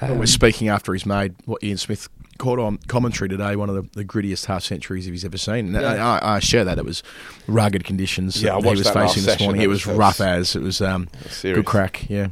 Um, 0.00 0.18
We're 0.18 0.26
speaking 0.26 0.68
after 0.68 0.92
he's 0.92 1.06
made 1.06 1.34
what 1.46 1.62
Ian 1.64 1.76
Smith 1.78 2.08
caught 2.38 2.58
on 2.58 2.76
commentary 2.86 3.28
today, 3.30 3.56
one 3.56 3.70
of 3.70 3.74
the, 3.74 3.82
the 3.92 4.04
grittiest 4.04 4.44
half 4.46 4.62
centuries 4.62 5.06
he's 5.06 5.24
ever 5.24 5.38
seen. 5.38 5.74
And 5.74 5.82
Yeah. 5.82 6.06
I, 6.22 6.34
I 6.36 6.38
share 6.38 6.64
that. 6.64 6.76
It 6.78 6.84
was 6.84 7.02
rugged 7.46 7.84
conditions 7.84 8.42
Yeah, 8.42 8.54
that 8.60 8.64
he 8.64 8.70
was 8.70 8.84
that 8.84 8.92
facing 8.92 9.24
this 9.24 9.40
morning. 9.40 9.58
That 9.60 9.64
It 9.64 9.68
was- 9.68 9.86
was 9.86 9.96
rough 9.96 10.20
as. 10.20 10.54
It 10.54 10.62
was 10.62 10.80
um, 10.82 11.08
good 11.42 11.64
crack, 11.64 12.08
yeah. 12.10 12.28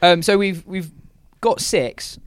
Um, 0.00 0.22
so 0.22 0.38
we've 0.38 0.64
we've 0.66 0.92
got 1.40 1.60
six. 1.60 2.18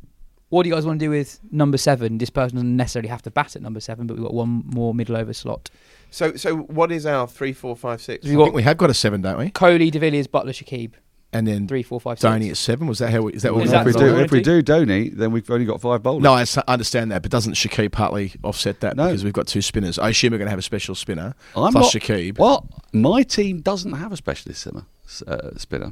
What 0.49 0.63
do 0.63 0.69
you 0.69 0.75
guys 0.75 0.85
want 0.85 0.99
to 0.99 1.05
do 1.05 1.09
with 1.09 1.39
number 1.49 1.77
seven? 1.77 2.17
This 2.17 2.29
person 2.29 2.57
doesn't 2.57 2.75
necessarily 2.75 3.07
have 3.07 3.21
to 3.21 3.31
bat 3.31 3.55
at 3.55 3.61
number 3.61 3.79
seven, 3.79 4.07
but 4.07 4.15
we've 4.17 4.23
got 4.25 4.33
one 4.33 4.63
more 4.65 4.93
middle 4.93 5.15
over 5.15 5.31
slot. 5.31 5.69
So, 6.09 6.35
so 6.35 6.57
what 6.57 6.91
is 6.91 7.05
our 7.05 7.25
three, 7.25 7.53
four, 7.53 7.77
five, 7.77 8.01
six? 8.01 8.25
We've 8.25 8.33
I 8.33 8.35
got 8.35 8.43
think 8.47 8.55
we 8.55 8.63
have 8.63 8.75
got 8.75 8.89
a 8.89 8.93
seven, 8.93 9.21
don't 9.21 9.37
we? 9.37 9.51
Kohli, 9.51 9.89
De 9.89 9.99
Villiers, 9.99 10.27
Buttler, 10.27 10.49
Shakib. 10.49 10.91
And 11.33 11.47
then 11.47 11.65
Three, 11.65 11.81
four, 11.81 12.01
five, 12.01 12.19
six. 12.19 12.29
Dhoni 12.29 12.49
at 12.49 12.57
seven. 12.57 12.87
Was 12.87 12.99
that 12.99 13.09
how? 13.11 13.21
We, 13.21 13.31
is 13.33 13.43
that 13.43 13.53
what 13.53 13.63
Is 13.63 13.69
we 13.69 13.71
that 13.71 13.87
if 13.87 13.95
we 13.95 13.99
do, 14.01 14.13
we're 14.13 14.21
if 14.25 14.31
we 14.31 14.41
do 14.41 14.61
Dhoni, 14.61 15.15
then 15.15 15.31
we've 15.31 15.49
only 15.49 15.65
got 15.65 15.79
five 15.79 16.03
bowlers. 16.03 16.21
No, 16.23 16.33
I 16.33 16.45
understand 16.67 17.11
that, 17.11 17.21
but 17.21 17.31
doesn't 17.31 17.53
Shakib 17.53 17.93
partly 17.93 18.33
offset 18.43 18.81
that 18.81 18.97
No. 18.97 19.05
because 19.05 19.23
we've 19.23 19.31
got 19.31 19.47
two 19.47 19.61
spinners? 19.61 19.97
I 19.97 20.09
assume 20.09 20.31
we're 20.33 20.39
going 20.39 20.47
to 20.47 20.51
have 20.51 20.59
a 20.59 20.61
special 20.63 20.93
spinner 20.93 21.33
I'm 21.55 21.71
plus 21.71 21.93
not, 21.93 22.01
Shakib. 22.03 22.37
Well, 22.37 22.67
my 22.91 23.23
team 23.23 23.61
doesn't 23.61 23.93
have 23.93 24.11
a 24.11 24.17
specialist 24.17 24.61
spinner. 24.61 24.83
Uh, 25.25 25.57
spinner. 25.57 25.91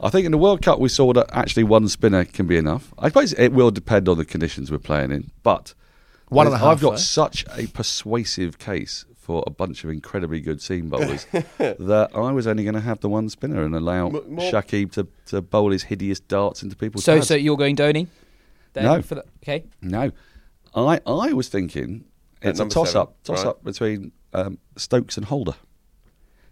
I 0.00 0.08
think 0.08 0.24
in 0.24 0.32
the 0.32 0.38
World 0.38 0.62
Cup 0.62 0.78
we 0.78 0.88
saw 0.88 1.12
that 1.14 1.26
actually 1.32 1.64
one 1.64 1.88
spinner 1.88 2.24
can 2.24 2.46
be 2.46 2.56
enough. 2.56 2.94
I 2.96 3.08
suppose 3.08 3.32
it 3.34 3.48
will 3.52 3.70
depend 3.72 4.08
on 4.08 4.18
the 4.18 4.24
conditions 4.24 4.70
we're 4.70 4.78
playing 4.78 5.10
in, 5.10 5.30
but 5.42 5.74
One 6.28 6.46
and 6.46 6.54
a 6.54 6.58
half, 6.58 6.68
I've 6.76 6.80
got 6.80 6.90
though. 6.92 6.96
such 6.96 7.44
a 7.56 7.66
persuasive 7.66 8.58
case 8.60 9.04
for 9.30 9.44
a 9.46 9.50
bunch 9.50 9.84
of 9.84 9.90
incredibly 9.90 10.40
good 10.40 10.60
seam 10.60 10.88
bowlers 10.88 11.24
that 11.58 12.10
I 12.16 12.32
was 12.32 12.48
only 12.48 12.64
going 12.64 12.74
to 12.74 12.80
have 12.80 12.98
the 12.98 13.08
one 13.08 13.28
spinner 13.28 13.62
and 13.62 13.76
allow 13.76 14.08
M- 14.08 14.12
more- 14.34 14.50
Shakib 14.50 14.90
to, 14.94 15.06
to 15.26 15.40
bowl 15.40 15.70
his 15.70 15.84
hideous 15.84 16.18
darts 16.18 16.64
into 16.64 16.74
people's 16.74 17.04
So, 17.04 17.14
pads. 17.14 17.28
so 17.28 17.36
you're 17.36 17.56
going 17.56 17.76
Dhoni? 17.76 18.08
Then 18.72 18.84
No. 18.84 19.02
For 19.02 19.14
the, 19.14 19.24
okay. 19.40 19.66
No, 19.80 20.10
I 20.74 21.00
I 21.06 21.32
was 21.32 21.48
thinking 21.48 22.06
At 22.42 22.48
it's 22.50 22.58
a 22.58 22.62
number 22.62 22.74
toss 22.74 22.88
seven, 22.88 23.02
up, 23.02 23.22
toss 23.22 23.44
right. 23.44 23.50
up 23.50 23.62
between 23.62 24.10
um, 24.32 24.58
Stokes 24.76 25.16
and 25.16 25.26
Holder. 25.26 25.54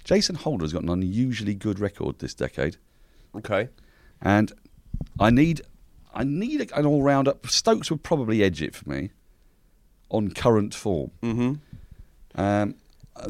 Jason 0.04 0.36
Holder 0.36 0.62
has 0.64 0.72
got 0.72 0.84
an 0.84 0.88
unusually 0.90 1.54
good 1.54 1.80
record 1.80 2.20
this 2.20 2.32
decade, 2.34 2.76
Okay. 3.34 3.70
and 4.22 4.52
I 5.18 5.30
need 5.30 5.62
I 6.14 6.22
need 6.22 6.70
an 6.76 6.86
all 6.86 7.02
rounder. 7.02 7.32
Up 7.32 7.48
Stokes 7.48 7.90
would 7.90 8.04
probably 8.04 8.44
edge 8.44 8.62
it 8.62 8.76
for 8.76 8.88
me 8.88 9.10
on 10.10 10.30
current 10.30 10.74
form. 10.74 11.10
Mm-hmm. 11.24 11.54
Um, 12.34 12.74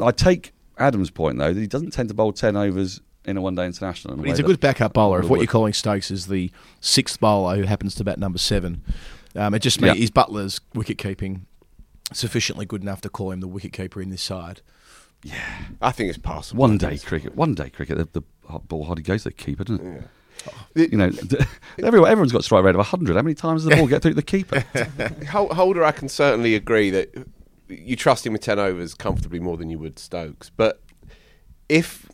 I 0.02 0.10
take 0.10 0.52
Adam's 0.78 1.10
point 1.10 1.38
though 1.38 1.52
that 1.52 1.60
he 1.60 1.66
doesn't 1.66 1.92
tend 1.92 2.08
to 2.08 2.14
bowl 2.14 2.32
ten 2.32 2.56
overs 2.56 3.00
in 3.24 3.36
a 3.36 3.40
one 3.40 3.54
day 3.54 3.66
international. 3.66 4.14
in 4.14 4.18
But 4.20 4.24
way 4.24 4.28
he's 4.30 4.38
a 4.38 4.42
good 4.42 4.60
backup 4.60 4.92
bowler. 4.94 5.18
If 5.20 5.24
what 5.24 5.32
would. 5.32 5.40
you're 5.40 5.50
calling 5.50 5.72
Stokes 5.72 6.10
is 6.10 6.26
the 6.26 6.50
sixth 6.80 7.20
bowler 7.20 7.56
who 7.56 7.62
happens 7.62 7.94
to 7.96 8.04
bat 8.04 8.18
number 8.18 8.38
seven, 8.38 8.82
um, 9.36 9.54
it 9.54 9.60
just 9.60 9.80
means 9.80 9.96
Yeah. 9.96 10.00
his 10.00 10.10
Buttler's 10.10 10.60
wicket 10.74 10.98
keeping 10.98 11.46
sufficiently 12.12 12.64
good 12.66 12.82
enough 12.82 13.00
to 13.02 13.08
call 13.10 13.30
him 13.32 13.40
the 13.40 13.48
wicket 13.48 13.72
keeper 13.72 14.00
in 14.00 14.10
this 14.10 14.22
side. 14.22 14.60
Yeah, 15.22 15.34
I 15.82 15.90
think 15.90 16.08
it's 16.10 16.18
possible. 16.18 16.60
One 16.60 16.78
day 16.78 16.96
cricket, 16.96 17.34
one 17.34 17.54
day 17.54 17.70
cricket, 17.70 17.98
the, 17.98 18.20
the 18.48 18.58
ball 18.60 18.84
hardly 18.84 19.02
goes 19.02 19.24
to 19.24 19.30
the 19.30 19.34
keeper, 19.34 19.64
doesn't 19.64 19.84
it? 20.76 20.90
You 20.92 20.96
know, 20.96 21.10
everyone, 21.82 22.08
everyone's 22.10 22.30
got 22.30 22.42
a 22.42 22.44
strike 22.44 22.62
rate 22.64 22.70
of 22.70 22.76
100. 22.76 23.16
How 23.16 23.22
many 23.22 23.34
times 23.34 23.64
does 23.64 23.70
the 23.70 23.76
ball 23.76 23.88
get 23.88 24.00
through 24.02 24.14
the 24.14 24.22
keeper? 24.22 24.60
Holder, 25.28 25.82
I 25.84 25.90
can 25.90 26.08
certainly 26.08 26.54
agree 26.54 26.90
that 26.90 27.12
you 27.68 27.96
trust 27.96 28.26
him 28.26 28.32
with 28.32 28.42
10 28.42 28.58
overs 28.58 28.94
comfortably 28.94 29.40
more 29.40 29.56
than 29.56 29.70
you 29.70 29.78
would 29.78 29.98
Stokes. 29.98 30.50
But 30.50 30.80
if 31.68 32.06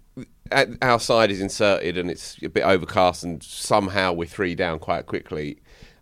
our 0.82 1.00
side 1.00 1.30
is 1.30 1.40
inserted 1.40 1.96
and 1.96 2.10
it's 2.10 2.36
a 2.42 2.48
bit 2.48 2.62
overcast 2.64 3.24
and 3.24 3.42
somehow 3.42 4.12
we're 4.12 4.26
three 4.26 4.54
down 4.54 4.78
quite 4.78 5.06
quickly, 5.06 5.58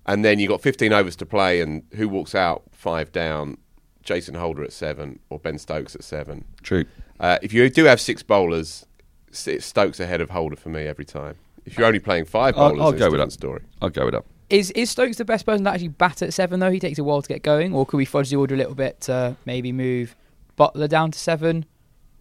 and 0.07 0.25
then 0.25 0.39
you've 0.39 0.49
got 0.49 0.61
15 0.63 0.93
overs 0.93 1.15
to 1.17 1.27
play, 1.27 1.61
and 1.61 1.83
who 1.95 2.09
walks 2.09 2.35
out 2.35 2.63
five 2.73 3.13
down? 3.13 3.59
Jason 4.03 4.35
Holder 4.35 4.65
at 4.65 4.73
seven 4.73 5.21
or 5.31 5.39
Ben 5.39 5.59
Stokes 5.59 5.95
at 5.95 6.03
seven. 6.03 6.45
True. 6.65 6.85
Uh, 7.21 7.39
if 7.41 7.53
you 7.53 7.71
do 7.71 7.85
have 7.85 8.01
six 8.01 8.21
bowlers, 8.21 8.85
S- 9.31 9.65
Stokes 9.65 10.01
ahead 10.01 10.21
of 10.21 10.31
Holder 10.31 10.57
for 10.57 10.71
me 10.71 10.89
every 10.89 11.05
time. 11.05 11.37
If 11.65 11.79
you're 11.79 11.87
only 11.87 12.01
playing 12.01 12.25
five 12.25 12.57
I'll- 12.59 12.71
bowlers, 12.71 12.83
I'll 12.83 12.91
it's 12.91 12.99
go 12.99 13.07
a 13.07 13.11
with 13.13 13.21
that. 13.21 13.31
story. 13.31 13.63
I'll 13.81 13.91
go 13.91 14.07
with 14.07 14.15
that. 14.15 14.25
Is 14.53 14.71
is 14.73 14.91
Stokes 14.91 15.17
the 15.17 15.25
best 15.25 15.47
person 15.47 15.65
to 15.65 15.71
actually 15.71 15.89
bat 15.89 16.21
at 16.21 16.35
seven 16.35 16.61
though? 16.61 16.71
He 16.71 16.79
takes 16.79 16.99
a 16.99 17.05
while 17.05 17.23
to 17.23 17.29
get 17.29 17.43
going, 17.43 17.73
or 17.73 17.87
could 17.87 17.97
we 17.97 18.05
fudge 18.05 18.29
the 18.29 18.37
order 18.37 18.55
a 18.55 18.59
little 18.59 18.75
bit 18.75 19.01
to 19.03 19.35
maybe 19.47 19.73
move 19.73 20.15
Buttler 20.59 20.87
down 20.91 21.11
to 21.13 21.19
seven, 21.19 21.65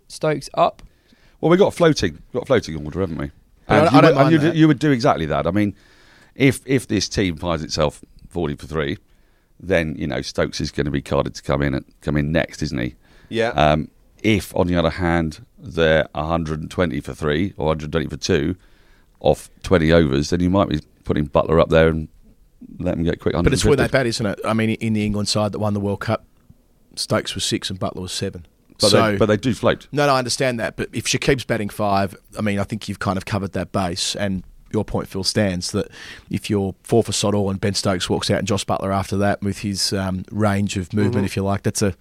Stokes 0.08 0.50
up? 0.54 0.82
Well, 1.42 1.50
we've 1.50 1.60
got 1.60 1.74
floating, 1.74 2.22
got 2.34 2.48
floating 2.48 2.84
order, 2.86 3.02
haven't 3.02 3.18
we? 3.18 3.32
I 3.68 3.80
don't- 3.80 3.88
And, 3.88 3.90
I 3.90 3.96
you, 3.96 4.02
don't 4.02 4.04
would, 4.04 4.06
and 4.08 4.16
mind 4.16 4.32
you, 4.32 4.38
that. 4.40 4.56
you 4.56 4.68
would 4.70 4.80
do 4.80 4.92
exactly 4.92 5.26
that. 5.26 5.46
I 5.46 5.52
mean, 5.52 5.76
if 6.34 6.62
if 6.66 6.88
this 6.88 7.10
team 7.10 7.36
finds 7.36 7.64
itself 7.64 8.02
40 8.30 8.56
for 8.56 8.66
three, 8.66 8.98
then 9.60 9.96
you 9.98 10.08
know 10.08 10.22
Stokes 10.22 10.62
is 10.62 10.72
going 10.72 10.86
to 10.86 10.92
be 10.92 11.02
carded 11.02 11.36
to 11.36 11.44
come 11.44 11.62
in 11.62 11.74
and 11.74 11.84
come 12.00 12.16
in 12.16 12.32
next, 12.32 12.64
isn't 12.64 12.78
he? 12.80 12.96
Yeah. 13.28 13.50
Um, 13.50 13.90
if, 14.24 14.56
on 14.56 14.68
the 14.68 14.76
other 14.78 14.92
hand, 14.92 15.46
they're 15.60 16.08
120 16.14 17.02
for 17.02 17.14
three 17.14 17.54
or 17.58 17.66
120 17.68 18.08
for 18.08 18.16
two 18.18 18.56
off 19.20 19.50
20 19.64 19.92
overs, 19.92 20.30
then 20.30 20.40
you 20.40 20.50
might 20.50 20.70
be 20.70 20.80
putting 21.04 21.28
Buttler 21.28 21.60
up 21.60 21.70
there 21.70 21.90
and 21.90 22.08
let 22.80 22.98
him 22.98 23.04
get 23.04 23.20
quick. 23.20 23.36
On 23.36 23.42
it 23.42 23.44
but 23.44 23.54
it's 23.54 23.66
where 23.66 23.76
they 23.76 23.84
150. 23.84 23.98
bat, 23.98 24.06
isn't 24.08 24.26
it? 24.26 24.40
I 24.46 24.54
mean, 24.54 24.72
in 24.72 24.94
the 24.94 25.06
England 25.06 25.28
side 25.28 25.52
that 25.52 25.60
won 25.60 25.74
the 25.74 25.80
World 25.80 26.00
Cup, 26.00 26.26
Stokes 26.96 27.36
was 27.36 27.44
six 27.46 27.70
and 27.70 27.80
Buttler 27.80 28.02
was 28.02 28.12
seven. 28.12 28.46
But, 28.80 28.90
so, 28.90 29.12
they, 29.12 29.18
but 29.18 29.26
they 29.28 29.38
do 29.38 29.54
float. 29.54 29.88
no, 29.92 30.08
no, 30.08 30.16
I 30.16 30.18
understand 30.18 30.60
that. 30.60 30.76
But 30.76 30.90
if 30.92 31.06
Shakib's 31.06 31.44
batting 31.44 31.70
five, 31.70 32.16
I 32.38 32.42
mean, 32.42 32.58
I 32.60 32.64
think 32.64 32.90
you've 32.90 33.00
kind 33.00 33.18
of 33.18 33.26
covered 33.26 33.54
that 33.54 33.72
base. 33.72 34.16
And 34.16 34.44
your 34.74 34.84
point, 34.84 35.08
Phil, 35.08 35.24
stands 35.24 35.72
that 35.72 35.90
if 36.30 36.50
you're 36.50 36.74
four 36.84 37.04
for 37.04 37.12
sod 37.12 37.36
all 37.36 37.50
and 37.50 37.62
Ben 37.62 37.74
Stokes 37.74 38.10
walks 38.10 38.32
out 38.32 38.40
and 38.40 38.48
Jos 38.48 38.64
Buttler 38.64 38.94
after 38.94 39.18
that 39.18 39.42
with 39.42 39.60
his 39.60 39.94
um, 39.94 40.26
range 40.32 40.78
of 40.78 40.94
movement, 40.94 41.26
if 41.26 41.36
you 41.36 41.44
like, 41.44 41.64
that's 41.64 41.82
a 41.82 41.96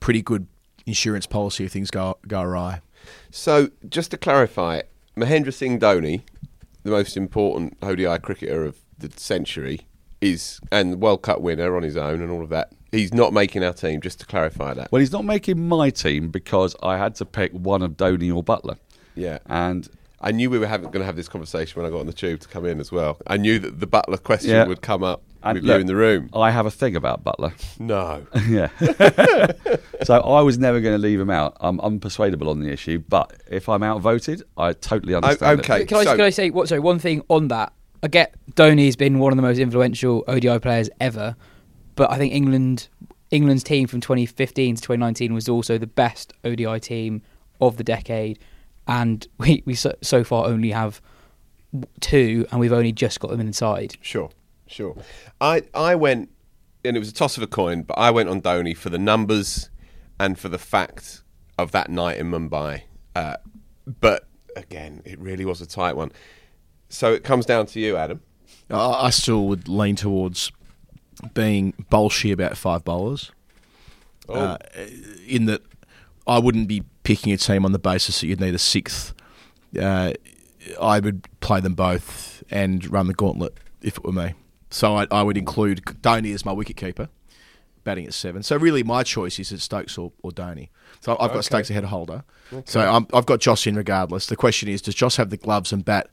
pretty 0.00 0.22
good 0.22 0.46
insurance 0.84 1.26
policy 1.26 1.64
if 1.64 1.72
things 1.72 1.90
go 1.90 2.18
go 2.28 2.42
awry. 2.42 2.80
So, 3.30 3.70
just 3.88 4.10
to 4.10 4.16
clarify, 4.18 4.82
Mahendra 5.16 5.52
Singh 5.52 5.78
Dhoni, 5.78 6.22
the 6.82 6.90
most 6.90 7.16
important 7.16 7.76
ODI 7.82 8.18
cricketer 8.18 8.64
of 8.64 8.76
the 8.98 9.10
century, 9.16 9.80
is 10.32 10.60
and 10.72 11.00
World 11.00 11.22
Cup 11.22 11.40
winner 11.40 11.76
on 11.76 11.82
his 11.82 11.96
own 11.96 12.20
and 12.22 12.30
all 12.30 12.42
of 12.42 12.48
that. 12.50 12.72
He's 12.92 13.12
not 13.12 13.32
making 13.32 13.62
our 13.64 13.72
team. 13.72 14.00
Just 14.00 14.20
to 14.20 14.26
clarify 14.26 14.72
that. 14.74 14.90
Well, 14.92 15.00
he's 15.00 15.12
not 15.12 15.24
making 15.24 15.68
my 15.68 15.90
team 15.90 16.28
because 16.30 16.74
I 16.82 16.96
had 16.96 17.14
to 17.16 17.24
pick 17.24 17.52
one 17.52 17.82
of 17.82 17.92
Dhoni 17.96 18.34
or 18.34 18.42
Buttler. 18.42 18.78
Yeah, 19.14 19.38
And 19.46 19.88
I 20.20 20.32
knew 20.32 20.48
we 20.50 20.58
were 20.58 20.66
going 20.66 20.92
to 20.92 21.04
have 21.04 21.16
this 21.16 21.28
conversation 21.28 21.80
when 21.80 21.90
I 21.90 21.92
got 21.92 22.00
on 22.00 22.06
the 22.06 22.12
tube 22.12 22.40
to 22.40 22.48
come 22.48 22.64
in 22.66 22.80
as 22.80 22.90
well. 22.92 23.18
I 23.26 23.36
knew 23.38 23.58
that 23.58 23.80
the 23.80 23.86
Buttler 23.86 24.22
question 24.22 24.50
Yeah. 24.50 24.66
would 24.66 24.82
come 24.82 25.02
up 25.02 25.22
And 25.42 25.56
with 25.56 25.64
look- 25.64 25.74
you 25.76 25.80
in 25.80 25.86
the 25.86 25.96
room. 25.96 26.30
I 26.34 26.50
have 26.50 26.64
a 26.66 26.70
thing 26.70 26.96
about 26.96 27.24
Buttler. 27.24 27.52
No, 27.80 28.26
yeah. 28.48 28.68
so 30.04 30.20
I 30.20 30.40
was 30.42 30.58
never 30.58 30.80
going 30.80 30.94
to 30.94 30.98
leave 31.02 31.20
him 31.20 31.30
out. 31.30 31.56
I'm 31.60 31.78
unpersuadable 31.78 32.48
on 32.48 32.60
the 32.60 32.70
issue, 32.70 33.02
but 33.08 33.32
if 33.50 33.68
I'm 33.68 33.82
outvoted, 33.82 34.42
I 34.56 34.72
totally 34.72 35.14
understand. 35.14 35.60
okay. 35.60 35.82
It. 35.82 35.88
Can 35.88 35.98
I, 35.98 36.04
so- 36.04 36.12
can 36.16 36.24
I 36.24 36.30
say 36.30 36.50
what? 36.50 36.68
Sorry, 36.68 36.80
one 36.80 36.98
thing 36.98 37.22
on 37.28 37.48
that. 37.48 37.72
I 38.02 38.08
get 38.08 38.34
Dhoni's 38.52 38.96
been 38.96 39.18
one 39.18 39.32
of 39.32 39.36
the 39.36 39.42
most 39.42 39.58
influential 39.58 40.24
ODI 40.28 40.58
players 40.58 40.90
ever, 41.00 41.36
but 41.94 42.10
I 42.10 42.18
think 42.18 42.32
England 42.32 42.88
England's 43.30 43.64
team 43.64 43.88
from 43.88 44.00
2015 44.00 44.76
to 44.76 44.82
2019 44.82 45.34
was 45.34 45.48
also 45.48 45.78
the 45.78 45.86
best 45.86 46.32
ODI 46.44 46.78
team 46.80 47.22
of 47.60 47.76
the 47.76 47.84
decade, 47.84 48.38
and 48.86 49.26
we, 49.38 49.62
we 49.66 49.74
so, 49.74 49.94
so 50.02 50.24
far 50.24 50.46
only 50.46 50.70
have 50.70 51.00
two, 52.00 52.46
and 52.50 52.60
we've 52.60 52.72
only 52.72 52.92
just 52.92 53.20
got 53.20 53.30
them 53.30 53.40
inside. 53.40 53.96
Sure, 54.00 54.30
sure. 54.66 54.96
I 55.40 55.62
I 55.74 55.94
went, 55.94 56.30
and 56.84 56.96
it 56.96 57.00
was 57.00 57.08
a 57.08 57.14
toss 57.14 57.36
of 57.36 57.42
a 57.42 57.48
coin, 57.48 57.82
but 57.82 57.94
I 57.94 58.10
went 58.10 58.28
on 58.28 58.40
Dhoni 58.40 58.76
for 58.76 58.90
the 58.90 58.98
numbers 58.98 59.70
and 60.18 60.38
for 60.38 60.48
the 60.48 60.58
fact 60.58 61.22
of 61.58 61.72
that 61.72 61.90
night 61.90 62.18
in 62.18 62.30
Mumbai. 62.30 62.82
Uh, 63.14 63.36
but 64.00 64.26
again, 64.56 65.02
it 65.04 65.18
really 65.18 65.44
was 65.44 65.60
a 65.60 65.66
tight 65.66 65.96
one. 65.96 66.12
So 66.88 67.12
it 67.12 67.24
comes 67.24 67.46
down 67.46 67.66
to 67.66 67.80
you, 67.80 67.96
Adam. 67.96 68.20
I 68.70 69.06
I 69.06 69.10
still 69.10 69.46
would 69.48 69.68
lean 69.68 69.96
towards 69.96 70.52
being 71.34 71.72
bolshy 71.90 72.32
about 72.32 72.56
five 72.56 72.84
bowlers. 72.84 73.32
Oh. 74.28 74.34
Uh, 74.34 74.58
in 75.26 75.46
that, 75.46 75.62
I 76.26 76.38
wouldn't 76.38 76.68
be 76.68 76.82
picking 77.04 77.32
a 77.32 77.36
team 77.36 77.64
on 77.64 77.72
the 77.72 77.78
basis 77.78 78.20
that 78.20 78.26
you'd 78.26 78.40
need 78.40 78.54
a 78.54 78.58
sixth. 78.58 79.14
Uh, 79.80 80.12
I 80.80 80.98
would 81.00 81.26
play 81.40 81.60
them 81.60 81.74
both 81.74 82.42
and 82.50 82.90
run 82.90 83.06
the 83.06 83.14
gauntlet 83.14 83.54
if 83.82 83.98
it 83.98 84.04
were 84.04 84.12
me. 84.12 84.34
So 84.70 84.96
I, 84.96 85.06
I 85.10 85.22
would 85.22 85.36
include 85.36 85.84
Dhoni 85.84 86.34
as 86.34 86.44
my 86.44 86.52
wicketkeeper, 86.52 87.08
batting 87.84 88.06
at 88.06 88.14
seven. 88.14 88.42
So 88.42 88.56
really, 88.56 88.82
my 88.82 89.04
choice 89.04 89.38
is 89.38 89.52
at 89.52 89.60
Stokes 89.60 89.96
or, 89.96 90.12
or 90.22 90.32
Dhoni. 90.32 90.70
So 91.00 91.12
I've 91.12 91.18
got 91.28 91.30
Okay. 91.30 91.42
Stokes 91.42 91.70
ahead 91.70 91.84
of 91.84 91.90
holder. 91.90 92.24
So 92.64 92.80
I'm, 92.80 93.06
I've 93.14 93.26
got 93.26 93.40
Jos 93.40 93.66
in 93.66 93.76
regardless. 93.76 94.26
The 94.26 94.36
question 94.36 94.68
is, 94.68 94.82
does 94.82 94.94
Jos 94.96 95.16
have 95.16 95.30
the 95.30 95.36
gloves 95.36 95.72
and 95.72 95.84
bat 95.84 96.10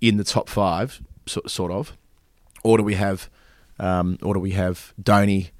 in 0.00 0.16
the 0.16 0.24
top 0.24 0.48
five, 0.48 1.00
so, 1.26 1.40
sort 1.46 1.70
of, 1.72 1.96
or 2.62 2.78
do 2.78 2.84
we 2.84 2.94
have, 2.94 3.28
um, 3.78 4.18
or 4.22 4.34
do 4.34 4.40
we 4.40 4.52
have 4.52 4.92
Dhoni 5.00 5.50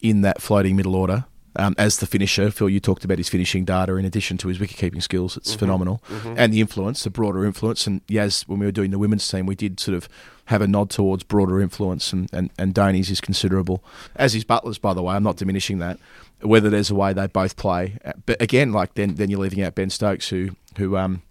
in 0.00 0.20
that 0.22 0.40
floating 0.40 0.76
middle 0.76 0.94
order 0.94 1.24
um, 1.56 1.74
as 1.78 1.98
the 1.98 2.06
finisher? 2.06 2.50
Phil, 2.50 2.68
you 2.68 2.80
talked 2.80 3.04
about 3.04 3.18
his 3.18 3.28
finishing 3.28 3.64
data 3.64 3.96
in 3.96 4.04
addition 4.04 4.38
to 4.38 4.48
his 4.48 4.60
wicket 4.60 4.76
keeping 4.76 5.00
skills. 5.00 5.36
It's 5.36 5.54
phenomenal, 5.54 6.02
and 6.36 6.52
the 6.52 6.60
influence, 6.60 7.02
the 7.04 7.10
broader 7.10 7.44
influence. 7.44 7.86
And 7.86 8.00
Yas, 8.08 8.46
when 8.46 8.58
we 8.60 8.66
were 8.66 8.72
doing 8.72 8.90
the 8.90 8.98
women's 8.98 9.26
team, 9.28 9.46
we 9.46 9.54
did 9.54 9.80
sort 9.80 9.96
of 9.96 10.08
have 10.46 10.62
a 10.62 10.66
nod 10.68 10.88
towards 10.90 11.24
broader 11.24 11.60
influence, 11.60 12.12
and 12.12 12.28
and, 12.32 12.50
and 12.58 12.74
Dhoni's 12.74 13.10
is 13.10 13.20
considerable, 13.20 13.82
as 14.16 14.34
is 14.34 14.44
Buttler's, 14.44 14.78
by 14.78 14.94
the 14.94 15.02
way. 15.02 15.14
I'm 15.14 15.24
not 15.24 15.36
diminishing 15.36 15.78
that. 15.80 15.98
Whether 16.40 16.70
there's 16.70 16.90
a 16.90 16.94
way 16.94 17.12
they 17.12 17.26
both 17.26 17.56
play, 17.56 17.98
but 18.24 18.40
again, 18.40 18.72
like 18.72 18.94
then 18.94 19.16
then 19.16 19.28
you're 19.28 19.40
leaving 19.40 19.62
out 19.62 19.74
Ben 19.74 19.90
Stokes, 19.90 20.28
who 20.28 20.50
who 20.76 20.96
um. 20.96 21.22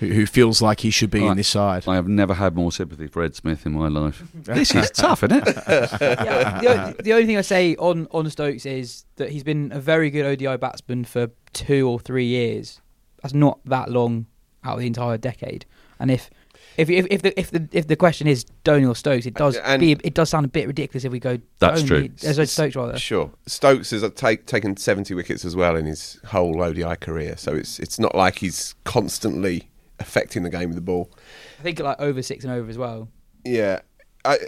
Who, 0.00 0.08
who 0.08 0.26
feels 0.26 0.60
like 0.60 0.80
he 0.80 0.90
should 0.90 1.10
be 1.10 1.24
in 1.24 1.36
this 1.36 1.48
side? 1.48 1.86
I 1.86 1.94
have 1.94 2.08
never 2.08 2.34
had 2.34 2.56
more 2.56 2.72
sympathy 2.72 3.06
for 3.06 3.22
Ed 3.22 3.34
Smith 3.36 3.64
in 3.64 3.72
my 3.72 3.88
life. 3.88 4.22
this 4.34 4.74
is 4.74 4.90
tough, 4.90 5.22
isn't 5.22 5.46
it? 5.46 5.56
yeah, 5.68 6.60
the, 6.60 6.68
only- 6.68 6.92
the 7.02 7.12
only 7.12 7.26
thing 7.26 7.36
I 7.36 7.42
say 7.42 7.76
on, 7.76 8.08
on 8.10 8.28
Stokes 8.28 8.66
is 8.66 9.04
that 9.16 9.30
he's 9.30 9.44
been 9.44 9.70
a 9.72 9.78
very 9.80 10.10
good 10.10 10.26
ODI 10.26 10.56
batsman 10.56 11.04
for 11.04 11.28
two 11.52 11.88
or 11.88 12.00
three 12.00 12.26
years. 12.26 12.80
That's 13.22 13.34
not 13.34 13.60
that 13.66 13.90
long 13.90 14.26
out 14.64 14.74
of 14.74 14.80
the 14.80 14.86
entire 14.86 15.16
decade. 15.16 15.64
And 16.00 16.10
if 16.10 16.28
if 16.76 16.90
if, 16.90 17.06
if 17.08 17.22
the 17.22 17.38
if 17.40 17.50
the 17.52 17.68
if 17.70 17.86
the 17.86 17.94
question 17.96 18.26
is 18.26 18.44
Dhoni 18.64 18.88
or 18.88 18.96
Stokes, 18.96 19.26
it 19.26 19.34
does 19.34 19.56
And- 19.58 19.78
be 19.80 19.92
it 19.92 20.14
does 20.14 20.28
sound 20.28 20.44
a 20.44 20.48
bit 20.48 20.66
ridiculous 20.66 21.04
if 21.04 21.12
we 21.12 21.20
go 21.20 21.38
That's 21.60 21.82
Dhoni, 21.82 21.86
true. 21.86 22.28
As 22.28 22.50
Stokes 22.50 22.74
rather. 22.74 22.98
Sure. 22.98 23.30
Stokes 23.46 23.90
has 23.92 24.02
uh, 24.02 24.10
take, 24.14 24.46
taken 24.46 24.76
70 24.76 25.14
wickets 25.14 25.44
as 25.44 25.54
well 25.54 25.76
in 25.76 25.86
his 25.86 26.18
whole 26.26 26.60
ODI 26.60 26.96
career, 26.96 27.36
so 27.36 27.54
it's 27.54 27.78
it's 27.78 27.98
not 28.00 28.14
like 28.16 28.40
he's 28.40 28.74
constantly 28.84 29.68
affecting 30.00 30.42
the 30.42 30.50
game 30.50 30.68
with 30.68 30.76
the 30.76 30.82
ball. 30.82 31.10
I 31.58 31.62
think 31.62 31.78
like 31.80 32.00
over 32.00 32.22
six 32.22 32.44
and 32.44 32.52
over 32.52 32.68
as 32.70 32.78
well. 32.78 33.08
Yeah, 33.44 33.80
I, 34.24 34.38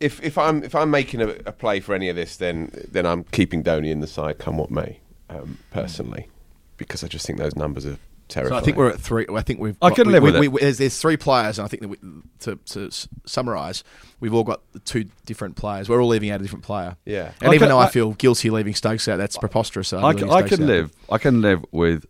if 0.00 0.22
if 0.22 0.36
I'm 0.38 0.62
if 0.64 0.74
I'm 0.74 0.90
making 0.90 1.20
a, 1.20 1.28
a 1.46 1.52
play 1.52 1.80
for 1.80 1.94
any 1.94 2.08
of 2.08 2.16
this, 2.16 2.36
then 2.36 2.70
then 2.90 3.06
I'm 3.06 3.24
keeping 3.24 3.62
Dhoni 3.62 3.90
in 3.90 4.00
the 4.00 4.06
side, 4.06 4.38
come 4.38 4.56
what 4.58 4.70
may, 4.70 4.98
um, 5.30 5.58
personally, 5.70 6.28
because 6.76 7.04
I 7.04 7.08
just 7.08 7.26
think 7.26 7.38
those 7.38 7.54
numbers 7.56 7.86
are 7.86 7.98
So. 8.28 8.54
I 8.54 8.60
think 8.60 8.76
we're 8.78 8.88
at 8.88 8.98
three. 8.98 9.26
I 9.32 9.42
think 9.42 9.60
we've. 9.60 9.76
I 9.82 9.90
got- 9.90 9.96
can 9.96 10.06
we, 10.06 10.12
live 10.14 10.22
we, 10.22 10.30
with 10.32 10.42
it. 10.42 10.48
we- 10.52 10.60
there's, 10.60 10.78
there's 10.78 10.98
three 10.98 11.16
players, 11.18 11.58
and 11.58 11.66
I 11.66 11.68
think 11.68 11.82
that 11.82 11.88
we, 11.88 11.96
to, 12.40 12.56
to 12.56 12.86
s- 12.86 13.06
summarise, 13.26 13.84
we've 14.20 14.32
all 14.32 14.42
got 14.44 14.62
the 14.72 14.78
two 14.78 15.04
different 15.26 15.56
players. 15.56 15.88
We're 15.88 16.00
all 16.02 16.08
leaving 16.08 16.30
out 16.30 16.40
a 16.40 16.42
different 16.42 16.64
player. 16.64 16.96
Yeah. 17.04 17.32
And 17.42 17.50
I 17.50 17.54
even 17.54 17.58
can- 17.60 17.68
though 17.68 17.78
I, 17.78 17.84
I- 17.86 17.90
feel 17.90 18.12
guilty 18.14 18.48
leaving 18.50 18.74
Stokes 18.74 19.06
out, 19.06 19.18
that's 19.18 19.36
preposterous. 19.36 19.92
I, 19.92 20.00
leaving 20.08 20.28
can, 20.28 20.30
I 20.30 20.42
can 20.48 20.62
out. 20.62 20.66
live. 20.66 20.92
I 21.10 21.18
can 21.18 21.42
live 21.42 21.64
with 21.72 22.06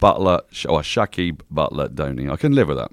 Buttler, 0.00 0.40
Sh- 0.50 0.66
or 0.68 0.80
Shakib 0.80 1.40
Buttler, 1.52 1.88
Dhoni. 1.88 2.30
I 2.30 2.36
can 2.36 2.52
live 2.54 2.68
with 2.68 2.76
that. 2.78 2.90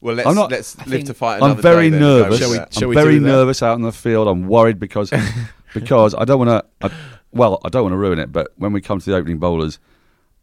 well, 0.00 0.14
let's 0.14 0.28
I'm 0.28 0.34
not- 0.34 0.50
let's 0.50 0.76
live 0.86 1.04
to 1.04 1.14
fight 1.14 1.36
another 1.36 1.54
I'm 1.54 1.60
very 1.62 1.90
day 1.90 1.98
then 1.98 2.02
and 2.02 2.18
go 2.18 2.22
nervous. 2.24 2.38
Shall 2.38 2.50
we- 2.50 2.56
shall 2.56 2.88
I'm 2.88 2.94
do 2.94 2.94
very 2.94 3.18
nervous 3.20 3.62
out 3.62 3.74
in 3.76 3.82
the 3.82 3.92
field. 3.92 4.28
I'm 4.28 4.48
worried 4.48 4.78
because 4.78 5.10
because 5.74 6.14
I 6.14 6.24
don't 6.24 6.38
want 6.46 6.64
to. 6.80 6.92
Well, 7.32 7.60
I 7.64 7.68
don't 7.70 7.82
want 7.82 7.92
to 7.94 7.96
ruin 7.98 8.18
it, 8.18 8.30
but 8.30 8.48
when 8.56 8.72
we 8.72 8.80
come 8.82 8.98
to 8.98 9.10
the 9.10 9.16
opening 9.16 9.38
bowlers, 9.38 9.78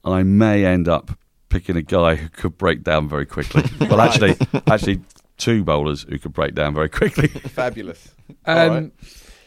I 0.04 0.24
may 0.24 0.66
end 0.66 0.88
up 0.88 1.12
picking 1.50 1.76
a 1.76 1.82
guy 1.84 2.16
who 2.16 2.30
could 2.30 2.58
break 2.58 2.84
down 2.84 3.08
very 3.08 3.26
quickly. 3.28 3.64
well, 3.88 4.02
actually, 4.02 4.36
actually, 4.68 5.02
two 5.38 5.64
bowlers 5.64 6.04
who 6.10 6.18
could 6.18 6.34
break 6.34 6.56
down 6.56 6.74
very 6.74 6.90
quickly. 6.90 7.28
Fabulous. 7.50 8.14
Um, 8.46 8.72
right. 8.72 8.92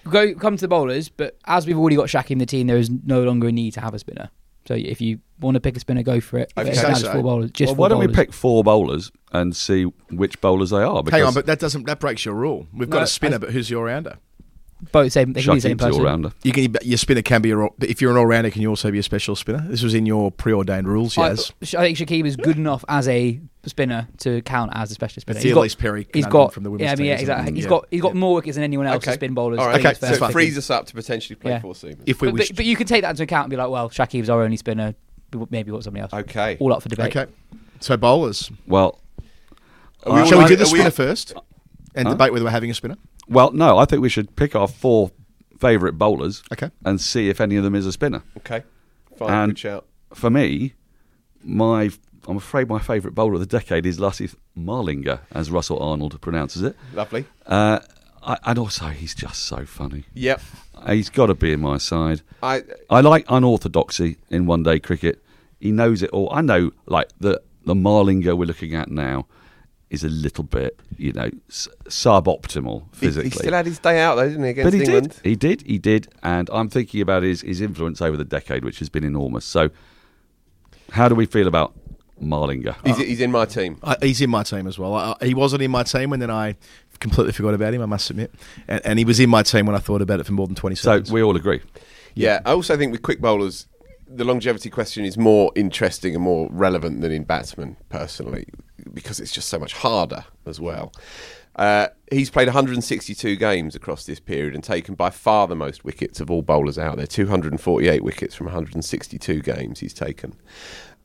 Go 0.08 0.34
come 0.34 0.56
to 0.56 0.60
the 0.60 0.68
bowlers, 0.68 1.08
but 1.08 1.36
as 1.46 1.66
we've 1.66 1.78
already 1.78 1.96
got 1.96 2.06
Shaq 2.06 2.30
in 2.30 2.38
the 2.38 2.46
team, 2.46 2.66
there 2.68 2.76
is 2.76 2.90
no 2.90 3.22
longer 3.22 3.48
a 3.48 3.52
need 3.52 3.72
to 3.74 3.80
have 3.80 3.94
a 3.94 3.98
spinner. 3.98 4.30
So 4.66 4.74
if 4.74 5.00
you 5.00 5.18
want 5.40 5.54
to 5.56 5.60
pick 5.60 5.76
a 5.76 5.80
spinner, 5.80 6.02
go 6.02 6.20
for 6.20 6.38
it. 6.38 6.52
If 6.56 6.66
you 6.66 6.72
But 6.72 6.74
say 6.76 6.82
now 6.82 6.88
just 6.90 7.00
so. 7.02 7.12
four 7.12 7.22
bowlers. 7.22 7.50
Just 7.50 7.68
well, 7.70 7.74
four 7.74 7.82
why 7.82 7.88
don't 7.88 7.98
we 7.98 8.08
pick 8.08 8.32
four 8.32 8.62
bowlers 8.62 9.10
and 9.32 9.54
see 9.56 9.84
which 10.10 10.40
bowlers 10.40 10.70
they 10.70 10.82
are? 10.82 11.02
Because 11.02 11.18
Hang 11.18 11.26
on, 11.26 11.34
but 11.34 11.46
that 11.46 11.58
doesn't 11.58 11.84
that 11.86 11.98
breaks 12.00 12.24
your 12.24 12.34
rule. 12.34 12.66
We've 12.72 12.88
got 12.90 12.98
No, 12.98 13.04
a 13.04 13.06
spinner, 13.08 13.34
I- 13.36 13.38
but 13.38 13.50
who's 13.50 13.68
your 13.70 13.86
rounder? 13.86 14.18
both 14.90 15.12
same? 15.12 15.32
They 15.32 15.42
can 15.42 15.52
be 15.54 15.58
the 15.58 15.60
same 15.60 15.76
Shakib's 15.76 15.84
person. 15.84 16.00
all 16.00 16.06
rounder. 16.06 16.32
You 16.42 16.50
can 16.52 16.74
your 16.82 16.98
spinner 16.98 17.22
can 17.22 17.40
be 17.42 17.50
a 17.52 17.56
but 17.56 17.88
if 17.88 18.00
you're 18.02 18.10
an 18.10 18.16
all 18.16 18.26
rounder, 18.26 18.50
can 18.50 18.62
you 18.62 18.68
also 18.68 18.90
be 18.90 18.98
a 18.98 19.02
special 19.02 19.36
spinner? 19.36 19.64
This 19.68 19.82
was 19.82 19.94
in 19.94 20.06
your 20.06 20.30
preordained 20.32 20.88
rules, 20.88 21.16
I, 21.16 21.28
yes. 21.28 21.52
I 21.74 21.82
think 21.92 21.98
Shakib 21.98 22.26
is 22.26 22.36
good 22.36 22.56
enough 22.56 22.84
as 22.88 23.06
a 23.08 23.40
spinner 23.70 24.08
to 24.18 24.42
count 24.42 24.72
as 24.74 24.90
a 24.90 24.94
specialist 24.94 25.22
spinner. 25.26 25.36
It's 25.38 25.42
the 25.44 25.48
He's 25.50 25.54
got- 25.54 25.62
Ellyse 25.64 25.78
Perry 25.78 26.00
He's 26.12 26.24
conundrum 26.24 26.32
got 26.32 26.52
from 26.54 26.62
the 26.64 26.70
women's 26.70 26.84
yeah, 26.86 26.92
I 26.92 26.94
mean, 26.94 26.96
team, 26.98 27.06
yeah, 27.06 27.14
isn't 27.14 27.22
exactly. 27.30 27.54
He's 27.54 27.64
Yeah. 27.64 27.70
got 27.70 27.86
he's 27.90 28.00
got 28.02 28.14
Yeah. 28.14 28.20
more 28.20 28.34
wickets 28.34 28.54
than 28.56 28.64
anyone 28.64 28.86
else 28.86 28.96
Okay. 28.96 29.10
to 29.12 29.14
spin 29.14 29.34
bowlers. 29.34 29.58
All 29.60 29.66
right. 29.66 29.78
Okay, 29.80 29.90
it's 29.90 29.98
fair 30.00 30.08
that's 30.08 30.18
so 30.18 30.24
it 30.24 30.28
fine. 30.28 30.32
frees 30.32 30.58
us 30.58 30.70
up 30.70 30.86
to 30.86 30.94
potentially 30.94 31.36
play 31.36 31.52
Yeah. 31.52 31.60
four 31.60 31.74
seamers. 31.74 32.00
If 32.06 32.20
we 32.20 32.28
But, 32.28 32.34
wish, 32.34 32.48
but, 32.48 32.56
but 32.56 32.64
you 32.66 32.76
can 32.76 32.86
take 32.86 33.02
that 33.02 33.10
into 33.10 33.22
account 33.22 33.44
and 33.44 33.50
be 33.50 33.56
like, 33.56 33.70
well, 33.70 33.88
Shakib's 33.90 34.28
our 34.28 34.42
only 34.42 34.56
spinner. 34.56 34.94
Maybe 35.50 35.70
we've 35.70 35.78
got 35.78 35.84
somebody 35.84 36.02
else. 36.02 36.12
Okay. 36.12 36.56
All 36.60 36.72
up 36.72 36.82
for 36.82 36.88
debate. 36.88 37.16
okay. 37.16 37.30
So 37.80 37.96
bowlers. 37.96 38.50
Well, 38.66 39.00
we 40.06 40.26
Shall 40.26 40.38
we 40.42 40.46
do 40.48 40.56
the 40.56 40.64
are 40.64 40.72
we- 40.72 40.78
spinner 40.78 40.90
first 40.90 41.34
and 41.94 42.08
Huh? 42.08 42.14
debate 42.14 42.32
whether 42.32 42.44
we're 42.44 42.50
having 42.50 42.70
a 42.70 42.74
spinner? 42.74 42.96
well, 43.28 43.52
no. 43.52 43.78
I 43.78 43.84
think 43.84 44.02
we 44.02 44.08
should 44.08 44.34
pick 44.36 44.54
our 44.56 44.66
four 44.68 45.10
favourite 45.58 45.96
bowlers 45.96 46.42
Okay. 46.52 46.70
and 46.84 47.00
see 47.00 47.28
if 47.28 47.40
any 47.40 47.54
of 47.56 47.62
them 47.64 47.74
is 47.76 47.86
a 47.86 47.92
spinner. 47.92 48.22
Okay. 48.38 48.64
Fine. 49.16 49.30
And- 49.30 49.50
good 49.52 49.58
shout. 49.60 49.86
For 50.12 50.28
me, 50.28 50.74
my 51.44 51.90
I'm 52.28 52.36
afraid 52.36 52.68
my 52.68 52.78
favourite 52.78 53.14
bowler 53.14 53.34
of 53.34 53.40
the 53.40 53.46
decade 53.46 53.84
is 53.86 53.98
Lasith 53.98 54.36
Marlinger, 54.56 55.20
as 55.32 55.50
Russell 55.50 55.78
Arnold 55.80 56.20
pronounces 56.20 56.62
it. 56.62 56.76
Lovely. 56.94 57.24
Uh, 57.46 57.80
I, 58.22 58.38
and 58.44 58.58
also, 58.58 58.86
he's 58.86 59.14
just 59.14 59.42
so 59.42 59.64
funny. 59.66 60.04
Yep. 60.14 60.40
He's 60.88 61.10
got 61.10 61.26
to 61.26 61.34
be 61.34 61.52
in 61.52 61.60
my 61.60 61.78
side. 61.78 62.22
I 62.42 62.62
I 62.88 63.00
like 63.00 63.24
unorthodoxy 63.28 64.18
in 64.30 64.46
one 64.46 64.62
day 64.62 64.78
cricket. 64.78 65.22
He 65.60 65.72
knows 65.72 66.02
it 66.02 66.10
all. 66.10 66.32
I 66.32 66.40
know, 66.40 66.72
like 66.86 67.08
the 67.18 67.40
the 67.64 67.74
Marlinger 67.74 68.36
we're 68.36 68.46
looking 68.46 68.74
at 68.74 68.90
now 68.90 69.26
is 69.90 70.02
a 70.02 70.08
little 70.08 70.44
bit, 70.44 70.80
you 70.96 71.12
know, 71.12 71.30
suboptimal 71.50 72.82
he, 72.92 72.96
physically. 72.96 73.30
he 73.30 73.36
still 73.36 73.52
had 73.52 73.66
his 73.66 73.78
day 73.78 74.00
out 74.00 74.14
though, 74.16 74.28
didn't 74.28 74.44
he? 74.44 74.50
Against 74.50 74.66
but 74.66 74.74
he 74.74 74.84
England. 74.84 75.10
did, 75.10 75.20
he 75.24 75.36
did, 75.36 75.62
he 75.66 75.78
did, 75.78 76.08
and 76.22 76.48
I'm 76.52 76.68
thinking 76.68 77.00
about 77.00 77.22
his 77.22 77.42
his 77.42 77.60
influence 77.60 78.00
over 78.00 78.16
the 78.16 78.24
decade, 78.24 78.64
which 78.64 78.78
has 78.78 78.88
been 78.88 79.04
enormous. 79.04 79.44
So, 79.44 79.70
how 80.92 81.08
do 81.08 81.14
we 81.14 81.26
feel 81.26 81.46
about 81.46 81.74
Marlinger? 82.20 82.74
He's, 82.84 82.96
he's 82.98 83.20
in 83.20 83.30
my 83.30 83.44
team. 83.44 83.78
I, 83.82 83.96
he's 84.00 84.20
in 84.20 84.30
my 84.30 84.42
team 84.42 84.66
as 84.66 84.78
well. 84.78 84.94
I, 84.94 85.16
I- 85.20 85.26
he 85.26 85.34
wasn't 85.34 85.62
in 85.62 85.70
my 85.70 85.82
team, 85.82 86.12
and 86.12 86.20
then 86.20 86.30
I 86.30 86.56
completely 87.00 87.32
forgot 87.32 87.54
about 87.54 87.74
him. 87.74 87.82
I 87.82 87.86
must 87.86 88.10
admit, 88.10 88.32
and, 88.68 88.80
and 88.84 88.98
he 88.98 89.04
was 89.04 89.18
in 89.20 89.30
my 89.30 89.42
team 89.42 89.66
when 89.66 89.74
I 89.76 89.78
thought 89.80 90.02
about 90.02 90.20
it 90.20 90.26
for 90.26 90.32
more 90.32 90.46
than 90.46 90.56
twenty 90.56 90.76
seconds. 90.76 91.08
So 91.08 91.14
we 91.14 91.22
all 91.22 91.36
agree. 91.36 91.60
Yeah. 92.14 92.40
I 92.44 92.52
also 92.52 92.76
think 92.76 92.92
with 92.92 93.02
quick 93.02 93.20
bowlers, 93.20 93.66
the 94.06 94.24
longevity 94.24 94.68
question 94.70 95.04
is 95.04 95.16
more 95.16 95.50
interesting 95.56 96.14
and 96.14 96.22
more 96.22 96.48
relevant 96.50 97.00
than 97.00 97.10
in 97.12 97.24
batsmen, 97.24 97.76
personally, 97.88 98.46
because 98.92 99.18
it's 99.18 99.32
just 99.32 99.48
so 99.48 99.58
much 99.58 99.72
harder 99.72 100.24
as 100.44 100.60
well. 100.60 100.92
Uh, 101.56 101.88
he's 102.10 102.30
played 102.30 102.48
162 102.48 103.36
games 103.36 103.74
across 103.74 104.06
this 104.06 104.18
period 104.20 104.54
and 104.54 104.64
taken 104.64 104.94
by 104.94 105.10
far 105.10 105.46
the 105.46 105.54
most 105.54 105.84
wickets 105.84 106.18
of 106.18 106.30
all 106.30 106.40
bowlers 106.40 106.78
out 106.78 106.96
there 106.96 107.06
248 107.06 108.02
wickets 108.02 108.34
from 108.34 108.46
162 108.46 109.40
games 109.42 109.80
he's 109.80 109.92
taken. 109.92 110.34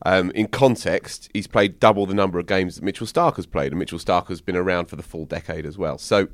Um, 0.04 0.30
in 0.32 0.46
context, 0.46 1.28
he's 1.32 1.46
played 1.46 1.80
double 1.80 2.06
the 2.06 2.14
number 2.14 2.38
of 2.38 2.46
games 2.46 2.76
that 2.76 2.84
Mitchell 2.84 3.06
Starc 3.06 3.36
has 3.36 3.46
played, 3.46 3.72
and 3.72 3.78
Mitchell 3.78 3.98
Starc 3.98 4.28
has 4.28 4.40
been 4.40 4.56
around 4.56 4.86
for 4.86 4.96
the 4.96 5.02
full 5.02 5.24
decade 5.24 5.66
as 5.66 5.76
well. 5.76 5.98
So 5.98 6.28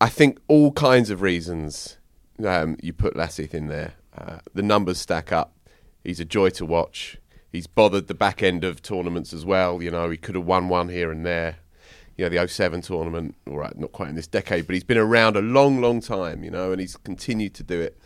I 0.00 0.08
think 0.08 0.40
all 0.48 0.72
kinds 0.72 1.10
of 1.10 1.22
reasons 1.22 1.98
um, 2.44 2.76
you 2.82 2.92
put 2.92 3.14
Lasith 3.14 3.54
in 3.54 3.68
there. 3.68 3.94
Uh, 4.16 4.38
the 4.52 4.62
numbers 4.62 4.98
stack 4.98 5.32
up. 5.32 5.54
He's 6.04 6.20
a 6.20 6.24
joy 6.24 6.50
to 6.50 6.66
watch. 6.66 7.18
He's 7.50 7.66
bothered 7.66 8.08
the 8.08 8.14
back 8.14 8.42
end 8.42 8.64
of 8.64 8.82
tournaments 8.82 9.32
as 9.32 9.44
well. 9.44 9.82
You 9.82 9.90
know, 9.90 10.10
he 10.10 10.16
could 10.16 10.34
have 10.34 10.46
won 10.46 10.68
one 10.68 10.88
here 10.88 11.10
and 11.10 11.24
there. 11.24 11.56
You 12.16 12.28
know, 12.28 12.42
the 12.42 12.48
07 12.48 12.82
tournament, 12.82 13.36
all 13.46 13.56
right, 13.56 13.76
not 13.78 13.92
quite 13.92 14.10
in 14.10 14.16
this 14.16 14.26
decade, 14.26 14.66
but 14.66 14.74
he's 14.74 14.84
been 14.84 14.98
around 14.98 15.36
a 15.36 15.40
long, 15.40 15.80
long 15.80 16.00
time, 16.00 16.44
you 16.44 16.50
know, 16.50 16.72
and 16.72 16.80
he's 16.80 16.96
continued 16.96 17.54
to 17.54 17.62
do 17.62 17.80
it. 17.80 17.98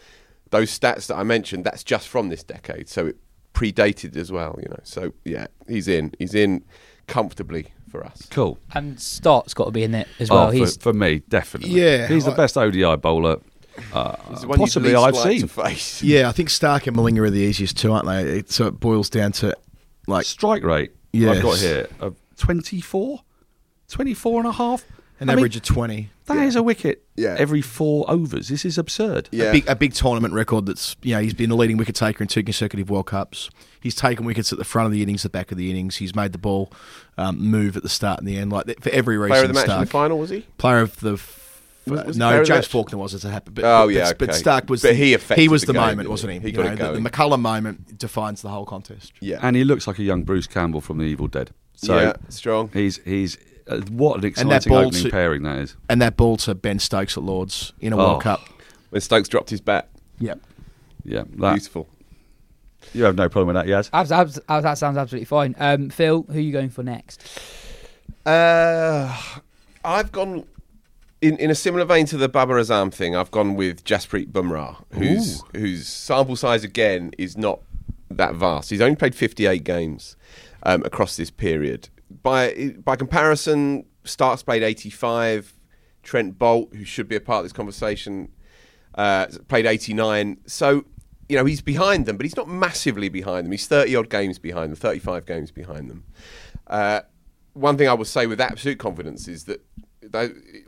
those 0.51 0.77
stats 0.77 1.09
that 1.09 1.17
I 1.17 1.25
mentioned, 1.25 1.65
that's 1.65 1.83
just 1.83 2.07
from 2.07 2.29
this 2.29 2.45
decade, 2.45 2.89
so 2.89 3.07
it 3.07 3.17
predated 3.57 4.17
as 4.17 4.31
well. 4.31 4.59
You 4.63 4.69
know, 4.69 4.81
so 4.85 5.13
yeah, 5.25 5.47
he's 5.67 5.89
in. 5.89 6.13
He's 6.19 6.35
in 6.35 6.65
comfortably 7.07 7.73
for 7.91 8.05
us. 8.05 8.27
Cool. 8.31 8.59
And 8.75 9.01
Starc's 9.01 9.55
got 9.55 9.65
to 9.67 9.71
be 9.71 9.83
in 9.85 9.95
it 9.95 10.09
as 10.19 10.29
well. 10.31 10.49
oh, 10.49 10.51
He's 10.51 10.77
for, 10.77 10.83
for 10.83 10.93
me, 10.93 11.21
definitely. 11.29 11.71
Yeah, 11.81 12.07
he's 12.09 12.25
the 12.25 12.33
I- 12.33 12.37
best 12.37 12.57
ODI 12.59 12.97
bowler 12.97 13.39
uh, 13.93 14.17
He's 14.31 14.41
the 14.41 14.49
one 14.49 14.59
you'd 14.59 14.65
possibly 14.65 14.95
I've 14.95 15.17
seen. 15.17 15.47
face. 15.49 16.03
Yeah, 16.03 16.29
I 16.29 16.33
think 16.33 16.49
Stark 16.51 16.87
and 16.87 16.97
Malinga 16.97 17.21
are 17.21 17.31
the 17.31 17.41
easiest 17.41 17.77
two, 17.77 17.93
aren't 17.93 18.07
they? 18.07 18.39
It, 18.39 18.51
so 18.51 18.67
it 18.67 18.81
boils 18.81 19.11
down 19.11 19.33
to 19.33 19.55
like 20.07 20.25
Strike 20.25 20.63
rate 20.65 20.93
Yes. 21.13 21.37
I've 21.37 21.43
got 21.43 21.59
here 21.59 21.89
of 22.01 22.17
24, 22.39 23.21
24 23.89 24.41
and 24.41 24.49
a 24.49 24.53
half. 24.53 24.85
An 25.19 25.31
I 25.31 25.33
mean, 25.33 25.39
average 25.41 25.57
of 25.57 25.63
twenty. 25.63 26.11
That 26.27 26.39
is 26.47 26.57
a 26.57 26.63
wicket 26.63 27.03
Yeah. 27.17 27.37
every 27.39 27.63
four 27.63 28.05
overs. 28.11 28.49
This 28.49 28.65
is 28.65 28.77
absurd. 28.79 29.29
Yeah. 29.33 29.45
A 29.47 29.53
big, 29.53 29.69
a 29.69 29.77
big 29.77 29.95
tournament 29.95 30.35
record. 30.35 30.67
That's 30.67 30.95
you 31.03 31.15
know 31.15 31.21
he's 31.23 31.33
been 31.35 31.49
the 31.51 31.57
leading 31.57 31.77
wicket 31.79 31.95
taker 31.95 32.23
in 32.23 32.29
two 32.29 32.43
consecutive 32.43 32.91
World 32.91 33.07
Cups. 33.07 33.49
He's 33.81 33.95
taken 33.95 34.27
wickets 34.27 34.53
at 34.53 34.59
the 34.59 34.65
front 34.65 34.87
of 34.87 34.93
the 34.93 35.03
innings, 35.03 35.23
the 35.23 35.29
back 35.31 35.53
of 35.53 35.57
the 35.59 35.71
innings. 35.71 35.97
He's 35.97 36.15
made 36.15 36.33
the 36.33 36.39
ball 36.39 36.71
um, 37.17 37.39
move 37.39 37.77
at 37.77 37.83
the 37.83 37.89
start 37.89 38.19
and 38.19 38.27
the 38.29 38.37
end. 38.37 38.53
Like 38.53 38.83
for 38.83 38.91
every 38.91 39.17
reason. 39.17 39.31
Player 39.31 39.43
of 39.45 39.49
the 39.49 39.55
match 39.55 39.69
in 39.69 39.81
the 39.81 39.87
final 39.87 40.19
was 40.19 40.31
he? 40.31 40.41
player 40.59 40.81
of 40.81 40.99
the. 41.01 41.13
Was- 41.13 42.05
was 42.05 42.17
no, 42.19 42.33
James 42.39 42.49
match? 42.49 42.67
Faulkner 42.67 42.99
was 42.99 43.15
as 43.15 43.25
it 43.25 43.31
happened. 43.31 43.55
But, 43.55 43.65
Oh, 43.65 43.87
but, 43.87 43.95
yeah, 43.95 44.13
but 44.19 44.31
okay. 44.31 44.39
Starc 44.43 44.69
was. 44.69 44.83
But 44.83 44.97
he 44.97 45.15
affected 45.15 45.41
He 45.41 45.49
was 45.49 45.63
the 45.63 45.69
the, 45.69 45.73
game, 45.75 45.83
moment, 45.83 46.11
wasn't 46.11 46.33
he? 46.33 46.39
he? 46.41 46.47
He 46.47 46.51
You 46.51 46.57
got 46.57 46.63
know, 46.65 46.73
it 46.73 46.77
the, 46.79 46.85
going. 46.85 47.03
the 47.05 47.11
McCullum 47.11 47.41
moment 47.41 47.97
defines 47.97 48.43
the 48.43 48.49
whole 48.49 48.67
contest. 48.67 49.13
Yeah, 49.21 49.39
And 49.41 49.55
he 49.55 49.63
looks 49.63 49.87
like 49.87 50.01
a 50.01 50.03
young 50.03 50.25
Bruce 50.25 50.49
Campbell 50.49 50.81
from 50.81 50.99
The 50.99 51.05
Evil 51.05 51.29
Dead. 51.29 51.53
So 51.77 51.97
yeah, 51.97 52.15
strong. 52.29 52.71
he's 52.73 52.97
he's 53.05 53.39
uh, 53.69 53.79
what 53.91 54.19
an 54.19 54.25
And 54.25 54.51
that 54.51 54.57
exciting 54.67 54.71
ball 54.71 54.79
opening 54.87 55.03
to- 55.05 55.11
pairing 55.11 55.43
that 55.45 55.59
is. 55.59 55.77
And 55.89 56.01
that 56.03 56.17
ball 56.17 56.37
to 56.39 56.55
Ben 56.55 56.79
Stokes 56.79 57.17
at 57.17 57.23
Lords 57.23 57.73
in 57.81 57.93
a 57.93 57.97
Oh. 57.97 57.99
World 57.99 58.23
Cup. 58.23 58.41
When 58.91 59.01
Stokes 59.01 59.29
dropped 59.29 59.51
his 59.51 59.61
bat, 59.61 59.89
Yep. 60.21 60.41
Yeah, 61.05 61.23
that, 61.37 61.53
beautiful. 61.55 61.89
you 62.95 63.05
have 63.05 63.15
no 63.17 63.29
problem 63.29 63.55
with 63.55 63.57
that, 63.65 63.69
Yas. 63.69 63.91
abs, 63.93 64.11
abs, 64.11 64.39
abs- 64.49 64.63
that 64.65 64.79
sounds 64.79 64.97
absolutely 64.97 65.25
fine. 65.27 65.55
Um, 65.59 65.91
Phil, 65.91 66.23
who 66.29 66.39
are 66.39 66.41
you 66.41 66.53
going 66.53 66.71
for 66.71 66.83
next? 66.83 67.23
Uh, 68.25 69.17
I've 69.85 70.11
gone 70.11 70.45
in 71.21 71.37
in 71.39 71.51
a 71.51 71.55
similar 71.55 71.85
vein 71.85 72.07
to 72.07 72.17
the 72.17 72.29
Babar 72.29 72.57
Azam 72.57 72.93
thing. 72.93 73.15
I've 73.15 73.31
gone 73.31 73.55
with 73.55 73.85
Jasprit 73.85 74.33
Bumrah, 74.33 74.77
whose 74.95 75.43
whose 75.55 75.87
sample 75.87 76.37
size 76.37 76.65
again 76.65 77.13
is 77.19 77.37
not 77.37 77.61
that 78.11 78.35
vast. 78.35 78.71
He's 78.71 78.81
only 78.81 78.97
played 78.97 79.15
58 79.15 79.63
games 79.65 80.17
um, 80.65 80.83
across 80.85 81.17
this 81.17 81.31
period. 81.31 81.89
By 82.23 82.75
by 82.85 82.97
comparison, 82.97 83.87
Starc's 84.05 84.43
played 84.43 84.63
85. 84.63 85.53
Trent 86.07 86.39
Boult, 86.39 86.73
who 86.75 86.85
should 86.85 87.09
be 87.09 87.17
a 87.17 87.21
part 87.21 87.39
of 87.39 87.45
this 87.45 87.53
conversation, 87.53 88.29
uh, 88.95 89.27
played 89.49 89.67
89. 89.67 90.39
So, 90.47 90.85
you 91.29 91.37
know, 91.37 91.45
he's 91.45 91.61
behind 91.61 92.07
them, 92.07 92.17
but 92.17 92.25
he's 92.25 92.37
not 92.37 92.49
massively 92.49 93.09
behind 93.09 93.45
them. 93.45 93.53
He's 93.53 93.67
30 93.67 93.97
odd 93.97 94.09
games 94.09 94.39
behind 94.39 94.71
them, 94.71 94.77
35 94.77 95.27
games 95.27 95.51
behind 95.51 95.91
them. 95.91 96.05
Uh, 96.69 97.01
one 97.55 97.77
thing 97.77 97.89
I 97.89 97.95
will 97.95 98.05
say 98.05 98.27
with 98.27 98.41
absolute 98.41 98.79
confidence 98.79 99.27
is 99.27 99.45
that 99.45 99.63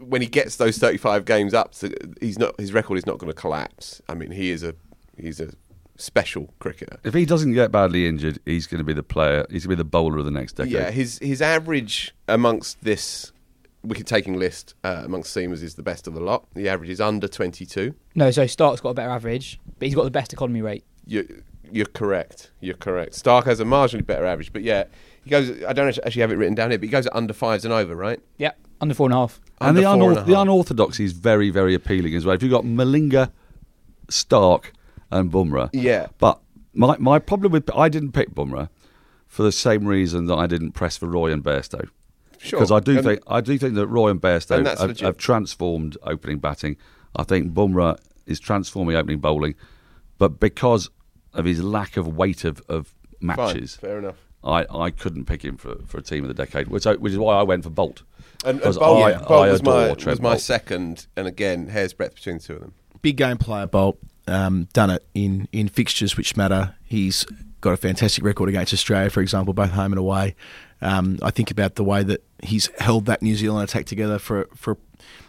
when 0.01 0.21
he 0.21 0.27
gets 0.27 0.57
those 0.57 0.79
35 0.79 1.25
games 1.25 1.55
up, 1.55 1.75
he's 2.21 2.39
not 2.39 2.59
his 2.59 2.73
record 2.73 2.99
is 2.99 3.07
not 3.07 3.19
going 3.19 3.31
to 3.31 3.41
collapse. 3.41 4.03
I 4.09 4.15
mean, 4.15 4.33
he 4.33 4.51
is 4.51 4.65
a 4.65 4.75
he's 5.17 5.41
a 5.41 5.53
special 5.99 6.55
cricketer. 6.61 6.99
If 7.05 7.13
he 7.13 7.27
doesn't 7.27 7.53
get 7.53 7.71
badly 7.71 8.07
injured, 8.07 8.39
he's 8.47 8.67
going 8.67 8.79
to 8.79 8.85
be 8.85 8.95
the 8.95 9.03
player. 9.03 9.45
He's 9.51 9.67
going 9.67 9.77
to 9.77 9.83
be 9.83 9.87
the 9.87 9.89
bowler 9.91 10.19
of 10.19 10.25
the 10.25 10.31
next 10.31 10.53
decade. 10.55 10.73
Yeah, 10.73 10.91
his 10.91 11.19
his 11.19 11.43
average 11.43 12.15
amongst 12.27 12.83
this 12.83 13.33
wicket 13.85 14.07
taking 14.07 14.39
list 14.39 14.75
uh, 14.85 15.03
amongst 15.05 15.37
seamers 15.37 15.63
is 15.63 15.75
the 15.75 15.83
best 15.83 16.07
of 16.07 16.15
the 16.15 16.21
lot. 16.21 16.47
The 16.55 16.69
average 16.69 16.91
is 16.91 17.01
under 17.01 17.29
22. 17.29 17.95
No, 18.15 18.31
so 18.31 18.45
Starc's 18.45 18.81
got 18.81 18.91
a 18.91 18.95
better 18.95 19.11
average, 19.11 19.61
but 19.79 19.87
he's 19.87 19.95
got 19.95 20.05
the 20.05 20.11
best 20.11 20.33
economy 20.33 20.63
rate. 20.63 20.85
You're, 21.07 21.25
you're 21.71 21.87
correct. 21.87 22.51
You're 22.61 22.77
correct. 22.77 23.13
Starc 23.13 23.45
has 23.45 23.61
a 23.61 23.65
marginally 23.65 24.07
better 24.07 24.25
average, 24.27 24.53
but 24.53 24.63
yeah, 24.63 24.85
he 25.25 25.31
goes. 25.31 25.51
I 25.65 25.73
don't 25.73 25.89
actually 25.89 26.21
have 26.23 26.33
it 26.33 26.37
written 26.37 26.55
down 26.55 26.71
here, 26.71 26.79
but 26.79 26.85
he 26.87 26.91
goes 26.91 27.07
at 27.07 27.15
under 27.15 27.33
fives 27.33 27.65
and 27.65 27.73
over, 27.75 27.95
right? 27.95 28.21
Yep, 28.39 28.59
under 28.81 28.95
four 28.95 29.07
and 29.07 29.15
a 29.15 29.17
half. 29.17 29.41
and 29.61 29.69
Under 29.69 29.81
the, 29.81 29.87
four 29.87 30.19
and 30.19 30.27
the 30.27 30.41
unorthodoxy 30.41 31.05
is 31.05 31.13
very, 31.13 31.51
very 31.51 31.75
appealing 31.75 32.15
as 32.15 32.25
well. 32.25 32.35
If 32.35 32.43
you've 32.43 32.53
got 32.53 32.65
Malinga, 32.65 33.31
Stark, 34.09 34.73
and 35.11 35.31
Bumrah. 35.31 35.71
Yeah. 35.73 36.09
But 36.19 36.41
my 36.75 36.97
my 36.99 37.19
problem 37.19 37.53
with 37.53 37.71
I 37.75 37.89
didn't 37.89 38.13
pick 38.13 38.35
Bumrah 38.35 38.69
for 39.27 39.43
the 39.43 39.53
same 39.53 39.87
reason 39.87 40.27
that 40.27 40.37
I 40.37 40.47
didn't 40.47 40.73
press 40.73 40.97
for 40.97 41.07
Roy 41.07 41.33
and 41.33 41.43
Bairstow. 41.45 41.89
Sure. 42.39 42.59
Because 42.61 42.71
I 42.73 42.81
do 42.81 42.97
And- 42.97 43.05
think 43.05 43.21
I 43.27 43.41
do 43.41 43.59
think 43.59 43.75
that 43.75 43.87
Roy 43.89 44.11
and 44.11 44.21
Bairstow 44.21 44.59
And 44.59 44.67
have, 44.67 45.01
have 45.01 45.17
transformed 45.17 45.97
opening 46.03 46.39
batting. 46.39 46.77
I 47.17 47.25
think 47.25 47.53
Bumrah 47.53 47.99
is 48.27 48.39
transforming 48.39 48.95
opening 48.97 49.19
bowling, 49.19 49.55
but 50.19 50.39
because 50.39 50.91
of 51.33 51.45
his 51.47 51.63
lack 51.63 51.97
of 51.97 52.17
weight 52.17 52.45
of, 52.45 52.63
of 52.69 52.95
Fine, 53.21 53.27
matches, 53.37 53.77
fair 53.77 53.99
enough. 53.99 54.17
I, 54.45 54.67
I 54.73 54.91
couldn't 54.91 55.25
pick 55.25 55.43
him 55.45 55.57
for, 55.57 55.77
for 55.87 55.99
a 55.99 56.03
team 56.03 56.23
of 56.25 56.29
the 56.29 56.35
decade, 56.35 56.69
which 56.69 56.87
I, 56.87 56.95
which 56.95 57.13
is 57.13 57.19
why 57.19 57.35
I 57.37 57.43
went 57.43 57.65
for 57.65 57.71
Boult. 57.71 58.03
And, 58.45 58.61
and 58.63 58.75
Boult, 58.75 59.03
I- 59.03 59.13
Boult 59.15 59.31
I 59.49 59.51
was 59.53 59.63
my 59.63 59.89
was 59.93 60.21
my 60.21 60.35
Boult. 60.37 60.41
second, 60.41 61.07
and 61.17 61.27
again, 61.27 61.69
hair's 61.69 61.93
breadth 61.93 62.15
between 62.17 62.37
the 62.39 62.43
two 62.45 62.55
of 62.55 62.61
them. 62.61 62.75
big 63.03 63.17
game 63.17 63.37
player 63.39 63.67
Boult. 63.67 63.97
Um, 64.29 64.69
done 64.73 64.91
it 64.91 65.05
in, 65.15 65.49
in 65.53 65.69
fixtures 65.69 66.17
which 66.17 66.37
matter. 66.37 66.75
He's 66.85 67.27
got 67.61 67.73
a 67.73 67.77
fantastic 67.77 68.25
record 68.25 68.49
against 68.49 68.73
Australia, 68.73 69.11
for 69.11 69.21
example, 69.21 69.55
both 69.55 69.71
home 69.71 69.93
and 69.93 69.99
away. 69.99 70.37
Um, 70.81 71.19
I 71.23 71.31
think 71.31 71.51
about 71.51 71.75
the 71.75 71.85
way 71.85 72.03
that 72.05 72.23
he's 72.43 72.71
held 72.79 73.07
that 73.07 73.23
New 73.23 73.35
Zealand 73.35 73.69
attack 73.69 73.87
together 73.87 74.19
for 74.19 74.49
for. 74.55 74.77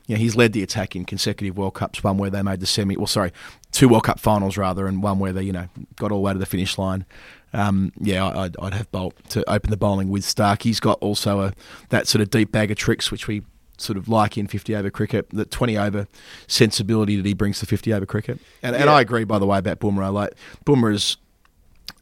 You 0.07 0.15
know, 0.15 0.21
he's 0.21 0.35
led 0.35 0.53
the 0.53 0.63
attack 0.63 0.95
in 0.95 1.05
consecutive 1.05 1.55
World 1.55 1.75
Cups. 1.75 2.03
One 2.03 2.17
where 2.17 2.31
they 2.31 2.41
made 2.41 2.59
the 2.59 2.65
semi, 2.65 2.97
well, 2.97 3.07
sorry, 3.07 3.31
two 3.71 3.87
World 3.87 4.03
Cup 4.03 4.19
finals 4.19 4.57
rather, 4.57 4.87
and 4.87 5.03
one 5.03 5.19
where 5.19 5.31
they 5.31 5.43
you 5.43 5.51
know 5.51 5.67
got 5.97 6.11
all 6.11 6.19
the 6.19 6.23
way 6.23 6.33
to 6.33 6.39
the 6.39 6.45
finish 6.45 6.77
line. 6.77 7.05
Um, 7.53 7.91
yeah, 7.99 8.27
I'd, 8.27 8.55
I'd 8.59 8.73
have 8.73 8.91
Boult 8.91 9.13
to 9.29 9.47
open 9.49 9.71
the 9.71 9.77
bowling 9.77 10.09
with 10.09 10.23
Starc. 10.23 10.63
He's 10.63 10.79
got 10.79 10.99
also 10.99 11.41
a 11.41 11.53
that 11.89 12.07
sort 12.07 12.21
of 12.21 12.29
deep 12.29 12.51
bag 12.51 12.71
of 12.71 12.77
tricks 12.77 13.11
which 13.11 13.27
we 13.27 13.43
sort 13.79 13.97
of 13.97 14.07
like 14.09 14.37
in 14.37 14.47
50 14.47 14.75
over 14.75 14.89
cricket, 14.89 15.27
the 15.31 15.45
20 15.45 15.77
over 15.77 16.07
sensibility 16.47 17.15
that 17.15 17.25
he 17.25 17.33
brings 17.33 17.59
to 17.59 17.65
50 17.65 17.93
over 17.93 18.05
cricket. 18.05 18.39
And, 18.61 18.75
and 18.75 18.89
I 18.89 19.01
agree, 19.01 19.23
by 19.23 19.39
the 19.39 19.45
way, 19.45 19.57
about 19.57 19.79
Bumrah. 19.79 20.13
Like 20.13 20.33
Bumrah's 20.65 21.17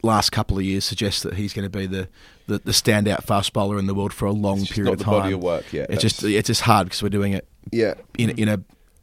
last 0.02 0.30
couple 0.30 0.58
of 0.58 0.64
years 0.64 0.84
suggests 0.84 1.22
that 1.22 1.34
he's 1.34 1.52
going 1.52 1.70
to 1.70 1.78
be 1.78 1.86
the, 1.86 2.08
the, 2.46 2.58
the 2.58 2.72
standout 2.72 3.24
fast 3.24 3.52
bowler 3.52 3.78
in 3.78 3.86
the 3.86 3.94
world 3.94 4.12
for 4.12 4.26
a 4.26 4.32
long 4.32 4.64
period 4.64 4.92
of 4.94 5.00
time. 5.00 5.12
body 5.20 5.32
of 5.34 5.42
work 5.42 5.72
yet, 5.72 5.90
It's 5.90 6.02
just 6.02 6.22
it's 6.22 6.46
just 6.46 6.62
hard 6.62 6.86
because 6.86 7.02
we're 7.02 7.08
doing 7.08 7.32
it 7.32 7.48
Yeah, 7.72 7.94
in 8.16 8.30
in 8.30 8.48
a 8.48 8.60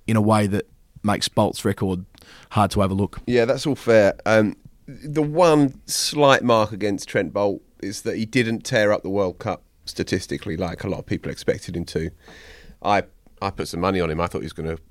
in 0.08 0.16
a 0.16 0.22
way 0.22 0.48
that 0.48 0.68
makes 1.04 1.28
Boult's 1.28 1.64
record 1.66 2.06
hard 2.52 2.72
to 2.72 2.82
overlook. 2.84 3.20
yeah, 3.28 3.46
that's 3.46 3.66
all 3.68 3.76
fair. 3.76 4.16
Um, 4.26 4.56
the 4.88 5.22
one 5.22 5.82
slight 5.88 6.44
mark 6.44 6.72
against 6.72 7.08
Trent 7.10 7.34
Boult 7.34 7.60
is 7.82 8.04
that 8.04 8.18
he 8.18 8.26
didn't 8.26 8.62
tear 8.62 8.92
up 8.92 9.04
the 9.04 9.10
World 9.10 9.38
Cup 9.40 9.64
statistically, 9.86 10.58
like 10.58 10.84
a 10.84 10.88
lot 10.88 11.00
of 11.00 11.06
people 11.06 11.32
expected 11.32 11.76
him 11.76 11.86
to. 11.86 12.10
I 12.86 13.04
I 13.42 13.50
put 13.50 13.68
some 13.68 13.80
money 13.82 14.00
on 14.00 14.10
him. 14.10 14.22
I 14.22 14.28
thought 14.28 14.40
he 14.40 14.46
was 14.46 14.54
going 14.54 14.76
to 14.78 14.82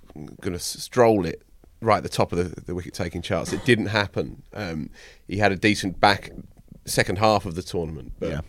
going 0.40 0.52
to 0.52 0.58
stroll 0.58 1.24
it 1.26 1.42
right 1.80 1.96
at 1.98 2.02
the 2.02 2.08
top 2.08 2.32
of 2.32 2.38
the, 2.38 2.60
the 2.62 2.74
wicket 2.74 2.94
taking 2.94 3.22
charts. 3.22 3.52
It 3.52 3.64
didn't 3.64 3.86
happen. 3.86 4.42
Um, 4.52 4.90
he 5.28 5.38
had 5.38 5.52
a 5.52 5.56
decent 5.56 6.00
back 6.00 6.30
second 6.84 7.18
half 7.18 7.46
of 7.46 7.54
the 7.54 7.62
tournament, 7.62 8.12
but 8.18 8.30
Yeah. 8.30 8.40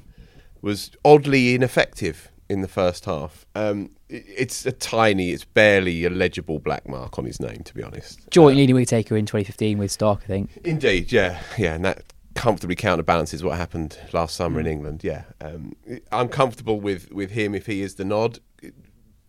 was 0.62 0.92
oddly 1.04 1.56
ineffective 1.56 2.32
in 2.50 2.62
the 2.62 2.68
first 2.68 3.06
half. 3.06 3.46
Um, 3.56 3.92
it- 4.10 4.26
it's 4.28 4.66
a 4.66 4.72
tiny, 4.72 5.32
it's 5.32 5.44
barely 5.46 6.06
a 6.06 6.10
legible 6.10 6.60
black 6.60 6.88
mark 6.88 7.18
on 7.18 7.26
his 7.26 7.40
name, 7.40 7.62
to 7.66 7.74
be 7.74 7.82
honest. 7.84 8.20
Joint 8.30 8.56
leading 8.58 8.76
wicket 8.76 8.90
taker 8.90 9.18
in 9.18 9.26
2015 9.26 9.78
with 9.80 9.92
Starc, 9.98 10.22
I 10.24 10.28
think. 10.28 10.60
Indeed, 10.64 11.12
yeah, 11.12 11.42
yeah, 11.58 11.74
and 11.76 11.84
that 11.86 12.04
comfortably 12.36 12.76
counterbalances 12.76 13.44
what 13.44 13.58
happened 13.58 13.98
last 14.14 14.36
summer 14.36 14.60
Hmm. 14.62 14.68
in 14.68 14.72
England. 14.74 15.04
Yeah, 15.04 15.24
um, 15.42 15.74
I'm 16.12 16.28
comfortable 16.30 16.80
with 16.80 17.12
with 17.12 17.32
him 17.32 17.56
if 17.56 17.66
he 17.66 17.82
is 17.82 17.96
the 17.96 18.06
nod. 18.06 18.40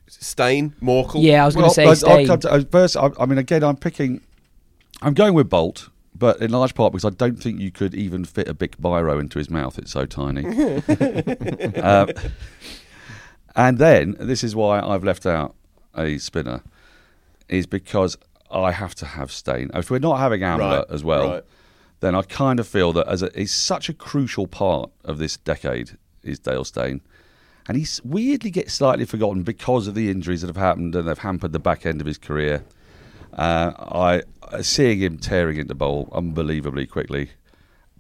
Steyn, 0.09 0.75
Morkel. 0.81 1.23
Yeah, 1.23 1.43
I 1.43 1.47
was 1.47 1.55
going 1.55 1.69
to 1.69 1.75
say 1.75 1.85
I- 1.85 1.89
I'll 1.89 1.97
Steyn. 1.97 2.27
come 2.27 2.41
to- 2.41 2.51
uh, 2.53 2.65
first, 2.71 2.97
I, 2.97 3.11
I 3.19 3.27
mean, 3.27 3.39
again, 3.39 3.63
I'm 3.65 3.77
picking. 3.77 4.21
I'm 5.03 5.15
going 5.15 5.35
with 5.35 5.51
Bolt, 5.51 5.91
but 6.15 6.41
in 6.41 6.51
large 6.53 6.75
part 6.75 6.93
because 6.93 7.05
I 7.05 7.11
don't 7.11 7.37
think 7.43 7.61
you 7.61 7.71
could 7.71 7.95
even 7.95 8.25
fit 8.25 8.49
a 8.49 8.55
big 8.55 8.77
biro 8.79 9.21
into 9.21 9.39
his 9.39 9.51
mouth. 9.51 9.79
It's 9.79 9.93
so 9.93 10.07
tiny. 10.07 10.47
um, 11.81 12.09
and 13.55 13.79
then 13.79 14.17
this 14.19 14.45
is 14.45 14.55
why 14.55 14.81
I've 14.81 15.05
left 15.05 15.27
out 15.27 15.55
a 15.97 16.19
spinner, 16.19 16.63
is 17.49 17.67
because 17.67 18.17
I 18.51 18.73
have 18.73 18.95
to 18.97 19.07
have 19.07 19.31
Steyn. 19.33 19.71
If 19.75 19.91
we're 19.91 19.99
not 19.99 20.19
having 20.19 20.41
Amla 20.41 20.79
Right, 20.79 20.85
as 20.91 21.03
well, 21.05 21.29
right. 21.31 21.43
then 22.01 22.15
I 22.15 22.23
kind 22.23 22.61
of 22.61 22.67
feel 22.69 22.93
that 22.95 23.07
as 23.09 23.23
a, 23.23 23.31
he's 23.35 23.53
such 23.53 23.89
a 23.89 23.95
crucial 23.95 24.47
part 24.47 24.91
of 25.05 25.19
this 25.19 25.37
decade 25.37 25.97
is 26.23 26.39
Dale 26.39 26.65
Steyn. 26.65 27.01
And 27.69 27.77
he's 27.77 28.01
weirdly 28.05 28.51
gets 28.51 28.75
slightly 28.75 29.05
forgotten 29.05 29.43
because 29.43 29.89
of 29.89 29.95
the 29.95 30.11
injuries 30.11 30.43
that 30.43 30.49
have 30.49 30.57
happened 30.57 30.95
and 30.95 31.09
they've 31.09 31.19
hampered 31.19 31.53
the 31.53 31.59
back 31.59 31.85
end 31.85 32.01
of 32.01 32.07
his 32.07 32.19
career. 32.19 32.65
Uh, 33.33 33.73
I 33.79 34.23
uh, 34.43 34.63
seeing 34.63 35.01
him 35.01 35.19
tearing 35.19 35.57
into 35.59 35.75
bowl 35.75 36.09
unbelievably 36.13 36.87
quickly, 36.87 37.31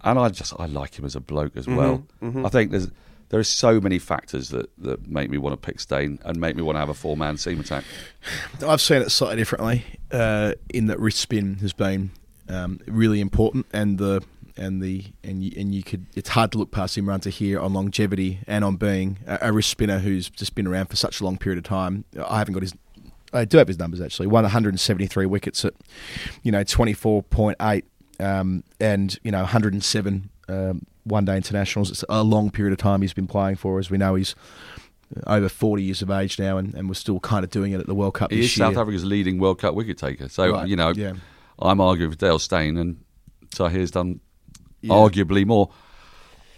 and 0.03 0.19
I 0.19 0.29
just 0.29 0.55
I 0.59 0.67
like 0.67 0.99
him 0.99 1.05
as 1.05 1.17
a 1.17 1.21
bloke 1.21 1.57
as 1.57 1.67
well. 1.67 2.07
I 2.45 2.49
think 2.49 2.71
there's 2.71 2.91
there 3.29 3.41
are 3.41 3.45
so 3.45 3.81
many 3.81 3.99
factors 3.99 4.51
that, 4.51 4.71
that 4.79 5.09
make 5.09 5.29
me 5.31 5.39
want 5.39 5.61
to 5.61 5.67
pick 5.67 5.81
Steyn 5.81 6.19
and 6.25 6.41
make 6.41 6.55
me 6.55 6.62
want 6.62 6.77
to 6.77 6.81
have 6.81 6.89
a 6.89 6.95
four 6.95 7.17
man 7.17 7.37
seam 7.37 7.61
attack. 7.61 7.85
I've 8.64 8.81
seen 8.81 9.03
it 9.03 9.11
slightly 9.11 9.37
differently. 9.37 9.85
Uh, 10.11 10.53
in 10.71 10.87
that 10.87 11.01
wrist 11.01 11.19
spin 11.19 11.57
has 11.57 11.73
been 11.73 12.11
um, 12.49 12.81
really 12.87 13.21
important, 13.21 13.67
and 13.73 13.99
the 13.99 14.23
and 14.57 14.83
the 14.83 15.05
and 15.23 15.43
you, 15.43 15.53
and 15.57 15.75
you 15.75 15.83
could 15.83 16.07
it's 16.15 16.31
hard 16.31 16.53
to 16.53 16.59
look 16.59 16.71
past 16.71 16.97
Imran 16.97 17.21
Tahir 17.23 17.61
on 17.61 17.73
longevity 17.73 18.41
and 18.47 18.65
on 18.65 18.77
being 18.77 19.19
a, 19.27 19.39
a 19.43 19.53
wrist 19.53 19.71
spinner 19.71 19.99
who's 19.99 20.31
just 20.31 20.55
been 20.55 20.67
around 20.67 20.87
for 20.87 20.97
such 20.97 21.21
a 21.21 21.25
long 21.25 21.39
period 21.39 21.59
of 21.59 21.65
time. 21.65 22.05
I 22.27 22.39
haven't 22.39 22.55
got 22.55 22.63
his. 22.63 22.75
I 23.33 23.45
do 23.45 23.59
have 23.59 23.69
his 23.69 23.79
numbers 23.79 24.01
actually. 24.01 24.29
Won 24.29 24.45
173 24.45 25.27
wickets 25.27 25.65
at, 25.65 25.75
you 26.43 26.53
know, 26.53 26.63
24.8, 26.63 27.83
um, 28.21 28.65
and 28.81 29.19
you 29.23 29.31
know 29.31 29.41
107 29.41 30.31
um, 30.49 30.87
one 31.05 31.25
day 31.25 31.37
internationals. 31.37 31.91
It's 31.91 32.05
a 32.09 32.23
long 32.23 32.51
period 32.51 32.73
of 32.73 32.79
time 32.79 33.03
he's 33.03 33.13
been 33.13 33.27
playing 33.27 33.57
for. 33.57 33.79
As 33.79 33.91
we 33.91 33.99
know, 33.99 34.15
he's 34.15 34.35
over 35.27 35.49
40 35.49 35.83
years 35.83 36.03
of 36.03 36.11
age 36.11 36.39
now, 36.39 36.57
and, 36.59 36.75
and 36.75 36.89
we're 36.89 36.95
still 36.95 37.21
kind 37.21 37.45
of 37.45 37.51
doing 37.51 37.73
it 37.73 37.81
at 37.81 37.87
the 37.87 37.95
World 37.95 38.15
Cup 38.15 38.31
He 38.31 38.39
this 38.39 38.53
is 38.53 38.59
year. 38.59 38.67
South 38.69 38.77
Africa's 38.77 39.05
leading 39.05 39.39
World 39.39 39.59
Cup 39.61 39.75
wicket 39.75 39.99
taker. 39.99 40.29
So, 40.29 40.51
Right, 40.51 40.69
you 40.69 40.77
know, 40.77 40.91
yeah. 40.91 41.15
I'm 41.59 41.81
arguing 41.81 42.11
for 42.11 42.17
Dale 42.17 42.39
Steyn, 42.39 42.77
and 42.77 43.01
Tahir's 43.51 43.91
done 43.91 44.21
Yeah. 44.83 44.95
arguably 44.95 45.45
more. 45.47 45.70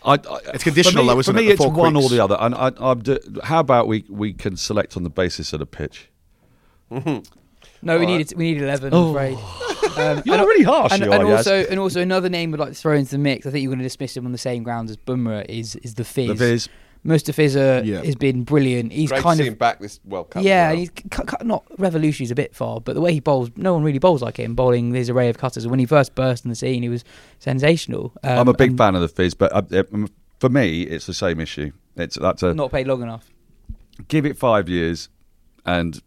I, 0.05 0.13
I, 0.13 0.17
It's 0.55 0.65
conditional 0.65 1.03
for 1.05 1.09
me, 1.09 1.15
though, 1.15 1.19
isn't 1.21 1.35
for 1.35 1.39
it, 1.39 1.43
me, 1.43 1.47
the 1.49 1.53
it's 1.55 1.63
four 1.65 1.73
one 1.73 1.97
or 1.97 2.09
the 2.09 2.21
other. 2.23 2.37
And 2.39 2.55
I, 2.55 2.73
I'm 2.79 3.01
do, 3.03 3.19
how 3.45 3.61
about 3.61 3.89
we, 3.89 4.05
we 4.09 4.33
can 4.33 4.57
select 4.57 4.97
on 4.97 5.03
the 5.03 5.11
basis 5.11 5.53
of 5.53 5.59
the 5.59 5.67
pitch? 5.67 6.09
No, 6.91 7.99
we 7.99 8.07
need 8.07 8.33
we 8.37 8.53
need 8.53 8.63
eleven. 8.63 8.93
Oh. 8.93 9.05
I'm 9.11 9.11
afraid. 9.35 9.39
Um, 9.97 10.23
You're 10.25 10.37
and- 10.37 10.47
really 10.47 10.63
harsh, 10.63 10.93
And, 10.93 11.03
you 11.05 11.13
and 11.13 11.25
are, 11.25 11.29
Yas. 11.29 11.39
also, 11.39 11.65
and 11.69 11.81
also 11.81 12.01
another 12.01 12.29
name 12.29 12.53
would 12.53 12.61
like 12.61 12.69
to 12.69 12.75
throw 12.75 12.95
into 12.95 13.11
the 13.13 13.19
mix. 13.19 13.47
I 13.47 13.51
think 13.51 13.63
you're 13.65 13.71
going 13.71 13.81
to 13.81 13.85
dismiss 13.85 14.17
him 14.17 14.27
on 14.27 14.33
the 14.33 14.39
same 14.39 14.63
grounds 14.63 14.93
as 14.93 14.97
Bumrah 14.97 15.45
is 15.49 15.75
is 15.77 15.95
the 15.95 16.05
Fizz. 16.05 16.29
The 16.29 16.35
Viz. 16.35 16.69
Mustafiz 17.09 17.55
Yeah. 17.87 18.03
has 18.05 18.15
been 18.17 18.45
brilliant. 18.45 18.93
He's 18.93 19.09
Great 19.11 19.23
kind 19.23 19.39
to 19.39 19.45
see 19.45 19.49
of 19.49 19.55
him 19.55 19.59
back 19.59 19.81
this 19.81 19.99
World 20.05 20.31
Cup. 20.31 20.43
yeah, 20.45 20.69
well. 20.69 20.77
he's 20.79 20.91
cu- 20.91 21.25
cu- 21.25 21.45
not 21.45 21.65
revolutionary 21.79 22.27
is 22.27 22.31
a 22.31 22.35
bit 22.35 22.55
far, 22.55 22.81
but 22.81 22.95
the 22.95 23.01
way 23.01 23.13
he 23.13 23.21
bowls, 23.21 23.51
no 23.57 23.73
one 23.75 23.83
really 23.83 23.99
bowls 23.99 24.21
like 24.23 24.37
him. 24.39 24.55
Bowling 24.55 24.91
this 24.93 25.09
array 25.09 25.29
of 25.29 25.39
cutters. 25.39 25.67
When 25.67 25.79
he 25.79 25.87
first 25.87 26.15
burst 26.15 26.45
in 26.45 26.51
the 26.51 26.55
scene, 26.55 26.83
he 26.83 26.89
was 26.89 27.05
sensational. 27.39 28.13
Um, 28.23 28.39
I'm 28.41 28.49
a 28.49 28.55
big 28.55 28.77
fan 28.77 28.95
of 28.95 29.01
the 29.01 29.09
Fizz, 29.09 29.35
but 29.35 29.53
uh, 29.53 29.83
um, 29.93 30.09
for 30.39 30.49
me, 30.51 30.83
it's 30.83 31.07
the 31.07 31.15
same 31.15 31.41
issue. 31.41 31.73
It's 31.97 32.17
that's 32.19 32.43
a 32.43 32.53
Not 32.55 32.71
paid 32.71 32.87
long 32.87 33.03
enough. 33.03 33.31
give 34.09 34.27
it 34.27 34.37
five 34.37 34.69
years, 34.69 35.09
and 35.65 36.01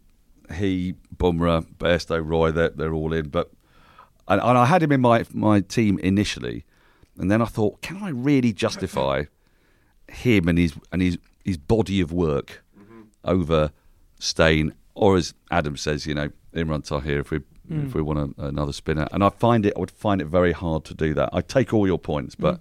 he, 0.54 0.94
Bumrah, 1.16 1.66
Bairstow, 1.78 2.24
Roy, 2.24 2.50
they're, 2.52 2.70
they're 2.70 2.94
all 2.94 3.12
in. 3.12 3.28
But 3.28 3.50
and, 4.28 4.40
and 4.40 4.56
I 4.58 4.66
had 4.66 4.82
him 4.82 4.92
in 4.92 5.00
my 5.00 5.24
my 5.32 5.60
team 5.60 5.98
initially, 5.98 6.64
and 7.18 7.30
then 7.30 7.42
I 7.42 7.46
thought, 7.46 7.82
can 7.82 7.96
I 8.02 8.10
really 8.10 8.52
justify 8.52 9.24
him 10.08 10.48
and 10.48 10.58
his 10.58 10.74
and 10.92 11.00
his 11.02 11.18
his 11.44 11.56
body 11.56 12.00
of 12.00 12.12
work 12.12 12.62
over 13.24 13.70
Steyn, 14.18 14.74
or 14.94 15.16
as 15.16 15.34
Adam 15.50 15.76
says, 15.76 16.06
you 16.06 16.14
know, 16.14 16.30
Imran 16.54 16.84
Tahir 16.84 17.20
if 17.20 17.30
we 17.30 17.40
if 17.70 17.94
we 17.94 18.02
want 18.02 18.34
a, 18.38 18.44
another 18.46 18.72
spinner. 18.72 19.06
And 19.12 19.24
I 19.24 19.30
find 19.30 19.64
it, 19.64 19.72
I 19.76 19.80
would 19.80 19.90
find 19.90 20.20
it 20.20 20.26
very 20.26 20.52
hard 20.52 20.84
to 20.86 20.94
do 20.94 21.14
that. 21.14 21.30
I 21.32 21.40
take 21.40 21.72
all 21.72 21.86
your 21.86 21.98
points, 21.98 22.34
but. 22.34 22.60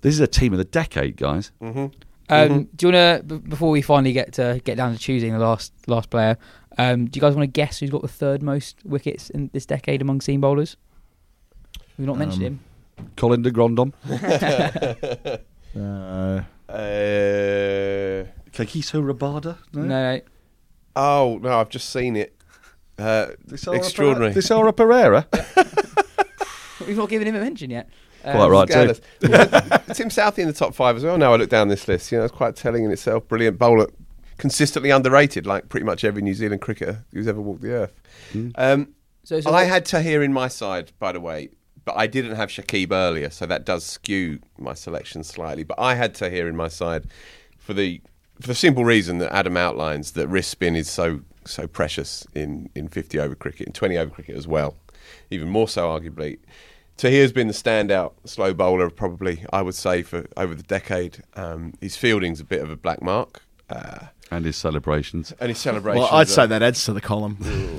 This 0.00 0.12
is 0.12 0.20
a 0.20 0.26
team 0.26 0.52
of 0.52 0.58
the 0.58 0.64
decade, 0.66 1.16
guys. 1.16 1.50
Um, 1.62 1.72
Mm-hmm. 2.28 2.62
Do 2.76 2.86
you 2.86 2.92
want 2.92 3.20
to, 3.20 3.22
b- 3.38 3.48
before 3.48 3.70
we 3.70 3.80
finally 3.80 4.12
get 4.12 4.34
to 4.34 4.60
get 4.62 4.76
down 4.76 4.92
to 4.92 4.98
choosing 4.98 5.32
the 5.32 5.38
last 5.38 5.72
last 5.86 6.10
player, 6.10 6.36
um, 6.76 7.06
do 7.06 7.16
you 7.16 7.22
guys 7.22 7.34
want 7.34 7.44
to 7.44 7.50
guess 7.50 7.78
who's 7.78 7.88
got 7.88 8.02
the 8.02 8.08
third 8.08 8.42
most 8.42 8.76
wickets 8.84 9.30
in 9.30 9.48
this 9.54 9.64
decade 9.64 10.02
among 10.02 10.20
seam 10.20 10.42
bowlers? 10.42 10.76
We've 11.96 12.06
not 12.06 12.18
mentioned 12.18 12.44
Um, 12.44 12.60
him. 12.98 13.08
Colin 13.16 13.40
de 13.40 13.50
Grandhomme. 13.50 13.94
Uh, 15.74 16.42
Uh, 16.74 18.26
Kagiso 18.52 19.02
Rabada? 19.02 19.58
No, 19.72 19.82
no. 19.82 20.20
oh 20.96 21.38
no, 21.42 21.58
I've 21.60 21.68
just 21.68 21.90
seen 21.90 22.16
it. 22.16 22.36
Uh, 22.98 23.28
Thisara 23.48 23.76
extraordinary. 23.76 24.32
Perera? 24.32 24.72
Thisara 24.72 25.26
Perera? 25.26 26.86
We've 26.86 26.96
not 26.96 27.08
given 27.08 27.26
him 27.28 27.34
a 27.36 27.40
mention 27.40 27.70
yet. 27.70 27.88
Um, 28.24 28.32
Quite 28.36 28.48
right, 28.48 28.68
too. 28.68 28.94
Scandalous. 28.94 29.00
Tim 29.98 30.08
Southee 30.08 30.38
in 30.38 30.46
the 30.46 30.52
top 30.52 30.74
five 30.74 30.96
as 30.96 31.04
well. 31.04 31.18
Now 31.18 31.32
I 31.32 31.36
look 31.36 31.50
down 31.50 31.68
this 31.68 31.86
list, 31.88 32.10
you 32.12 32.18
know, 32.18 32.24
it's 32.24 32.32
quite 32.34 32.56
telling 32.56 32.84
in 32.84 32.90
itself. 32.90 33.26
Brilliant 33.28 33.58
bowler, 33.58 33.88
consistently 34.38 34.90
underrated, 34.90 35.46
like 35.46 35.68
pretty 35.68 35.84
much 35.86 36.04
every 36.04 36.22
New 36.22 36.34
Zealand 36.34 36.60
cricketer 36.60 37.04
who's 37.12 37.26
ever 37.28 37.40
walked 37.40 37.62
the 37.62 37.72
earth. 37.72 37.92
Um, 38.56 38.94
So, 39.24 39.40
so 39.40 39.50
I 39.50 39.62
what- 39.62 39.68
had 39.68 39.84
Tahir 39.86 40.22
in 40.22 40.32
my 40.32 40.48
side, 40.48 40.92
by 40.98 41.12
the 41.12 41.20
way, 41.20 41.50
but 41.84 41.96
I 41.96 42.06
didn't 42.06 42.36
have 42.36 42.48
Shakib 42.48 42.92
earlier, 42.92 43.30
so 43.30 43.46
that 43.46 43.64
does 43.64 43.84
skew 43.84 44.40
my 44.58 44.74
selection 44.74 45.24
slightly. 45.24 45.64
But 45.64 45.78
I 45.78 45.94
had 45.94 46.14
Tahir 46.14 46.48
in 46.48 46.56
my 46.56 46.68
side 46.68 47.06
for 47.58 47.74
the 47.74 48.00
for 48.40 48.48
the 48.48 48.54
simple 48.54 48.84
reason 48.84 49.18
that 49.18 49.32
Adam 49.32 49.56
outlines 49.56 50.12
that 50.12 50.26
wrist 50.28 50.50
spin 50.50 50.74
is 50.74 50.90
so 50.90 51.20
so 51.46 51.66
precious 51.66 52.26
in, 52.34 52.70
in 52.74 52.88
50 52.88 53.18
over 53.18 53.34
cricket 53.34 53.66
and 53.66 53.74
20 53.74 53.98
over 53.98 54.10
cricket 54.10 54.36
as 54.36 54.48
well, 54.48 54.76
even 55.30 55.48
more 55.48 55.68
so 55.68 55.88
arguably. 55.88 56.38
Tahir's 56.96 57.32
been 57.32 57.48
the 57.48 57.52
standout 57.52 58.12
slow 58.24 58.54
bowler, 58.54 58.88
probably 58.88 59.44
I 59.52 59.62
would 59.62 59.74
say 59.74 60.02
for 60.02 60.26
over 60.36 60.54
the 60.54 60.62
decade. 60.62 61.22
Um, 61.34 61.74
his 61.80 61.96
fielding's 61.96 62.40
a 62.40 62.44
bit 62.44 62.62
of 62.62 62.70
a 62.70 62.76
black 62.76 63.02
mark, 63.02 63.42
uh, 63.68 64.06
and 64.30 64.44
his 64.44 64.56
celebrations. 64.56 65.32
and 65.40 65.48
his 65.50 65.58
celebrations. 65.58 66.04
well, 66.10 66.14
I'd 66.18 66.28
say 66.28 66.46
that 66.46 66.62
adds 66.62 66.84
to 66.86 66.92
the 66.92 67.00
column. 67.00 67.36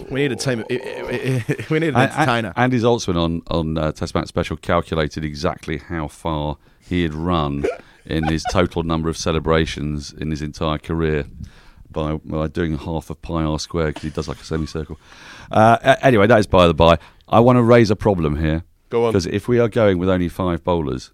We 0.10 0.22
need 0.22 0.32
a 0.32 0.36
team. 0.36 0.64
we 0.70 0.78
need 0.78 1.90
an 1.90 1.96
And, 1.96 2.12
entertainer. 2.12 2.48
and, 2.56 2.58
Andy 2.58 2.80
Zaltzman 2.80 3.18
on, 3.18 3.42
on 3.48 3.78
uh, 3.78 3.92
Test 3.92 4.14
Match 4.16 4.28
Special 4.28 4.56
calculated 4.58 5.24
exactly 5.26 5.78
how 5.78 6.08
far 6.08 6.58
he 6.80 7.04
had 7.04 7.14
run 7.14 7.66
in 8.06 8.24
his 8.28 8.44
total 8.52 8.84
number 8.84 9.10
of 9.10 9.18
celebrations 9.18 10.14
in 10.14 10.30
his 10.32 10.42
entire 10.42 10.78
career 10.78 11.26
by, 11.90 12.16
by 12.18 12.48
doing 12.48 12.78
half 12.78 13.10
of 13.10 13.22
pi 13.22 13.44
r 13.44 13.58
squared 13.58 13.96
because 13.96 14.04
he 14.04 14.10
does 14.12 14.28
like 14.28 14.40
a 14.40 14.44
semicircle. 14.46 15.00
Uh, 15.52 15.96
anyway, 16.02 16.28
that 16.28 16.40
is 16.40 16.48
by 16.48 16.68
the 16.68 16.74
by. 16.74 16.98
I 17.28 17.40
want 17.40 17.58
to 17.58 17.64
raise 17.64 17.90
a 17.90 17.96
problem 17.96 18.36
here. 18.38 18.64
Go 18.90 19.06
on. 19.06 19.12
Because 19.14 19.26
if 19.26 19.48
we 19.48 19.60
are 19.60 19.68
going 19.70 19.98
with 19.98 20.10
only 20.10 20.30
five 20.30 20.64
bowlers 20.64 21.12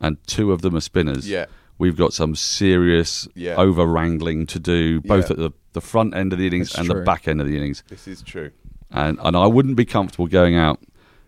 and 0.00 0.16
two 0.26 0.52
of 0.52 0.62
them 0.62 0.74
are 0.74 0.80
spinners, 0.80 1.28
Yeah. 1.28 1.46
We've 1.84 1.96
got 1.98 2.14
some 2.14 2.34
serious 2.34 3.28
Yeah. 3.34 3.56
over 3.56 3.84
wrangling 3.86 4.46
to 4.46 4.58
do, 4.58 5.02
both 5.02 5.26
Yeah. 5.26 5.32
at 5.32 5.36
the, 5.36 5.50
the 5.74 5.82
front 5.82 6.14
end 6.16 6.32
of 6.32 6.38
the 6.38 6.46
innings 6.46 6.72
That's 6.72 6.88
and 6.88 6.98
the 6.98 7.04
back 7.04 7.28
end 7.28 7.42
of 7.42 7.46
the 7.46 7.58
innings. 7.58 7.84
This 7.88 8.08
is 8.08 8.22
true. 8.22 8.52
And, 8.90 9.18
and 9.22 9.36
I 9.36 9.46
wouldn't 9.46 9.76
be 9.76 9.84
comfortable 9.84 10.26
going 10.26 10.56
out 10.56 10.80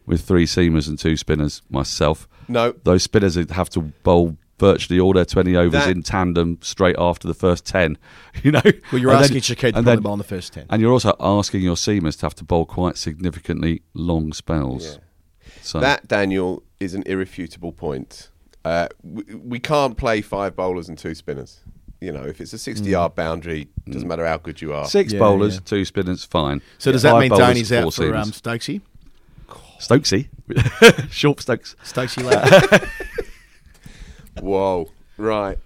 with 0.07 0.23
three 0.23 0.47
seamers 0.47 0.89
and 0.89 0.99
two 0.99 1.19
spinners 1.19 1.61
myself. 1.69 2.27
No, 2.49 2.73
Those 2.85 3.03
spinners 3.03 3.35
have 3.51 3.69
to 3.71 3.81
bowl 3.83 4.39
virtually 4.59 4.99
all 4.99 5.13
their 5.13 5.27
20 5.27 5.55
overs 5.57 5.73
That- 5.73 5.91
in 5.91 6.03
tandem 6.03 6.57
straight 6.63 6.97
after 6.99 7.29
the 7.29 7.35
first 7.35 7.67
10. 7.67 7.99
You 8.43 8.53
know? 8.53 8.63
well, 8.91 8.99
you're 9.03 9.11
And 9.11 9.21
asking 9.21 9.35
then- 9.35 9.43
Shakib 9.43 9.59
to 9.61 9.67
and 9.67 9.75
probably 9.75 9.93
then- 9.97 10.03
bowl 10.03 10.13
in 10.15 10.19
the 10.19 10.25
first 10.25 10.55
ten. 10.55 10.65
And 10.71 10.81
you're 10.81 10.93
also 10.93 11.15
asking 11.21 11.61
your 11.61 11.77
seamers 11.77 12.17
to 12.21 12.27
have 12.27 12.35
to 12.37 12.45
bowl 12.45 12.65
quite 12.65 12.97
significantly 12.97 13.83
long 13.93 14.33
spells. 14.33 14.87
Yeah. 14.87 15.53
So 15.61 15.81
That, 15.81 16.09
Daniel, 16.09 16.63
is 16.81 16.95
an 16.95 17.03
irrefutable 17.05 17.73
point. 17.73 18.31
Uh, 18.67 18.89
we, 19.05 19.23
we 19.35 19.59
can't 19.61 19.97
play 19.97 20.21
five 20.21 20.57
bowlers 20.57 20.89
and 20.89 20.99
two 20.99 21.15
spinners. 21.15 21.61
You 22.01 22.13
know, 22.13 22.25
if 22.25 22.41
it's 22.41 22.53
a 22.53 22.59
60 22.59 22.91
yard 22.91 23.15
boundary, 23.15 23.69
doesn't 23.89 24.09
matter 24.09 24.27
how 24.27 24.37
good 24.39 24.61
you 24.61 24.73
are. 24.75 24.87
six 24.87 25.13
Yeah, 25.13 25.21
bowlers, 25.21 25.55
yeah. 25.55 25.61
two 25.65 25.85
spinners, 25.85 26.25
fine. 26.25 26.61
So 26.79 26.91
does 26.93 27.03
Five 27.05 27.13
that 27.15 27.21
mean 27.21 27.29
bowlers, 27.31 27.47
Danny's 27.47 27.69
four 27.71 27.79
out 27.79 27.95
for 27.95 28.15
um, 28.17 28.31
Stokesy? 28.33 28.81
Stokesy. 29.79 30.29
Short 31.11 31.41
Stokes. 31.41 31.77
Stokesy 31.85 32.23
lad. 32.73 32.89
Whoa. 34.41 34.91
Right. 35.17 35.59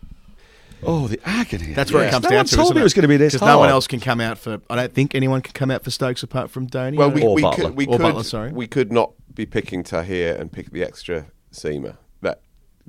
Oh, 0.83 1.09
the 1.09 1.21
agony. 1.25 1.73
That's 1.75 1.93
where 1.93 2.03
Yeah. 2.03 2.09
it 2.09 2.13
comes 2.13 2.25
No 2.25 2.31
down 2.31 2.37
one 2.39 2.47
to. 2.47 2.55
told 2.57 2.67
isn't 2.67 2.77
me 2.77 2.81
it 2.81 2.85
was 2.85 2.95
going 2.95 3.03
to 3.03 3.09
be 3.09 3.17
this 3.17 3.33
Because 3.35 3.47
no 3.47 3.59
one 3.59 3.69
else 3.71 3.87
can 3.87 4.01
come 4.01 4.21
out 4.21 4.39
for. 4.39 4.61
I 4.71 4.77
don't 4.77 4.93
think 4.93 5.15
anyone 5.15 5.43
can 5.43 5.53
come 5.53 5.71
out 5.71 5.85
for 5.85 5.91
Stokes 5.91 6.23
apart 6.23 6.51
from 6.51 6.67
Dhoni. 6.69 6.97
Well, 6.97 7.11
we, 7.11 7.23
Or 7.23 7.35
we 7.35 7.43
Buttler. 7.43 7.55
could 7.57 7.77
we 7.77 7.87
Or 7.87 7.99
could 7.99 8.07
Buttler, 8.15 8.25
sorry. 8.25 8.53
we 8.53 8.67
could 8.67 8.93
not 8.93 9.13
be 9.35 9.47
picking 9.47 9.83
Tahir 9.83 10.35
and 10.37 10.51
pick 10.53 10.71
the 10.71 10.83
extra 10.83 11.27
seamer. 11.53 11.97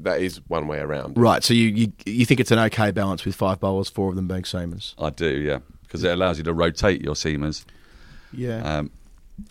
That 0.03 0.17
that 0.17 0.21
is 0.21 0.41
one 0.47 0.67
way 0.67 0.79
around. 0.79 1.17
right. 1.17 1.43
So 1.43 1.53
you, 1.53 1.67
you 1.67 1.91
you 2.05 2.25
think 2.25 2.39
it's 2.39 2.51
an 2.51 2.59
okay 2.59 2.91
balance 2.91 3.25
with 3.25 3.35
five 3.35 3.59
bowlers, 3.59 3.89
four 3.89 4.09
of 4.09 4.15
them 4.15 4.27
being 4.27 4.43
seamers? 4.43 4.93
I 4.99 5.09
do, 5.09 5.27
yeah. 5.29 5.59
Because 5.83 6.03
it 6.03 6.11
allows 6.11 6.37
you 6.37 6.43
to 6.45 6.53
rotate 6.53 7.01
your 7.01 7.15
seamers. 7.15 7.65
Yeah. 8.33 8.61
Um, 8.77 8.91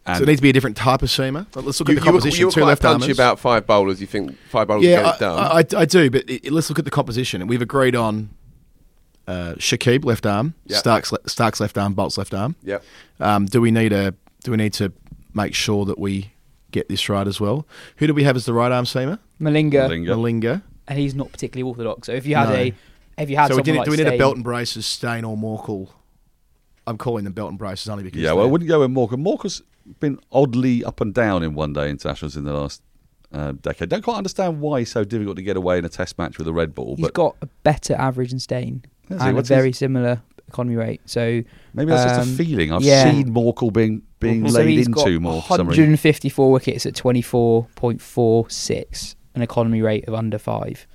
so 0.07 0.23
it 0.23 0.27
needs 0.27 0.39
to 0.39 0.43
be 0.43 0.51
a 0.51 0.53
different 0.53 0.77
type 0.77 1.03
of 1.03 1.09
seamer. 1.09 1.47
Well, 1.55 1.65
Let's 1.65 1.81
look 1.81 1.89
You, 1.89 1.97
at 1.97 2.01
the 2.01 2.07
you 2.07 2.13
were, 2.13 2.19
composition. 2.21 2.41
you 2.41 2.47
were 2.47 2.53
two 2.53 2.61
quite 2.61 2.69
left 2.69 2.83
punchy 2.83 3.03
armers. 3.05 3.19
about 3.19 3.39
five 3.41 3.67
bowlers. 3.67 4.01
You 4.01 4.07
think 4.07 4.37
five 4.49 4.69
bowlers 4.69 4.85
yeah, 4.85 4.97
get 4.97 5.05
I, 5.07 5.15
it 5.15 5.19
done? 5.19 5.39
I, 5.39 5.81
I 5.81 5.85
do. 5.85 6.11
But 6.11 6.31
it, 6.31 6.51
let's 6.53 6.69
look 6.71 6.79
at 6.79 6.85
the 6.85 6.91
composition. 6.91 7.47
We've 7.47 7.61
agreed 7.61 7.97
on 7.97 8.31
uh, 9.27 9.55
Shakib 9.59 10.05
left 10.05 10.27
arm, 10.27 10.55
Yeah. 10.67 10.79
Starc's 10.79 11.13
le- 11.13 11.29
Starks 11.29 11.61
left 11.61 11.77
arm, 11.77 11.95
Boult's 11.95 12.17
left 12.19 12.33
arm. 12.35 12.57
Yeah. 12.63 12.79
Um, 13.19 13.47
do 13.47 13.61
we 13.61 13.71
need 13.71 13.93
a 13.93 14.15
do 14.45 14.51
we 14.53 14.57
need 14.57 14.73
to 14.75 14.93
make 15.35 15.55
sure 15.55 15.85
that 15.85 15.99
we 15.99 16.31
get 16.71 16.89
this 16.89 17.09
right 17.09 17.27
as 17.27 17.41
well? 17.41 17.67
Who 17.97 18.07
do 18.07 18.15
we 18.15 18.25
have 18.25 18.37
as 18.37 18.45
the 18.45 18.53
right 18.53 18.71
arm 18.73 18.85
seamer? 18.85 19.19
Malinga, 19.41 19.89
Malinga. 19.89 20.07
Malinga. 20.09 20.63
and 20.89 20.99
he's 20.99 21.15
not 21.15 21.31
particularly 21.33 21.69
orthodox. 21.69 22.07
So 22.07 22.13
if 22.13 22.27
you 22.27 22.35
had 22.37 22.49
No. 22.49 22.55
a, 22.55 22.75
if 23.19 23.31
you 23.31 23.37
had 23.37 23.49
So 23.49 23.57
we 23.57 23.63
did, 23.63 23.77
like 23.77 23.85
do 23.85 23.91
we 23.91 23.97
need 23.97 24.07
a 24.07 24.19
belt 24.19 24.35
and 24.37 24.45
braces, 24.45 24.87
Steyn 24.87 25.25
or 25.25 25.37
Morkel? 25.37 25.89
I'm 26.87 26.99
calling 26.99 27.25
them 27.25 27.33
belt 27.33 27.51
and 27.51 27.59
braces 27.59 27.89
only 27.89 28.03
because 28.05 28.21
yeah, 28.21 28.33
well, 28.33 28.45
I 28.47 28.49
wouldn't 28.51 28.69
go 28.69 28.81
with 28.81 28.91
Morkel. 28.91 29.19
Morkel's 29.23 29.63
been 30.01 30.19
oddly 30.33 30.85
up 30.85 31.01
and 31.01 31.13
down 31.15 31.43
in 31.43 31.55
one 31.55 31.73
day 31.73 31.89
internationals 31.91 32.37
in 32.37 32.45
the 32.45 32.53
last 32.53 32.83
uh, 33.33 33.53
decade. 33.53 33.89
Don't 33.89 34.03
quite 34.03 34.17
understand 34.17 34.61
why 34.61 34.81
he's 34.81 34.91
so 34.91 35.05
difficult 35.05 35.37
to 35.37 35.43
get 35.43 35.57
away 35.57 35.79
in 35.79 35.85
a 35.85 35.89
test 35.89 36.19
match 36.19 36.39
with 36.39 36.49
a 36.49 36.53
red 36.53 36.75
ball. 36.75 36.97
He's 36.97 37.05
But 37.07 37.15
got 37.15 37.37
a 37.43 37.47
better 37.63 37.95
average 37.95 38.31
than 38.31 38.41
Steyn 38.41 38.83
and 39.09 39.39
a 39.39 39.43
very 39.43 39.69
his- 39.69 39.79
similar 39.79 40.23
economy 40.51 40.77
rate. 40.77 41.01
So 41.07 41.43
Maybe 41.75 41.91
that's 41.91 42.05
just 42.17 42.29
Um, 42.29 42.35
a 42.35 42.37
feeling. 42.37 42.73
I've 42.73 42.83
yeah. 42.83 43.11
seen 43.11 43.33
Morkel 43.33 43.73
being 43.73 44.03
being 44.21 44.47
so 44.49 44.59
laid 44.59 44.69
he's 44.77 44.89
got 44.89 45.07
into 45.07 45.21
more 45.21 45.41
for 45.43 45.57
154 45.57 46.53
wickets 46.53 46.85
at 46.87 46.95
24.46, 46.95 49.15
an 49.35 49.43
economy 49.43 49.81
rate 49.83 50.07
of 50.09 50.15
under 50.15 50.39
five. 50.39 50.87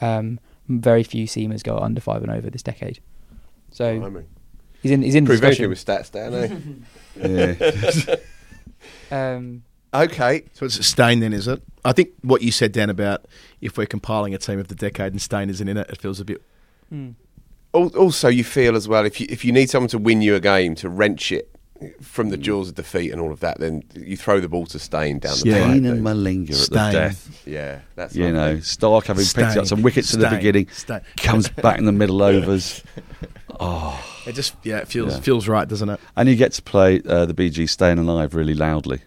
Um, 0.00 0.40
very 0.68 1.02
few 1.02 1.26
seamers 1.26 1.62
go 1.62 1.76
under 1.78 2.00
five 2.00 2.22
and 2.22 2.30
over 2.30 2.48
this 2.50 2.62
decade. 2.62 3.00
So 3.70 3.98
Blimey. 4.00 4.24
he's 4.82 4.90
in. 4.90 5.02
He's 5.02 5.14
in 5.14 5.24
the 5.24 5.28
Pretty 5.28 5.40
discussion. 5.40 5.68
with 5.70 5.84
stats 5.84 6.10
down 6.10 6.32
there. 6.32 6.50
Yeah. 9.10 9.10
Um, 9.10 9.62
okay. 9.94 10.42
So 10.52 10.66
it's 10.66 10.84
Steyn 10.86 11.20
then, 11.20 11.32
is 11.32 11.48
it? 11.48 11.62
I 11.84 11.92
think 11.92 12.10
what 12.22 12.42
you 12.42 12.50
said, 12.52 12.72
Dan, 12.72 12.90
about 12.90 13.24
if 13.60 13.78
we're 13.78 13.86
compiling 13.86 14.34
a 14.34 14.38
team 14.38 14.58
of 14.58 14.66
the 14.68 14.74
decade 14.74 15.12
and 15.12 15.22
Steyn 15.22 15.48
isn't 15.48 15.66
in 15.68 15.76
it, 15.78 15.88
it 15.88 15.98
feels 15.98 16.18
a 16.20 16.24
bit. 16.24 16.42
hmm. 16.90 17.10
Al- 17.76 17.96
Also, 17.96 18.28
you 18.28 18.44
feel 18.44 18.74
as 18.76 18.88
well 18.88 19.04
if 19.04 19.20
you 19.20 19.26
if 19.30 19.44
you 19.44 19.52
need 19.52 19.70
someone 19.70 19.88
to 19.90 19.98
win 19.98 20.22
you 20.22 20.34
a 20.34 20.40
game 20.40 20.74
to 20.76 20.88
wrench 20.88 21.30
it 21.32 21.50
from 22.00 22.30
the 22.30 22.38
jaws 22.38 22.70
of 22.70 22.74
defeat 22.74 23.10
and 23.12 23.20
all 23.20 23.30
of 23.30 23.40
that, 23.40 23.60
then 23.60 23.82
you 23.94 24.16
throw 24.16 24.40
the 24.40 24.48
ball 24.48 24.64
to 24.64 24.78
Steyn 24.78 25.18
down 25.18 25.36
the 25.40 25.48
Yeah. 25.50 25.54
plate. 25.58 25.64
Steyn 25.64 25.84
and 25.84 25.96
you? 25.98 26.02
Malinga 26.02 26.62
at 26.62 26.70
the 26.70 26.90
death. 26.98 27.42
Yeah, 27.46 27.80
that's 27.96 28.16
You 28.16 28.24
lovely. 28.32 28.38
know, 28.54 28.56
Starc 28.60 29.04
having 29.06 29.26
picked 29.26 29.58
up 29.58 29.66
some 29.66 29.82
wickets 29.82 30.14
in 30.14 30.20
the 30.20 30.28
beginning, 30.30 30.68
Steyn. 30.72 31.02
comes 31.18 31.48
back 31.66 31.78
in 31.78 31.84
the 31.84 31.92
middle 31.92 32.22
overs. 32.22 32.82
Oh, 33.60 34.02
It 34.26 34.34
just 34.34 34.54
yeah, 34.64 34.78
it 34.78 34.88
feels 34.88 35.12
Yeah. 35.14 35.20
feels 35.20 35.48
right, 35.48 35.68
doesn't 35.68 35.88
it? 35.90 36.00
and 36.16 36.28
you 36.28 36.36
get 36.36 36.52
to 36.52 36.62
play 36.62 37.00
uh, 37.06 37.26
the 37.26 37.34
Bee 37.34 37.50
Gees 37.50 37.72
Staying 37.72 37.98
Alive 37.98 38.34
really 38.34 38.54
loudly. 38.54 39.00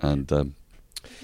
And 0.00 0.30
um, 0.32 0.54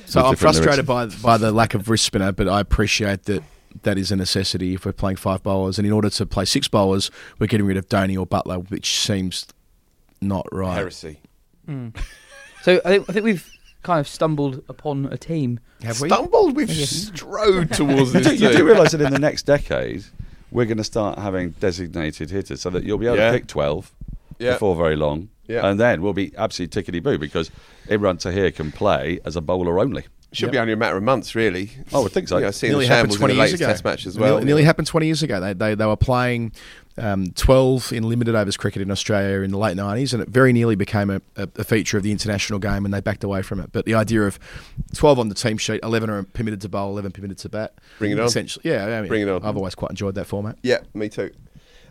So 0.07 0.25
I'm 0.25 0.37
frustrated 0.37 0.89
lyrics. 0.89 1.15
by 1.17 1.33
by 1.33 1.37
the 1.37 1.53
lack 1.53 1.75
of 1.75 1.89
wrist 1.91 2.05
spinner, 2.05 2.33
but 2.33 2.49
I 2.49 2.61
appreciate 2.61 3.25
that 3.25 3.43
that 3.87 3.97
is 3.97 4.13
a 4.13 4.17
necessity 4.17 4.75
if 4.75 4.85
we're 4.85 4.93
playing 4.93 5.17
five 5.17 5.43
bowlers. 5.43 5.79
And 5.79 5.87
in 5.87 5.93
order 5.93 6.11
to 6.11 6.27
play 6.27 6.45
six 6.45 6.69
bowlers, 6.69 7.11
we're 7.39 7.47
getting 7.47 7.67
rid 7.67 7.77
of 7.79 7.89
Dhoni 7.89 8.19
or 8.19 8.27
Buttler, 8.27 8.69
which 8.71 8.99
seems 8.99 9.47
not 10.21 10.47
right. 10.53 10.75
heresy. 10.75 11.21
hmm. 11.65 11.89
So 12.63 12.81
I 12.85 12.89
think, 12.89 13.09
I 13.09 13.13
think 13.13 13.25
we've 13.25 13.49
kind 13.83 14.01
of 14.01 14.09
stumbled 14.09 14.63
upon 14.69 15.07
a 15.07 15.17
team. 15.17 15.61
Have 15.83 16.01
we? 16.01 16.09
Stumbled, 16.09 16.57
we've 16.57 16.69
strode 16.71 17.73
towards 17.73 18.13
you 18.13 18.21
this. 18.21 18.39
do, 18.41 18.47
you 18.47 18.53
do 18.53 18.67
realise 18.67 18.91
that 18.93 19.01
in 19.01 19.13
the 19.13 19.19
next 19.21 19.45
decade, 19.45 20.05
we're 20.51 20.65
going 20.67 20.79
to 20.79 20.85
start 20.85 21.19
having 21.19 21.51
designated 21.61 22.31
hitters 22.31 22.61
so 22.61 22.71
that 22.71 22.83
you'll 22.85 22.99
be 22.99 23.07
able 23.07 23.17
Yeah. 23.19 23.31
to 23.31 23.39
pick 23.39 23.47
12 23.47 23.93
Yeah. 24.39 24.53
before 24.55 24.75
very 24.75 24.97
long. 24.97 25.29
Yeah. 25.47 25.65
And 25.65 25.79
then 25.79 26.03
we'll 26.03 26.13
be 26.13 26.33
absolutely 26.37 26.83
tickety 26.83 27.01
boo 27.01 27.19
because 27.19 27.53
Imran 27.89 28.19
Tahir 28.19 28.51
can 28.51 28.73
play 28.73 29.21
as 29.25 29.37
a 29.37 29.41
bowler 29.41 29.79
only. 29.79 30.05
Should 30.37 30.47
Yep. 30.49 30.53
be 30.53 30.59
only 30.59 30.73
a 30.75 30.77
matter 30.77 30.97
of 30.97 31.03
months, 31.03 31.35
really. 31.35 31.71
Oh, 31.93 32.05
I 32.05 32.09
think 32.09 32.29
so. 32.29 32.37
Yeah, 32.39 32.49
I've 32.49 32.55
seen 32.55 32.71
nearly 32.71 32.87
the 32.87 32.95
happened 32.95 33.13
shambles 33.13 33.17
in 33.17 33.21
20 33.21 33.35
the 33.35 33.39
years 33.39 33.53
ago. 33.55 33.67
Test 33.67 33.85
match 33.85 34.07
as 34.07 34.19
well. 34.19 34.33
Nearly, 34.35 34.45
nearly 34.45 34.63
happened 34.65 34.87
20 34.87 35.07
years 35.07 35.23
ago. 35.23 35.41
They, 35.41 35.55
they, 35.55 35.75
they 35.75 35.87
were 35.87 35.97
playing 35.97 36.53
um, 36.99 37.29
12 37.35 37.93
in 37.93 38.09
limited 38.09 38.35
overs 38.35 38.57
cricket 38.59 38.83
in 38.83 38.91
Australia 38.91 39.41
in 39.41 39.51
the 39.51 39.57
late 39.59 39.77
90s, 39.79 40.13
and 40.13 40.23
it 40.23 40.29
very 40.29 40.53
nearly 40.53 40.77
became 40.77 41.09
a, 41.09 41.23
a, 41.37 41.49
a 41.57 41.65
feature 41.65 41.97
of 41.97 42.03
the 42.03 42.13
international 42.13 42.59
game, 42.59 42.85
and 42.85 42.93
they 42.93 43.01
backed 43.01 43.25
away 43.25 43.41
from 43.41 43.61
it. 43.61 43.71
But 43.73 43.87
the 43.87 43.95
idea 43.95 44.23
of 44.25 44.39
12 44.95 45.19
on 45.19 45.29
the 45.31 45.35
team 45.35 45.57
sheet, 45.57 45.81
11 45.83 46.11
are 46.11 46.23
permitted 46.25 46.61
to 46.61 46.69
bowl, 46.69 46.91
11 46.91 47.13
permitted 47.13 47.39
to 47.39 47.49
bat. 47.49 47.75
Bring 47.99 48.13
it 48.13 48.21
on. 48.21 48.27
Essentially, 48.27 48.71
yeah, 48.71 48.85
I 48.85 49.01
mean, 49.01 49.09
Bring 49.09 49.23
it 49.23 49.29
on. 49.31 49.43
I've 49.43 49.57
always 49.57 49.75
quite 49.75 49.91
enjoyed 49.91 50.15
that 50.17 50.27
format. 50.27 50.59
Yeah, 50.63 50.81
me 50.93 51.09
too. 51.09 51.31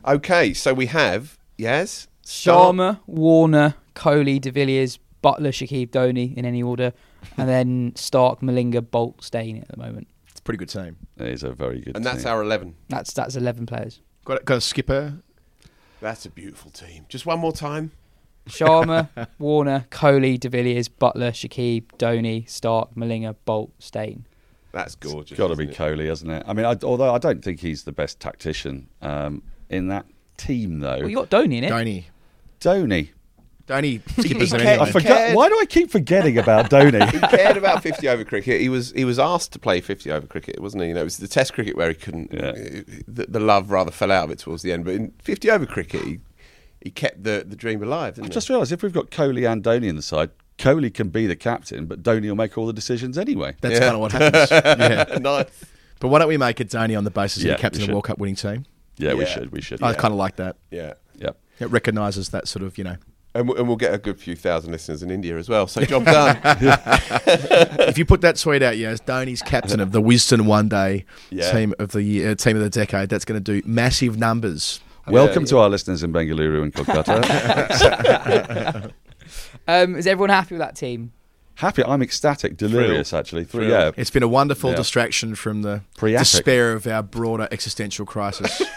Okay, 0.08 0.54
so 0.54 0.72
we 0.74 0.86
have 0.86 1.40
Yas, 1.58 2.08
Stark, 2.22 2.76
Sharma, 2.76 3.00
Warner, 3.08 3.74
Kohli, 3.96 4.40
De 4.40 4.52
Villiers, 4.52 5.00
Buttler, 5.24 5.50
Shakib 5.50 5.90
Dhoni 5.90 6.36
in 6.38 6.46
any 6.46 6.62
order, 6.62 6.94
and 7.38 7.50
then 7.50 7.92
Starc, 7.94 8.42
Malinga, 8.42 8.82
Boult, 8.82 9.22
Steyn 9.24 9.58
at 9.62 9.68
the 9.68 9.78
moment. 9.78 10.08
It's 10.30 10.40
a 10.40 10.44
pretty 10.44 10.58
good 10.58 10.70
team. 10.70 10.98
It 11.18 11.28
is 11.28 11.44
a 11.44 11.52
very 11.54 11.82
good 11.82 11.96
and 11.96 12.06
that's 12.06 12.26
our 12.26 12.42
eleven. 12.42 12.76
That's 12.90 13.14
that's 13.14 13.36
eleven 13.36 13.66
players. 13.66 14.02
Got, 14.26 14.42
a- 14.42 14.44
got 14.44 14.58
a 14.58 14.62
skipper. 14.62 15.16
That's 16.02 16.26
a 16.26 16.30
beautiful 16.30 16.72
team. 16.72 17.06
Just 17.10 17.26
one 17.26 17.40
more 17.40 17.54
time. 17.54 17.92
Sharma, 18.48 19.10
Warner, 19.40 19.86
Kohli, 19.90 20.40
De 20.40 20.50
Villiers, 20.50 20.88
Buttler, 20.88 21.32
Shakib, 21.32 21.86
Dhoni, 21.98 22.46
Starc, 22.46 22.94
Malinga, 22.96 23.36
Boult, 23.48 23.72
Steyn. 23.80 24.26
That's 24.72 24.96
gorgeous. 24.96 25.38
got 25.38 25.48
to 25.48 25.56
be 25.56 25.64
isn't 25.64 25.74
it? 25.74 25.78
Kohli, 25.78 26.08
hasn't 26.08 26.32
it? 26.32 26.44
I 26.46 26.54
mean, 26.54 26.66
I, 26.66 26.76
although 26.84 27.14
I 27.14 27.18
don't 27.18 27.44
think 27.44 27.62
he's 27.62 27.84
the 27.84 27.92
best 27.92 28.20
tactician 28.20 28.90
um, 29.02 29.42
in 29.70 29.88
that 29.88 30.06
team, 30.38 30.80
though. 30.80 31.00
Well, 31.00 31.10
you 31.10 31.16
got 31.16 31.30
Dhoni 31.30 31.58
in 31.58 31.64
it. 31.64 31.72
Dhoni. 31.72 32.04
Dhoni. 32.60 33.10
Dhoni 33.68 34.02
skippers 34.22 34.52
he 34.52 34.58
are 34.58 34.60
cared- 34.60 34.68
I 34.68 34.72
anyway. 34.74 34.92
forgot. 34.92 35.18
cared. 35.18 35.36
Why 35.36 35.50
do 35.50 35.58
I 35.60 35.66
keep 35.66 35.90
forgetting 35.90 36.38
about 36.38 36.70
Dhoni? 36.70 37.10
he 37.12 37.20
cared 37.20 37.58
about 37.58 37.82
50 37.82 38.08
over 38.08 38.24
cricket. 38.24 38.62
He 38.62 38.70
was 38.70 38.92
he 38.92 39.06
was 39.06 39.18
asked 39.18 39.54
to 39.54 39.60
play 39.60 39.82
50 39.82 40.12
over 40.12 40.28
cricket, 40.28 40.60
wasn't 40.60 40.84
he? 40.84 40.90
You 40.90 40.94
know, 40.96 41.02
it 41.02 41.06
was 41.06 41.18
the 41.18 41.28
Test 41.28 41.54
cricket 41.54 41.76
where 41.76 41.90
he 41.90 41.96
couldn't. 41.96 42.32
Yeah. 42.32 42.52
The, 43.08 43.26
the 43.28 43.40
love 43.40 43.72
rather 43.72 43.92
fell 43.92 44.12
out 44.12 44.26
of 44.26 44.32
it 44.32 44.40
towards 44.40 44.62
the 44.62 44.72
end. 44.72 44.86
But 44.86 44.94
in 44.94 45.14
50 45.24 45.50
over 45.50 45.66
cricket, 45.66 46.02
he, 46.04 46.20
he 46.82 46.92
kept 46.92 47.24
the, 47.24 47.44
the 47.48 47.56
dream 47.56 47.82
alive. 47.82 48.16
Didn't 48.16 48.26
I 48.26 48.28
he? 48.28 48.34
just 48.34 48.50
realised 48.50 48.72
if 48.72 48.84
we've 48.84 48.94
got 48.94 49.10
Kohli 49.10 49.52
and 49.52 49.64
Dhoni 49.64 49.86
in 49.88 49.96
the 49.96 50.02
side, 50.04 50.30
Kohli 50.60 50.94
can 50.94 51.10
be 51.10 51.26
the 51.26 51.36
captain, 51.36 51.88
but 51.88 52.04
Dhoni 52.04 52.28
will 52.30 52.36
make 52.36 52.58
all 52.60 52.68
the 52.68 52.74
decisions 52.74 53.18
anyway. 53.18 53.56
That's 53.62 53.74
Yeah. 53.74 53.80
kind 53.80 53.94
of 53.96 54.00
what 54.02 54.12
happens. 54.12 54.52
yeah. 55.12 55.18
nice. 55.20 55.66
But 56.00 56.10
why 56.10 56.20
don't 56.20 56.28
we 56.28 56.38
make 56.38 56.62
it 56.62 56.70
Dhoni 56.70 56.96
on 56.96 57.04
the 57.04 57.10
basis 57.10 57.42
Yeah, 57.44 57.54
of 57.54 57.58
the 57.58 57.62
captain 57.64 57.82
of 57.82 57.86
should. 57.88 57.94
World 57.94 58.04
Cup 58.06 58.20
winning 58.20 58.36
team? 58.36 58.66
Yeah, 58.98 59.16
we 59.16 59.26
should. 59.26 59.52
We 59.52 59.62
should. 59.62 59.82
I 59.82 59.90
Yeah. 59.92 59.96
kind 59.98 60.12
of 60.14 60.20
like 60.20 60.36
that. 60.36 60.58
Yeah. 60.70 60.94
Yep. 61.18 61.38
It 61.62 61.66
recognises 61.72 62.30
that 62.30 62.48
sort 62.48 62.64
of, 62.64 62.78
you 62.78 62.84
know, 62.84 62.98
And, 63.36 63.50
we- 63.50 63.58
and 63.58 63.68
we'll 63.68 63.76
get 63.78 63.94
a 63.94 63.98
good 63.98 64.18
few 64.20 64.36
thousand 64.36 64.72
listeners 64.72 65.04
in 65.04 65.12
India 65.12 65.38
as 65.38 65.50
well. 65.50 65.68
So 65.68 65.82
job 65.84 66.06
done. 66.06 66.40
if 66.44 67.98
you 67.98 68.06
put 68.06 68.22
that 68.22 68.38
tweet 68.38 68.64
out, 68.64 68.78
yes, 68.78 69.00
Dhoni's 69.02 69.42
captain 69.42 69.80
of 69.82 69.92
the 69.92 70.02
Wisden 70.02 70.46
One 70.46 70.70
Day 70.70 71.06
Yeah. 71.30 71.52
team 71.52 71.74
of 71.78 71.92
the 71.92 72.02
year, 72.02 72.32
uh, 72.32 72.36
team 72.36 72.56
of 72.56 72.64
the 72.64 72.70
decade, 72.70 73.10
that's 73.10 73.26
going 73.26 73.44
to 73.44 73.62
do 73.62 73.68
massive 73.68 74.18
numbers. 74.18 74.80
Welcome 75.08 75.44
Yeah. 75.44 75.48
to 75.50 75.58
our 75.60 75.70
listeners 75.70 76.02
in 76.02 76.12
Bengaluru 76.14 76.64
and 76.64 76.74
Kolkata. 76.74 77.22
Um, 79.68 79.96
is 79.96 80.06
everyone 80.06 80.30
happy 80.30 80.54
with 80.56 80.60
that 80.60 80.76
team? 80.76 81.12
Happy. 81.56 81.84
I'm 81.84 82.04
ecstatic, 82.04 82.56
delirious, 82.58 83.12
actually. 83.14 83.44
Three, 83.46 83.66
Thrilled. 83.68 83.96
yeah. 83.96 84.02
It's 84.02 84.12
been 84.12 84.22
a 84.22 84.28
wonderful 84.28 84.70
Yeah. 84.72 84.76
distraction 84.76 85.34
from 85.34 85.64
the 85.64 85.82
Priapic. 85.98 86.20
despair 86.20 86.74
of 86.74 86.86
our 86.86 87.02
broader 87.02 87.48
existential 87.52 88.06
crisis. 88.06 88.62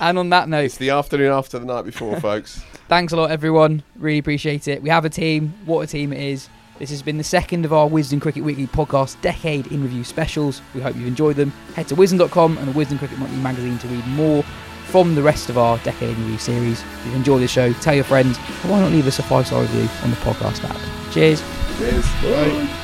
And 0.00 0.18
on 0.18 0.28
that 0.30 0.48
note, 0.48 0.64
it's 0.64 0.76
the 0.76 0.90
afternoon 0.90 1.32
after 1.32 1.58
the 1.58 1.64
night 1.64 1.84
before, 1.86 2.20
folks. 2.20 2.62
Thanks 2.94 3.12
a 3.12 3.16
lot, 3.16 3.32
everyone. 3.32 3.82
Really 3.96 4.18
appreciate 4.18 4.68
it. 4.68 4.80
We 4.80 4.88
have 4.88 5.04
a 5.04 5.10
team. 5.10 5.52
What 5.64 5.80
a 5.80 5.86
team 5.88 6.12
it 6.12 6.20
is. 6.20 6.48
This 6.78 6.90
has 6.90 7.02
been 7.02 7.18
the 7.18 7.24
second 7.24 7.64
of 7.64 7.72
our 7.72 7.88
Wisden 7.88 8.22
Cricket 8.22 8.44
Weekly 8.44 8.68
podcast 8.68 9.20
decade 9.20 9.66
in 9.72 9.82
review 9.82 10.04
specials. 10.04 10.62
We 10.76 10.80
hope 10.80 10.94
you've 10.94 11.08
enjoyed 11.08 11.34
them. 11.34 11.50
Head 11.74 11.88
to 11.88 11.96
wisden.com 11.96 12.56
and 12.56 12.68
the 12.68 12.72
Wisden 12.72 13.00
Cricket 13.00 13.18
Monthly 13.18 13.38
magazine 13.38 13.78
to 13.78 13.88
read 13.88 14.06
more 14.06 14.44
from 14.84 15.16
the 15.16 15.24
rest 15.24 15.48
of 15.48 15.58
our 15.58 15.76
decade 15.78 16.16
in 16.16 16.22
review 16.22 16.38
series. 16.38 16.82
If 16.82 17.06
you 17.06 17.12
enjoyed 17.14 17.42
the 17.42 17.48
show, 17.48 17.72
tell 17.72 17.96
your 17.96 18.04
friends, 18.04 18.38
why 18.62 18.78
not 18.78 18.92
leave 18.92 19.08
us 19.08 19.18
a 19.18 19.24
five 19.24 19.48
star 19.48 19.62
review 19.62 19.88
on 20.04 20.10
the 20.10 20.16
podcast 20.18 20.62
app. 20.62 21.12
Cheers. 21.12 21.42
Cheers. 21.78 22.04
Bye. 22.22 22.83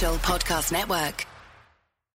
Podcast 0.00 0.72
Network. 0.72 1.29